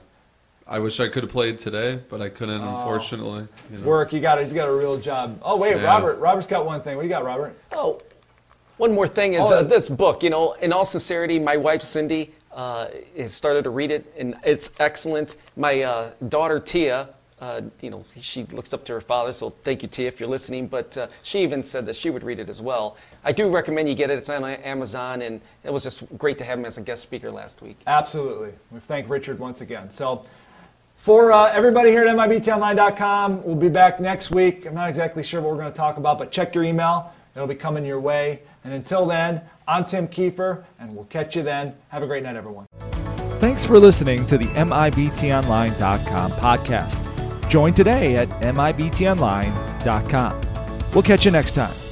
I 0.67 0.79
wish 0.79 0.99
I 0.99 1.07
could 1.07 1.23
have 1.23 1.31
played 1.31 1.59
today, 1.59 1.99
but 2.09 2.21
I 2.21 2.29
couldn't, 2.29 2.61
oh, 2.61 2.77
unfortunately. 2.77 3.47
You 3.71 3.77
know. 3.77 3.85
Work, 3.85 4.13
you 4.13 4.19
got 4.19 4.39
it. 4.39 4.47
You 4.47 4.55
got 4.55 4.67
a 4.67 4.73
real 4.73 4.99
job. 4.99 5.39
Oh 5.43 5.57
wait, 5.57 5.75
yeah. 5.75 5.85
Robert. 5.85 6.17
Robert's 6.17 6.47
got 6.47 6.65
one 6.65 6.81
thing. 6.81 6.95
What 6.95 7.03
do 7.03 7.07
you 7.07 7.13
got, 7.13 7.23
Robert? 7.23 7.55
Oh, 7.71 8.01
one 8.77 8.91
more 8.91 9.07
thing 9.07 9.33
is 9.33 9.45
oh, 9.45 9.55
uh, 9.55 9.63
this 9.63 9.89
book. 9.89 10.23
You 10.23 10.31
know, 10.31 10.53
in 10.53 10.73
all 10.73 10.85
sincerity, 10.85 11.39
my 11.39 11.57
wife 11.57 11.81
Cindy 11.81 12.33
uh, 12.51 12.87
has 13.17 13.33
started 13.33 13.63
to 13.63 13.69
read 13.69 13.91
it, 13.91 14.11
and 14.17 14.35
it's 14.43 14.71
excellent. 14.79 15.35
My 15.55 15.81
uh, 15.81 16.11
daughter 16.29 16.59
Tia. 16.59 17.09
Uh, 17.45 17.61
you 17.79 17.91
know, 17.91 18.03
she 18.19 18.43
looks 18.45 18.73
up 18.73 18.83
to 18.83 18.91
her 18.91 18.99
father, 18.99 19.31
so 19.31 19.51
thank 19.63 19.83
you, 19.83 19.87
Tia, 19.87 20.07
if 20.07 20.19
you're 20.19 20.27
listening. 20.27 20.65
But 20.65 20.97
uh, 20.97 21.07
she 21.21 21.43
even 21.43 21.61
said 21.61 21.85
that 21.85 21.95
she 21.95 22.09
would 22.09 22.23
read 22.23 22.39
it 22.39 22.49
as 22.49 22.59
well. 22.59 22.97
I 23.23 23.31
do 23.31 23.49
recommend 23.49 23.87
you 23.87 23.93
get 23.93 24.09
it. 24.09 24.17
It's 24.17 24.29
on 24.29 24.43
Amazon, 24.43 25.21
and 25.21 25.39
it 25.63 25.71
was 25.71 25.83
just 25.83 26.03
great 26.17 26.39
to 26.39 26.43
have 26.43 26.57
him 26.57 26.65
as 26.65 26.79
a 26.79 26.81
guest 26.81 27.03
speaker 27.03 27.29
last 27.29 27.61
week. 27.61 27.77
Absolutely. 27.85 28.51
We 28.71 28.79
thank 28.79 29.07
Richard 29.09 29.37
once 29.37 29.61
again. 29.61 29.91
So. 29.91 30.25
For 30.97 31.31
uh, 31.31 31.51
everybody 31.51 31.91
here 31.91 32.03
at 32.03 32.15
MIBTOnline.com, 32.15 33.43
we'll 33.43 33.55
be 33.55 33.69
back 33.69 33.99
next 33.99 34.31
week. 34.31 34.65
I'm 34.65 34.73
not 34.73 34.89
exactly 34.89 35.21
sure 35.21 35.39
what 35.39 35.51
we're 35.51 35.59
going 35.59 35.71
to 35.71 35.77
talk 35.77 35.97
about, 35.97 36.17
but 36.17 36.31
check 36.31 36.55
your 36.55 36.63
email. 36.63 37.13
It'll 37.35 37.47
be 37.47 37.53
coming 37.53 37.85
your 37.85 37.99
way. 37.99 38.39
And 38.63 38.73
until 38.73 39.05
then, 39.05 39.41
I'm 39.67 39.85
Tim 39.85 40.07
Kiefer, 40.07 40.63
and 40.79 40.95
we'll 40.95 41.05
catch 41.05 41.35
you 41.35 41.43
then. 41.43 41.75
Have 41.89 42.01
a 42.01 42.07
great 42.07 42.23
night, 42.23 42.35
everyone. 42.35 42.65
Thanks 43.39 43.63
for 43.63 43.77
listening 43.77 44.25
to 44.25 44.39
the 44.39 44.45
MIBTOnline.com 44.45 46.31
podcast. 46.31 47.14
Join 47.47 47.73
today 47.73 48.17
at 48.17 48.27
MIBTOnline.com. 48.41 50.41
We'll 50.93 51.03
catch 51.03 51.25
you 51.25 51.31
next 51.31 51.53
time. 51.53 51.84